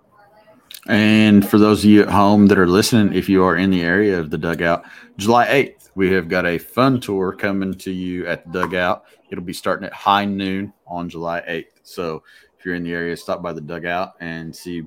And 0.88 1.48
for 1.48 1.58
those 1.58 1.84
of 1.84 1.90
you 1.90 2.04
at 2.04 2.10
home 2.10 2.46
that 2.48 2.60
are 2.60 2.68
listening, 2.68 3.14
if 3.14 3.28
you 3.28 3.44
are 3.44 3.56
in 3.56 3.72
the 3.72 3.82
area 3.82 4.20
of 4.20 4.30
the 4.30 4.38
dugout, 4.38 4.86
July 5.18 5.48
8th, 5.48 5.92
we 5.96 6.12
have 6.12 6.28
got 6.28 6.46
a 6.46 6.58
fun 6.58 7.00
tour 7.00 7.32
coming 7.32 7.74
to 7.76 7.92
you 7.92 8.28
at 8.28 8.52
the 8.52 8.62
dugout. 8.62 9.06
It'll 9.30 9.44
be 9.44 9.54
starting 9.54 9.86
at 9.86 9.94
high 9.94 10.26
noon 10.26 10.74
on 10.86 11.08
July 11.08 11.42
8th. 11.48 11.80
So 11.84 12.24
if 12.58 12.66
you're 12.66 12.76
in 12.76 12.84
the 12.84 12.92
area, 12.92 13.16
stop 13.16 13.42
by 13.42 13.54
the 13.54 13.62
dugout 13.62 14.16
and 14.20 14.54
see 14.54 14.84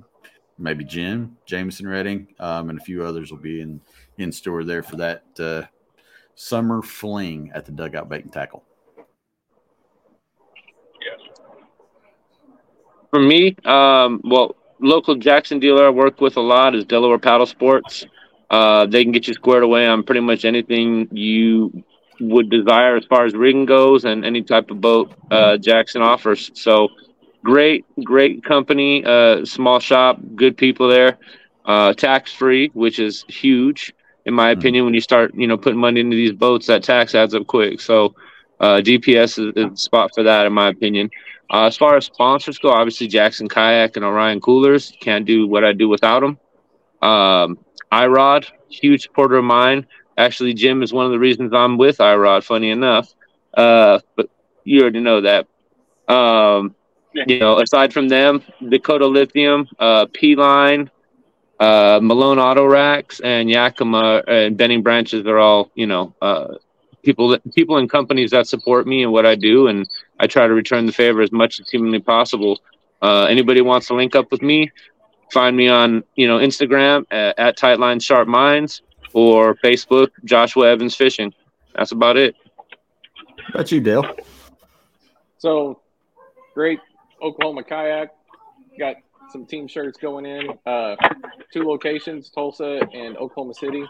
maybe 0.59 0.85
Jim, 0.85 1.37
Jameson 1.47 1.89
Redding, 1.89 2.29
um, 2.41 2.69
and 2.69 2.79
a 2.79 2.83
few 2.83 3.05
others 3.05 3.31
will 3.31 3.39
be 3.39 3.61
in 3.61 3.81
in 4.19 4.33
store 4.33 4.65
there 4.65 4.83
for 4.83 4.97
that 4.97 5.23
uh, 5.39 5.63
summer 6.35 6.83
fling 6.83 7.51
at 7.55 7.65
the 7.65 7.73
dugout 7.73 8.09
bait 8.09 8.25
and 8.25 8.33
tackle. 8.33 8.65
Yes. 11.01 11.39
For 13.11 13.21
me, 13.21 13.57
um, 13.65 14.21
well, 14.25 14.57
local 14.81 15.15
Jackson 15.15 15.59
dealer 15.59 15.87
I 15.87 15.91
work 15.91 16.21
with 16.21 16.37
a 16.37 16.41
lot 16.41 16.75
is 16.75 16.85
Delaware 16.85 17.19
Paddle 17.19 17.47
Sports. 17.47 18.05
Uh, 18.51 18.87
they 18.87 19.03
can 19.03 19.13
get 19.13 19.29
you 19.29 19.35
squared 19.35 19.63
away 19.63 19.87
on 19.87 20.03
pretty 20.03 20.21
much 20.21 20.45
anything 20.45 21.09
you 21.11 21.85
would 22.21 22.51
desire 22.51 22.97
as 22.97 23.05
far 23.05 23.25
as 23.25 23.35
rigging 23.35 23.67
goes 23.67 24.05
and 24.05 24.25
any 24.25 24.43
type 24.43 24.71
of 24.71 24.81
boat 24.81 25.13
uh, 25.31 25.57
Jackson 25.57 26.03
offers. 26.03 26.51
So 26.55 26.89
great, 27.45 27.85
great 28.03 28.45
company, 28.45 29.05
uh, 29.05 29.45
small 29.45 29.81
shop, 29.81 30.19
good 30.35 30.57
people 30.57 30.89
there, 30.89 31.19
uh, 31.65 31.93
tax 31.93 32.33
free, 32.33 32.71
which 32.75 32.99
is 32.99 33.25
huge 33.29 33.95
in 34.25 34.35
my 34.35 34.53
hmm. 34.53 34.59
opinion. 34.59 34.85
When 34.85 34.95
you 34.95 35.01
start, 35.01 35.35
you 35.35 35.47
know, 35.47 35.57
putting 35.57 35.79
money 35.79 36.01
into 36.01 36.17
these 36.17 36.33
boats, 36.33 36.67
that 36.67 36.83
tax 36.83 37.15
adds 37.15 37.35
up 37.35 37.47
quick. 37.47 37.81
So 37.81 38.15
uh, 38.61 38.81
DPS 38.83 39.39
is, 39.39 39.53
is 39.57 39.71
the 39.71 39.77
spot 39.77 40.11
for 40.15 40.23
that, 40.25 40.47
in 40.47 40.53
my 40.53 40.69
opinion. 40.69 41.11
Uh, 41.51 41.65
as 41.65 41.77
far 41.77 41.97
as 41.97 42.05
sponsors 42.05 42.59
go, 42.59 42.71
obviously 42.71 43.07
Jackson 43.07 43.49
Kayak 43.49 43.97
and 43.97 44.05
Orion 44.05 44.41
Coolers 44.41 44.93
can't 45.01 45.25
do 45.25 45.47
what 45.47 45.65
I 45.65 45.73
do 45.73 45.89
without 45.89 46.21
them. 46.21 46.39
Um, 47.01 47.59
IROD, 47.93 48.51
huge 48.69 49.03
supporter 49.03 49.37
of 49.37 49.45
mine. 49.45 49.87
Actually, 50.17 50.55
Jim 50.55 50.83
is 50.83 50.93
one 50.93 51.07
of 51.07 51.13
the 51.13 51.19
reasons 51.19 51.53
I'm 51.53 51.79
with 51.79 51.99
IROD. 51.99 52.45
Funny 52.45 52.71
enough, 52.71 53.15
uh, 53.55 54.01
but 54.17 54.29
you 54.65 54.83
already 54.83 55.01
know 55.01 55.21
that. 55.23 55.47
Um, 56.13 56.75
you 57.27 57.39
know, 57.39 57.59
aside 57.59 57.93
from 57.93 58.09
them, 58.09 58.43
Dakota 58.69 59.07
Lithium, 59.07 59.67
uh, 59.79 60.07
P 60.13 60.37
Line, 60.37 60.91
uh, 61.59 62.01
Malone 62.03 62.39
Auto 62.39 62.65
Racks, 62.65 63.21
and 63.21 63.51
Yakima 63.51 64.23
and 64.27 64.57
Bending 64.57 64.83
Branches 64.83 65.27
are 65.27 65.39
all 65.39 65.71
you 65.75 65.87
know 65.87 66.15
uh, 66.21 66.55
people 67.03 67.29
that, 67.29 67.55
people 67.55 67.77
and 67.79 67.91
companies 67.91 68.31
that 68.31 68.47
support 68.47 68.87
me 68.87 69.03
and 69.03 69.13
what 69.13 69.27
I 69.27 69.35
do, 69.35 69.69
and 69.69 69.89
I 70.21 70.27
try 70.27 70.47
to 70.47 70.53
return 70.53 70.87
the 70.87 70.93
favor 70.93 71.21
as 71.23 71.33
much 71.33 71.61
as 71.61 71.69
humanly 71.69 72.01
possible. 72.01 72.61
Uh, 73.01 73.25
anybody 73.25 73.61
wants 73.61 73.87
to 73.89 73.95
link 73.95 74.15
up 74.15 74.31
with 74.31 74.43
me, 74.43 74.71
find 75.33 75.57
me 75.57 75.69
on 75.69 76.05
you 76.17 76.27
know 76.27 76.39
Instagram 76.39 77.05
at, 77.11 77.39
at 77.39 77.59
Tightline 77.59 78.03
Sharp 78.03 78.29
Minds 78.29 78.83
or 79.13 79.55
Facebook 79.57 80.11
Joshua 80.25 80.71
Evans 80.71 80.95
Fishing. 80.95 81.33
That's 81.75 81.93
about 81.93 82.17
it. 82.17 82.35
About 83.51 83.71
you, 83.73 83.81
Del. 83.81 84.05
So 85.39 85.81
great 86.55 86.81
Oklahoma 87.23 87.63
kayak. 87.63 88.11
Got 88.79 88.97
some 89.31 89.47
team 89.47 89.69
shirts 89.69 89.99
going 89.99 90.27
in. 90.27 90.51
Uh, 90.67 90.97
two 91.53 91.63
locations, 91.63 92.31
Tulsa 92.31 92.81
and 92.93 93.17
Oklahoma 93.17 93.55
City. 93.55 93.85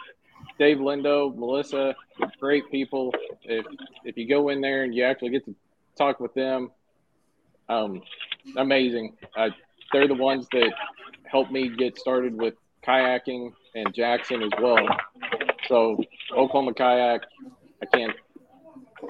Dave 0.58 0.78
Lindo, 0.78 1.34
Melissa, 1.36 1.94
great 2.40 2.70
people. 2.70 3.14
If 3.42 3.64
if 4.04 4.16
you 4.16 4.28
go 4.28 4.48
in 4.48 4.60
there 4.60 4.84
and 4.84 4.94
you 4.94 5.04
actually 5.04 5.30
get 5.30 5.44
to 5.46 5.54
talk 5.96 6.20
with 6.20 6.34
them, 6.34 6.70
um, 7.68 8.02
amazing. 8.56 9.16
Uh, 9.36 9.50
they're 9.92 10.08
the 10.08 10.14
ones 10.14 10.46
that 10.52 10.72
helped 11.30 11.52
me 11.52 11.68
get 11.68 11.98
started 11.98 12.34
with 12.34 12.54
kayaking 12.86 13.52
and 13.74 13.94
Jackson 13.94 14.42
as 14.42 14.50
well. 14.60 14.86
So 15.68 16.02
Oklahoma 16.32 16.74
kayak, 16.74 17.22
I 17.82 17.86
can't. 17.86 18.16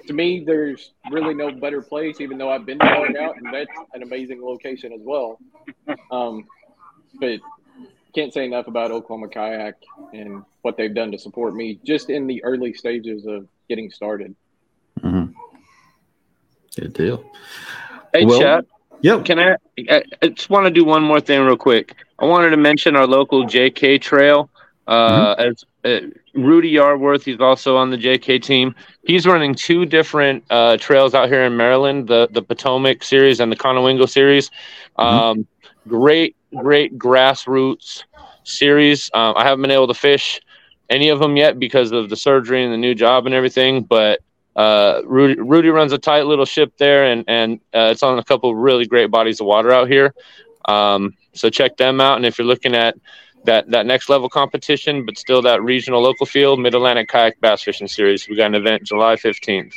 To 0.06 0.12
me, 0.12 0.44
there's 0.44 0.92
really 1.10 1.34
no 1.34 1.50
better 1.50 1.80
place, 1.80 2.20
even 2.20 2.36
though 2.36 2.50
I've 2.50 2.66
been 2.66 2.78
to 2.78 2.86
out, 2.86 3.36
and 3.36 3.52
that's 3.52 3.70
an 3.94 4.02
amazing 4.02 4.42
location 4.42 4.92
as 4.92 5.00
well. 5.02 5.38
Um, 6.10 6.46
but 7.18 7.40
can't 8.14 8.32
say 8.32 8.44
enough 8.44 8.66
about 8.66 8.90
Oklahoma 8.90 9.28
Kayak 9.28 9.76
and 10.12 10.42
what 10.62 10.76
they've 10.76 10.94
done 10.94 11.12
to 11.12 11.18
support 11.18 11.54
me 11.54 11.78
just 11.84 12.10
in 12.10 12.26
the 12.26 12.42
early 12.44 12.72
stages 12.74 13.26
of 13.26 13.46
getting 13.68 13.90
started. 13.90 14.34
Mm-hmm. 15.00 15.32
Good 16.80 16.92
deal. 16.94 17.30
Hey, 18.12 18.24
well, 18.24 18.40
Chat. 18.40 18.64
Yep. 19.01 19.24
Can 19.24 19.38
I? 19.38 19.57
I 19.90 20.28
just 20.28 20.51
want 20.51 20.64
to 20.66 20.70
do 20.70 20.84
one 20.84 21.03
more 21.03 21.20
thing 21.20 21.40
real 21.42 21.57
quick. 21.57 21.94
I 22.18 22.24
wanted 22.24 22.51
to 22.51 22.57
mention 22.57 22.96
our 22.96 23.07
local 23.07 23.44
JK 23.44 24.01
Trail. 24.01 24.51
Uh, 24.86 25.36
mm-hmm. 25.36 25.51
As 25.51 25.64
uh, 25.84 26.07
Rudy 26.34 26.72
Yarworth, 26.72 27.22
he's 27.22 27.40
also 27.40 27.76
on 27.76 27.90
the 27.90 27.99
JK 27.99 28.42
team. 28.42 28.74
He's 29.05 29.26
running 29.26 29.55
two 29.55 29.84
different 29.84 30.44
uh, 30.51 30.78
trails 30.78 31.14
out 31.14 31.28
here 31.28 31.44
in 31.44 31.57
Maryland: 31.57 32.09
the 32.09 32.28
the 32.32 32.42
Potomac 32.42 33.03
series 33.03 33.40
and 33.40 33.53
the 33.53 33.57
Conowingo 33.57 34.09
series. 34.09 34.51
Mm-hmm. 34.99 35.03
Um, 35.03 35.46
great, 35.86 36.36
great 36.57 36.99
grassroots 36.99 38.05
series. 38.44 39.11
Um, 39.14 39.34
I 39.36 39.44
haven't 39.44 39.62
been 39.62 39.70
able 39.70 39.88
to 39.88 39.94
fish 39.94 40.40
any 40.90 41.11
of 41.11 41.18
them 41.18 41.36
yet 41.36 41.59
because 41.59 41.92
of 41.92 42.09
the 42.09 42.16
surgery 42.16 42.64
and 42.64 42.72
the 42.72 42.78
new 42.78 42.94
job 42.94 43.26
and 43.26 43.34
everything. 43.34 43.82
But 43.82 44.20
uh, 44.59 45.02
Rudy, 45.04 45.40
Rudy, 45.40 45.68
runs 45.68 45.92
a 45.92 45.98
tight 45.98 46.26
little 46.26 46.44
ship 46.44 46.72
there, 46.78 47.04
and 47.04 47.24
and 47.28 47.61
uh, 47.72 47.90
it's 47.92 48.02
on 48.02 48.18
a 48.18 48.24
couple 48.24 48.52
really 48.56 48.86
great 48.86 49.09
bodies 49.09 49.40
of 49.40 49.46
water 49.46 49.70
out 49.70 49.86
here. 49.86 50.12
Um, 50.64 51.14
so 51.32 51.48
check 51.48 51.76
them 51.76 52.00
out. 52.00 52.16
And 52.16 52.26
if 52.26 52.38
you're 52.38 52.46
looking 52.46 52.74
at 52.74 52.96
that 53.44 53.70
that 53.70 53.86
next 53.86 54.09
level 54.09 54.28
competition, 54.28 55.06
but 55.06 55.16
still 55.16 55.40
that 55.42 55.62
regional 55.62 56.02
local 56.02 56.26
field, 56.26 56.59
Mid 56.59 56.74
Atlantic 56.74 57.09
Kayak 57.09 57.40
Bass 57.40 57.62
Fishing 57.62 57.86
Series, 57.86 58.28
we 58.28 58.34
got 58.34 58.46
an 58.46 58.56
event 58.56 58.82
July 58.82 59.14
15th. 59.14 59.74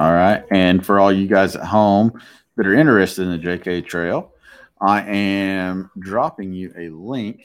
All 0.00 0.12
right, 0.12 0.42
and 0.50 0.84
for 0.84 0.98
all 0.98 1.12
you 1.12 1.26
guys 1.26 1.54
at 1.56 1.66
home 1.66 2.18
that 2.56 2.66
are 2.66 2.74
interested 2.74 3.24
in 3.24 3.32
the 3.32 3.38
JK 3.38 3.84
Trail, 3.84 4.32
I 4.80 5.02
am 5.02 5.90
dropping 5.98 6.54
you 6.54 6.72
a 6.74 6.88
link. 6.88 7.42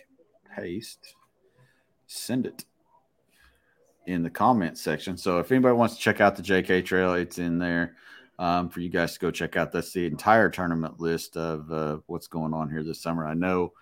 Paste, 0.55 1.15
send 2.07 2.45
it 2.45 2.63
in 4.07 4.23
the 4.23 4.29
comment 4.29 4.77
section. 4.77 5.17
So 5.17 5.39
if 5.39 5.51
anybody 5.51 5.75
wants 5.75 5.95
to 5.95 6.01
check 6.01 6.21
out 6.21 6.35
the 6.35 6.43
JK 6.43 6.85
Trail, 6.85 7.13
it's 7.13 7.37
in 7.37 7.59
there 7.59 7.95
um, 8.39 8.69
for 8.69 8.79
you 8.79 8.89
guys 8.89 9.13
to 9.13 9.19
go 9.19 9.31
check 9.31 9.55
out. 9.55 9.71
That's 9.71 9.91
the 9.91 10.05
entire 10.05 10.49
tournament 10.49 10.99
list 10.99 11.37
of 11.37 11.71
uh, 11.71 11.97
what's 12.07 12.27
going 12.27 12.53
on 12.53 12.69
here 12.69 12.83
this 12.83 13.01
summer. 13.01 13.25
I 13.25 13.33
know, 13.33 13.73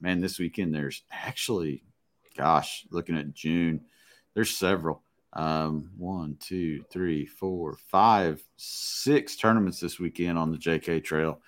man, 0.00 0.20
this 0.20 0.38
weekend 0.38 0.74
there's 0.74 1.02
actually, 1.10 1.84
gosh, 2.36 2.86
looking 2.90 3.16
at 3.16 3.34
June, 3.34 3.82
there's 4.34 4.56
several. 4.56 5.02
Um, 5.34 5.92
one, 5.96 6.36
two, 6.40 6.84
three, 6.90 7.24
four, 7.24 7.78
five, 7.88 8.42
six 8.56 9.36
tournaments 9.36 9.80
this 9.80 9.98
weekend 9.98 10.36
on 10.36 10.52
the 10.52 10.58
JK 10.58 11.02
Trail 11.02 11.40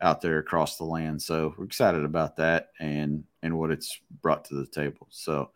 out 0.00 0.20
there 0.20 0.38
across 0.38 0.76
the 0.76 0.84
land. 0.84 1.22
So 1.22 1.54
we're 1.56 1.64
excited 1.64 2.04
about 2.04 2.36
that 2.36 2.70
and 2.80 3.24
and 3.42 3.56
what 3.56 3.70
it's 3.70 4.00
brought 4.22 4.44
to 4.46 4.54
the 4.54 4.66
table. 4.66 5.06
So, 5.10 5.50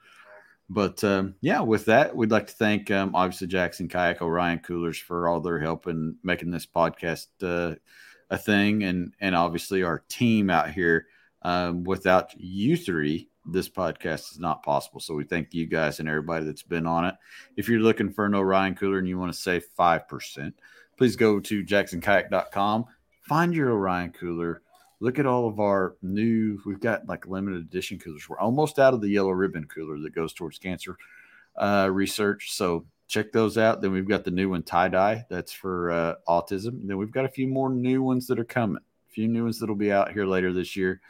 but 0.72 1.02
um, 1.04 1.34
yeah, 1.40 1.60
with 1.60 1.84
that, 1.86 2.14
we'd 2.14 2.30
like 2.30 2.46
to 2.46 2.52
thank 2.52 2.90
um, 2.90 3.14
obviously 3.14 3.46
Jackson 3.46 3.88
Kayak 3.88 4.22
Orion 4.22 4.58
Coolers 4.58 4.98
for 4.98 5.28
all 5.28 5.40
their 5.40 5.58
help 5.58 5.86
in 5.86 6.16
making 6.22 6.50
this 6.50 6.66
podcast 6.66 7.26
uh, 7.42 7.76
a 8.30 8.38
thing, 8.38 8.84
and 8.84 9.14
and 9.20 9.34
obviously 9.34 9.82
our 9.82 10.04
team 10.08 10.50
out 10.50 10.70
here. 10.70 11.06
Um, 11.44 11.82
without 11.82 12.32
you 12.36 12.76
three, 12.76 13.28
this 13.44 13.68
podcast 13.68 14.30
is 14.30 14.38
not 14.38 14.62
possible. 14.62 15.00
So 15.00 15.14
we 15.14 15.24
thank 15.24 15.52
you 15.52 15.66
guys 15.66 15.98
and 15.98 16.08
everybody 16.08 16.44
that's 16.44 16.62
been 16.62 16.86
on 16.86 17.04
it. 17.04 17.16
If 17.56 17.68
you're 17.68 17.80
looking 17.80 18.12
for 18.12 18.26
an 18.26 18.34
Orion 18.36 18.76
cooler 18.76 18.98
and 18.98 19.08
you 19.08 19.18
want 19.18 19.32
to 19.32 19.38
save 19.38 19.66
5%, 19.76 20.52
please 20.96 21.16
go 21.16 21.40
to 21.40 21.64
jacksonkayak.com 21.64 22.86
find 23.22 23.54
your 23.54 23.72
Orion 23.72 24.10
cooler. 24.10 24.62
Look 25.02 25.18
at 25.18 25.26
all 25.26 25.48
of 25.48 25.58
our 25.58 25.96
new, 26.00 26.60
we've 26.64 26.78
got 26.78 27.08
like 27.08 27.26
limited 27.26 27.58
edition 27.58 27.98
coolers. 27.98 28.28
We're 28.28 28.38
almost 28.38 28.78
out 28.78 28.94
of 28.94 29.00
the 29.00 29.08
yellow 29.08 29.30
ribbon 29.30 29.64
cooler 29.64 29.98
that 29.98 30.14
goes 30.14 30.32
towards 30.32 30.60
cancer 30.60 30.96
uh, 31.56 31.88
research. 31.90 32.52
So 32.52 32.86
check 33.08 33.32
those 33.32 33.58
out. 33.58 33.80
Then 33.80 33.90
we've 33.90 34.06
got 34.06 34.22
the 34.22 34.30
new 34.30 34.50
one, 34.50 34.62
tie 34.62 34.86
dye, 34.86 35.26
that's 35.28 35.50
for 35.50 35.90
uh, 35.90 36.14
autism. 36.28 36.80
And 36.80 36.88
then 36.88 36.98
we've 36.98 37.10
got 37.10 37.24
a 37.24 37.28
few 37.28 37.48
more 37.48 37.68
new 37.68 38.00
ones 38.00 38.28
that 38.28 38.38
are 38.38 38.44
coming, 38.44 38.76
a 38.76 39.12
few 39.12 39.26
new 39.26 39.42
ones 39.42 39.58
that'll 39.58 39.74
be 39.74 39.90
out 39.90 40.12
here 40.12 40.24
later 40.24 40.52
this 40.52 40.76
year. 40.76 41.00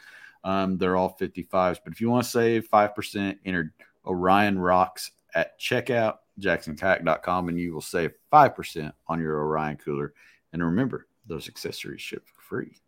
Um, 0.43 0.79
they're 0.79 0.97
all 0.97 1.15
55s. 1.21 1.77
But 1.83 1.93
if 1.93 2.01
you 2.01 2.09
want 2.09 2.23
to 2.23 2.31
save 2.31 2.67
5%, 2.71 3.37
enter 3.45 3.75
Orion 4.07 4.57
Rocks 4.57 5.11
at 5.35 5.59
checkout, 5.59 6.15
jacksonkayak.com, 6.39 7.47
and 7.47 7.59
you 7.59 7.75
will 7.75 7.81
save 7.81 8.13
5% 8.31 8.91
on 9.07 9.19
your 9.19 9.39
Orion 9.39 9.77
cooler. 9.77 10.15
And 10.51 10.63
remember, 10.63 11.05
those 11.27 11.47
accessories 11.47 12.01
ship 12.01 12.25
for 12.25 12.41
free 12.41 12.81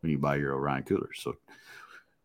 when 0.00 0.12
you 0.12 0.18
buy 0.18 0.36
your 0.36 0.54
Orion 0.54 0.82
cooler. 0.82 1.10
So 1.14 1.36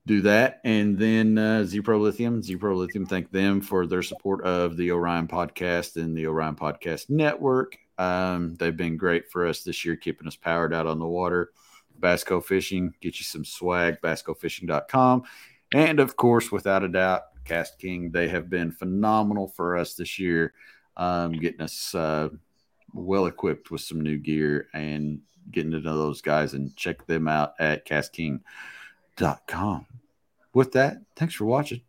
do 0.06 0.22
that. 0.22 0.60
And 0.64 0.98
then 0.98 1.38
uh, 1.38 1.66
Pro 1.84 2.00
Lithium, 2.00 2.42
Pro 2.60 2.76
Lithium, 2.76 3.06
thank 3.06 3.32
them 3.32 3.62
for 3.62 3.88
their 3.88 4.04
support 4.04 4.44
of 4.44 4.76
the 4.78 4.92
Orion 4.92 5.28
podcast 5.28 5.96
and 5.96 6.16
the 6.18 6.28
Orion 6.28 6.56
Podcast 6.56 7.10
Network. 7.10 7.78
Um, 7.98 8.56
they've 8.56 8.76
been 8.76 8.98
great 8.98 9.32
for 9.32 9.48
us 9.48 9.64
this 9.64 9.86
year, 9.86 9.96
keeping 9.96 10.28
us 10.28 10.36
powered 10.36 10.74
out 10.74 10.88
on 10.88 11.00
the 11.00 11.08
water. 11.08 11.52
Basco 11.98 12.42
Fishing, 12.42 12.94
get 13.02 13.20
you 13.20 13.24
some 13.24 13.46
swag, 13.46 14.02
basscofishing.com. 14.02 15.24
And 15.74 16.00
of 16.00 16.16
course, 16.16 16.52
without 16.52 16.84
a 16.84 16.90
doubt, 16.90 17.22
KastKing, 17.46 18.12
they 18.12 18.28
have 18.28 18.50
been 18.50 18.72
phenomenal 18.72 19.48
for 19.48 19.78
us 19.78 19.96
this 19.96 20.20
year, 20.20 20.54
um, 20.98 21.34
getting 21.34 21.62
us 21.62 21.96
uh, 21.96 22.30
well 22.94 23.26
equipped 23.26 23.72
with 23.72 23.82
some 23.82 24.02
new 24.02 24.18
gear 24.18 24.68
and 24.74 25.22
getting 25.52 25.72
to 25.72 25.80
know 25.80 25.98
those 25.98 26.22
guys 26.22 26.54
and 26.54 26.76
check 26.76 27.06
them 27.06 27.28
out 27.28 27.54
at 27.60 27.86
KastKing 27.88 28.41
com. 29.48 29.86
With 30.54 30.72
that, 30.74 30.98
thanks 31.16 31.36
for 31.36 31.46
watching. 31.46 31.82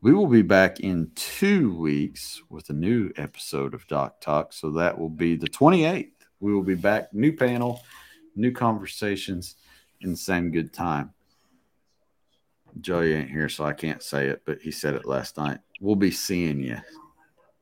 We 0.00 0.12
will 0.12 0.26
be 0.26 0.42
back 0.42 0.80
in 0.80 1.10
two 1.14 1.74
weeks 1.74 2.40
with 2.48 2.70
a 2.70 2.72
new 2.72 3.10
episode 3.16 3.74
of 3.74 3.86
Dock 3.88 4.20
Talk. 4.20 4.52
So 4.52 4.70
that 4.72 4.98
will 4.98 5.08
be 5.08 5.36
the 5.36 5.48
28th. 5.48 6.10
We 6.40 6.54
will 6.54 6.62
be 6.62 6.76
back, 6.76 7.12
new 7.12 7.32
panel, 7.32 7.82
new 8.36 8.52
conversations, 8.52 9.56
in 10.00 10.10
the 10.10 10.16
same 10.16 10.52
good 10.52 10.72
time. 10.72 11.12
Joey 12.80 13.14
ain't 13.14 13.30
here, 13.30 13.48
so 13.48 13.64
I 13.64 13.72
can't 13.72 14.02
say 14.02 14.28
it, 14.28 14.42
but 14.44 14.60
he 14.60 14.70
said 14.70 14.94
it 14.94 15.04
last 15.04 15.36
night. 15.36 15.58
We'll 15.80 15.96
be 15.96 16.12
seeing 16.12 16.60
you. 16.60 16.78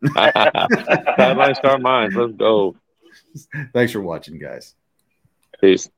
Sideline 0.15 1.55
start 1.55 1.81
mine. 1.81 2.11
Let's 2.13 2.35
go. 2.35 2.77
Thanks 3.73 3.93
for 3.93 4.01
watching, 4.01 4.39
guys. 4.39 4.75
Peace. 5.61 5.91